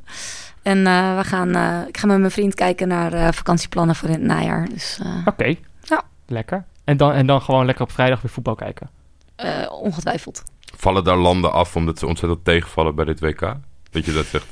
En 0.62 0.86
eh, 0.86 1.16
we 1.16 1.24
gaan, 1.24 1.54
eh, 1.54 1.88
ik 1.88 1.96
ga 1.98 2.06
met 2.06 2.18
mijn 2.18 2.30
vriend 2.30 2.54
kijken 2.54 2.88
naar 2.88 3.34
vakantieplannen 3.34 3.94
voor 3.96 4.08
in 4.08 4.14
het 4.14 4.22
najaar. 4.24 4.68
Dus 4.68 4.98
eh, 5.02 5.26
Oké. 5.26 5.54
Ja. 5.82 6.02
Lekker. 6.26 6.64
En 6.84 6.96
dan, 6.96 7.12
en 7.12 7.26
dan 7.26 7.42
gewoon 7.42 7.66
lekker 7.66 7.84
op 7.84 7.92
vrijdag 7.92 8.20
weer 8.22 8.30
voetbal 8.30 8.54
kijken. 8.54 8.88
eh, 9.36 9.72
ongetwijfeld. 9.82 10.42
vallen 10.76 11.04
daar 11.04 11.16
landen 11.16 11.52
af 11.52 11.76
omdat 11.76 11.98
ze 11.98 12.06
ontzettend 12.06 12.44
tegenvallen 12.44 12.94
bij 12.94 13.04
dit 13.04 13.20
WK? 13.20 13.40
Dat 13.90 14.04
je 14.04 14.12
dat 14.12 14.26
zegt. 14.26 14.46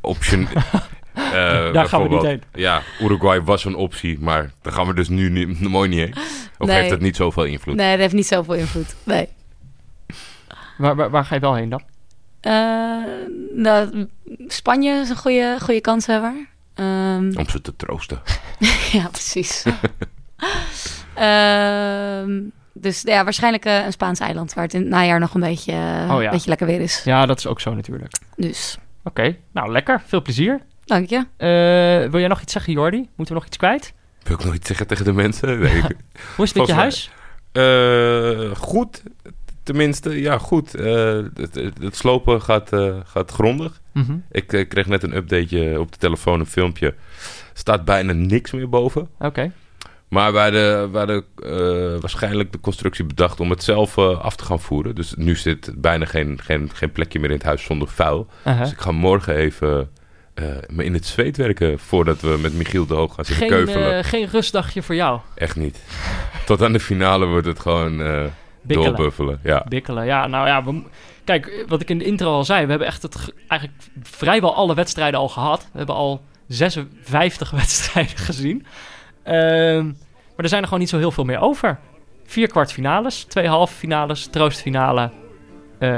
Option. 0.00 0.48
eh, 1.14 1.72
Daar 1.72 1.88
gaan 1.88 2.02
we 2.02 2.08
niet 2.08 2.22
heen. 2.22 2.42
Ja, 2.52 2.82
Uruguay 3.00 3.42
was 3.42 3.64
een 3.64 3.74
optie, 3.74 4.18
maar 4.20 4.50
daar 4.62 4.72
gaan 4.72 4.86
we 4.86 4.94
dus 4.94 5.08
nu 5.08 5.30
niet, 5.30 5.60
mooi 5.60 5.88
niet 5.88 5.98
heen. 5.98 6.14
Of 6.58 6.66
Nee. 6.66 6.76
heeft 6.76 6.90
het 6.90 7.00
niet 7.00 7.16
zoveel 7.16 7.44
invloed? 7.44 7.74
Nee, 7.76 7.90
dat 7.90 8.00
heeft 8.00 8.14
niet 8.14 8.26
zoveel 8.26 8.54
invloed. 8.54 8.94
Nee. 9.04 9.28
Waar, 10.80 10.96
waar, 10.96 11.10
waar 11.10 11.24
ga 11.24 11.34
je 11.34 11.40
wel 11.40 11.54
heen 11.54 11.68
dan? 11.68 11.82
Eh, 12.40 12.52
nou, 13.54 14.06
Spanje 14.46 14.92
is 14.92 15.08
een 15.08 15.16
goede, 15.16 15.56
goede 15.62 15.80
kanshebber. 15.80 16.46
Ehm, 16.74 17.32
Om 17.36 17.48
ze 17.48 17.60
te 17.60 17.76
troosten. 17.76 18.20
ja, 18.92 19.08
precies. 19.08 19.64
Ehm, 21.14 22.40
dus 22.72 23.02
ja, 23.02 23.24
waarschijnlijk 23.24 23.64
eh, 23.64 23.84
een 23.84 23.92
Spaans 23.92 24.20
eiland 24.20 24.54
waar 24.54 24.64
het 24.64 24.74
in 24.74 24.80
het 24.80 24.88
najaar 24.88 25.18
nog 25.20 25.34
een 25.34 25.40
beetje, 25.40 25.72
Oh 26.10 26.22
ja. 26.22 26.30
beetje 26.30 26.48
lekker 26.48 26.66
weer 26.66 26.80
is. 26.80 27.02
Ja, 27.04 27.26
dat 27.26 27.38
is 27.38 27.46
ook 27.46 27.60
zo 27.60 27.74
natuurlijk. 27.74 28.12
Dus, 28.36 28.78
Oké, 29.04 29.36
nou 29.52 29.72
lekker. 29.72 30.02
Veel 30.06 30.22
plezier. 30.22 30.60
dank 30.84 31.08
je. 31.08 31.16
Eh, 31.36 32.10
wil 32.10 32.20
jij 32.20 32.28
nog 32.28 32.40
iets 32.40 32.52
zeggen, 32.52 32.72
Jordi? 32.72 32.96
Moeten 32.96 33.34
we 33.34 33.40
nog 33.40 33.46
iets 33.46 33.56
kwijt? 33.56 33.92
Wil 34.22 34.36
ik 34.38 34.44
nog 34.44 34.54
iets 34.54 34.66
zeggen 34.66 34.86
tegen 34.86 35.04
de 35.04 35.12
mensen? 35.12 35.58
Nee, 35.60 35.80
Hoe 36.36 36.44
is 36.44 36.54
het 36.54 36.56
met 36.56 36.66
je 36.66 36.72
huis? 36.72 37.10
Eh, 37.52 38.56
goed. 38.56 39.02
Tenminste, 39.70 40.20
ja, 40.20 40.38
goed. 40.38 40.74
Eh, 40.74 41.18
het, 41.80 41.96
slopen 41.96 42.42
gaat, 42.42 42.72
eh, 42.72 42.94
gaat 43.04 43.30
grondig. 43.30 43.80
Mhm. 43.92 44.16
Ik 44.30 44.52
eh, 44.52 44.68
kreeg 44.68 44.86
net 44.86 45.02
een 45.02 45.16
updateje 45.16 45.80
op 45.80 45.92
de 45.92 45.98
telefoon, 45.98 46.40
een 46.40 46.46
filmpje. 46.46 46.94
staat 47.52 47.84
bijna 47.84 48.12
niks 48.12 48.50
meer 48.50 48.68
boven. 48.68 49.08
Oké. 49.18 49.52
Maar 50.08 50.32
wij 50.32 50.42
hadden, 50.42 50.92
wij 50.92 50.98
hadden 50.98 51.24
waarschijnlijk 52.00 52.52
de 52.52 52.60
constructie 52.60 53.04
bedacht 53.04 53.40
om 53.40 53.50
het 53.50 53.62
zelf 53.62 53.98
af 53.98 54.36
te 54.36 54.44
gaan 54.44 54.60
voeren. 54.60 54.94
Dus 54.94 55.14
nu 55.16 55.36
zit 55.36 55.72
bijna 55.76 56.04
geen, 56.04 56.38
geen, 56.42 56.70
geen 56.74 56.92
plekje 56.92 57.18
meer 57.18 57.30
in 57.30 57.36
het 57.36 57.44
huis 57.44 57.64
zonder 57.64 57.88
vuil. 57.88 58.26
Dus 58.58 58.72
ik 58.72 58.80
ga 58.80 58.90
morgen 58.90 59.34
even 59.34 59.90
me 60.68 60.84
in 60.84 60.94
het 60.94 61.06
zweet 61.06 61.36
werken 61.36 61.78
voordat 61.78 62.20
we 62.20 62.38
met 62.40 62.54
Michiel 62.54 62.86
de 62.86 62.94
Hoog 62.94 63.14
gaan 63.14 63.24
zitten 63.24 63.48
Geen, 63.48 63.64
keuvelen. 63.64 64.04
geen 64.04 64.26
rustdagje 64.26 64.82
voor 64.82 64.94
jou. 64.94 65.20
Echt 65.34 65.56
niet. 65.56 65.82
Tot 66.46 66.62
aan 66.62 66.72
de 66.72 66.80
finale 66.80 67.26
wordt 67.26 67.46
het 67.46 67.60
gewoon 67.60 68.02
Bikkelen. 68.62 68.94
doorbuffelen. 68.96 69.40
Ja. 69.42 69.64
Bikkelen. 69.68 70.04
Ja, 70.06 70.26
nou 70.26 70.46
ja. 70.46 70.64
We, 70.64 70.82
kijk, 71.24 71.64
wat 71.68 71.80
ik 71.80 71.90
in 71.90 71.98
de 71.98 72.04
intro 72.04 72.32
al 72.32 72.44
zei. 72.44 72.62
We 72.64 72.70
hebben 72.70 72.88
echt 72.88 73.02
het, 73.02 73.16
ge- 73.16 73.34
eigenlijk 73.48 73.80
vrijwel 74.02 74.54
alle 74.54 74.74
wedstrijden 74.74 75.20
al 75.20 75.28
gehad. 75.28 75.68
We 75.72 75.78
hebben 75.78 75.94
al 75.96 76.22
56 76.46 77.50
wedstrijden 77.60 78.16
gezien. 78.16 78.66
Ehm, 79.22 79.84
maar 79.86 80.44
er 80.44 80.48
zijn 80.48 80.60
er 80.60 80.64
gewoon 80.66 80.80
niet 80.80 80.88
zo 80.88 80.98
heel 80.98 81.10
veel 81.10 81.24
meer 81.24 81.40
over. 81.40 81.78
Vier 82.24 82.48
kwartfinales, 82.48 83.24
twee 83.24 83.48
halve 83.48 83.74
finales, 83.74 84.26
troostfinale, 84.26 85.10
eh, 85.78 85.90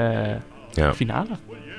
ja. 0.72 0.94
finale. 0.94 1.28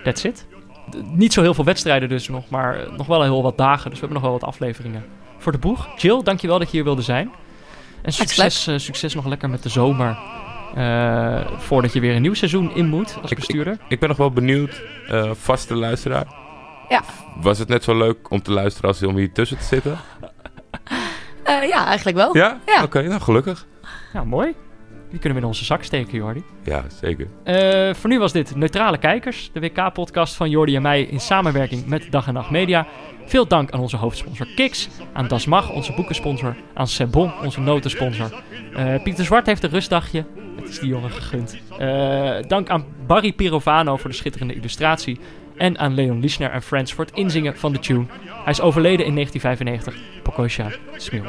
That's 0.04 0.24
it. 0.24 0.46
D- 0.90 1.16
niet 1.16 1.34
zo 1.34 1.42
heel 1.42 1.54
veel 1.54 1.64
wedstrijden 1.64 2.10
dus 2.10 2.28
nog, 2.28 2.50
maar 2.50 2.80
eh, 2.80 2.92
nog 2.98 3.08
wel 3.08 3.22
heel 3.22 3.42
wat 3.44 3.58
dagen. 3.58 3.90
Dus 3.90 4.00
we 4.00 4.06
hebben 4.06 4.14
nog 4.22 4.22
wel 4.32 4.40
wat 4.40 4.50
afleveringen 4.50 5.06
voor 5.38 5.52
de 5.52 5.58
boeg. 5.58 5.88
Jill, 6.02 6.24
dankjewel 6.24 6.60
dat 6.60 6.68
je 6.68 6.76
hier 6.76 6.84
wilde 6.86 7.02
zijn. 7.02 7.32
En 8.02 8.12
succes, 8.14 8.68
eh, 8.68 8.78
succes 8.78 9.14
nog 9.16 9.26
lekker 9.26 9.50
met 9.50 9.64
de 9.64 9.70
zomer. 9.70 10.18
Eh, 10.76 11.48
voordat 11.58 11.94
je 11.94 12.00
weer 12.00 12.16
een 12.16 12.22
nieuw 12.22 12.34
seizoen 12.34 12.76
in 12.76 12.88
moet 12.88 13.18
als 13.22 13.32
Ik- 13.32 13.38
bestuurder. 13.38 13.78
Ik 13.88 14.00
ben 14.00 14.10
nog 14.10 14.18
wel 14.18 14.32
benieuwd, 14.32 14.82
eh, 15.08 15.32
vaste 15.34 15.76
luisteraar. 15.76 16.26
Ja. 16.90 17.02
Was 17.36 17.58
het 17.60 17.68
net 17.68 17.84
zo 17.84 17.98
leuk 17.98 18.30
om 18.30 18.42
te 18.42 18.52
luisteren 18.52 18.90
als 18.90 19.04
om 19.04 19.16
hier 19.16 19.32
tussen 19.32 19.58
te 19.58 19.64
zitten? 19.64 19.98
Eh, 21.44 21.68
ja, 21.68 21.86
eigenlijk 21.86 22.18
wel. 22.18 22.38
Ja? 22.38 22.60
Ja. 22.66 22.84
Oké, 22.84 23.02
nou 23.02 23.22
gelukkig. 23.22 23.66
Ja, 24.14 24.24
mooi. 24.24 24.54
Die 25.14 25.22
kunnen 25.22 25.40
we 25.40 25.46
in 25.46 25.52
onze 25.52 25.66
zak 25.66 25.84
steken, 25.84 26.18
Jordi. 26.18 26.44
Ja, 26.64 26.84
zeker. 27.02 27.28
Uh, 27.46 27.94
voor 27.94 28.10
nu 28.10 28.20
was 28.20 28.32
dit 28.32 28.56
Neutrale 28.56 28.98
Kijkers, 28.98 29.50
de 29.54 29.60
WK-podcast 29.60 30.36
van 30.36 30.50
Jordi 30.50 30.76
en 30.76 30.82
mij 30.82 31.02
in 31.02 31.20
samenwerking 31.20 31.86
met 31.86 32.08
Dag 32.10 32.28
en 32.28 32.34
Nacht 32.34 32.50
Media. 32.50 32.88
Veel 33.26 33.48
dank 33.48 33.72
aan 33.72 33.80
onze 33.80 33.98
hoofdsponsor 33.98 34.48
Kiks, 34.56 34.90
aan 35.14 35.28
Das 35.28 35.46
Mag, 35.46 35.72
onze 35.72 35.94
boekensponsor, 35.94 36.56
aan 36.74 36.88
Sebon, 36.88 37.32
onze 37.44 37.60
notensponsor. 37.60 38.44
Uh, 38.78 39.04
Pieter 39.04 39.26
Zwart 39.26 39.46
heeft 39.46 39.64
een 39.64 39.70
rustdagje, 39.70 40.26
het 40.56 40.70
is 40.70 40.80
die 40.80 40.90
jongen 40.90 41.12
gegund. 41.12 41.58
Uh, 41.80 42.36
dank 42.48 42.70
aan 42.70 42.86
Barry 43.08 43.34
Pirovano 43.34 43.98
voor 43.98 44.10
de 44.10 44.16
schitterende 44.16 44.54
illustratie. 44.54 45.20
En 45.58 45.78
aan 45.78 45.94
Leon 45.94 46.20
Lischner 46.20 46.52
en 46.52 46.62
Friends 46.62 46.94
voor 46.94 47.06
het 47.06 47.16
inzingen 47.16 47.58
van 47.58 47.74
de 47.74 47.80
tune. 47.80 48.06
Hij 48.28 48.52
is 48.52 48.62
overleden 48.62 49.06
in 49.06 49.14
1995. 49.14 50.22
Pokosha 50.24 50.72
Smil. 50.96 51.24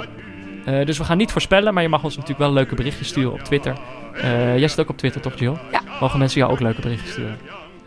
Uh, 0.68 0.86
dus 0.86 0.98
we 0.98 1.04
gaan 1.04 1.16
niet 1.16 1.32
voorspellen, 1.32 1.74
maar 1.74 1.82
je 1.82 1.88
mag 1.88 2.04
ons 2.04 2.14
natuurlijk 2.14 2.40
wel 2.40 2.52
leuke 2.52 2.74
berichtjes 2.74 3.08
sturen 3.08 3.32
op 3.32 3.40
Twitter. 3.40 3.76
Uh, 4.14 4.58
jij 4.58 4.68
zit 4.68 4.80
ook 4.80 4.88
op 4.88 4.98
Twitter, 4.98 5.20
toch, 5.20 5.38
Jill? 5.38 5.56
Ja. 5.70 5.80
Mogen 6.00 6.18
mensen 6.18 6.40
jou 6.40 6.52
ook 6.52 6.60
leuke 6.60 6.80
berichtjes 6.80 7.10
sturen? 7.10 7.38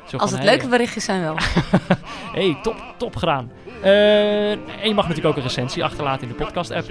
Zo 0.07 0.17
Als 0.17 0.31
het 0.31 0.43
leuke 0.43 0.67
berichtjes 0.67 1.03
zijn 1.03 1.21
wel. 1.21 1.35
hey, 2.33 2.57
top, 2.61 2.75
top 2.97 3.15
gedaan. 3.15 3.51
Uh, 3.83 4.51
en 4.51 4.87
je 4.87 4.93
mag 4.93 5.07
natuurlijk 5.07 5.25
ook 5.25 5.35
een 5.35 5.47
recensie 5.47 5.83
achterlaten 5.83 6.21
in 6.21 6.35
de 6.37 6.43
podcast-app. 6.43 6.87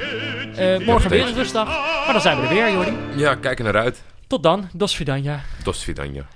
morgen 0.87 1.11
weer 1.11 1.27
een 1.27 1.35
rustdag. 1.35 1.67
Maar 2.05 2.13
dan 2.13 2.21
zijn 2.21 2.41
we 2.41 2.47
er 2.47 2.55
weer, 2.55 2.73
Jordi. 2.73 2.97
Ja, 3.15 3.35
kijk 3.35 3.59
er 3.59 3.65
naar 3.65 3.77
uit. 3.77 4.03
Tot 4.27 4.43
dan. 4.43 4.69
Dos 4.73 4.97
Vidanja. 4.97 5.41
Dos 5.63 5.85
Vidanja. 5.85 6.27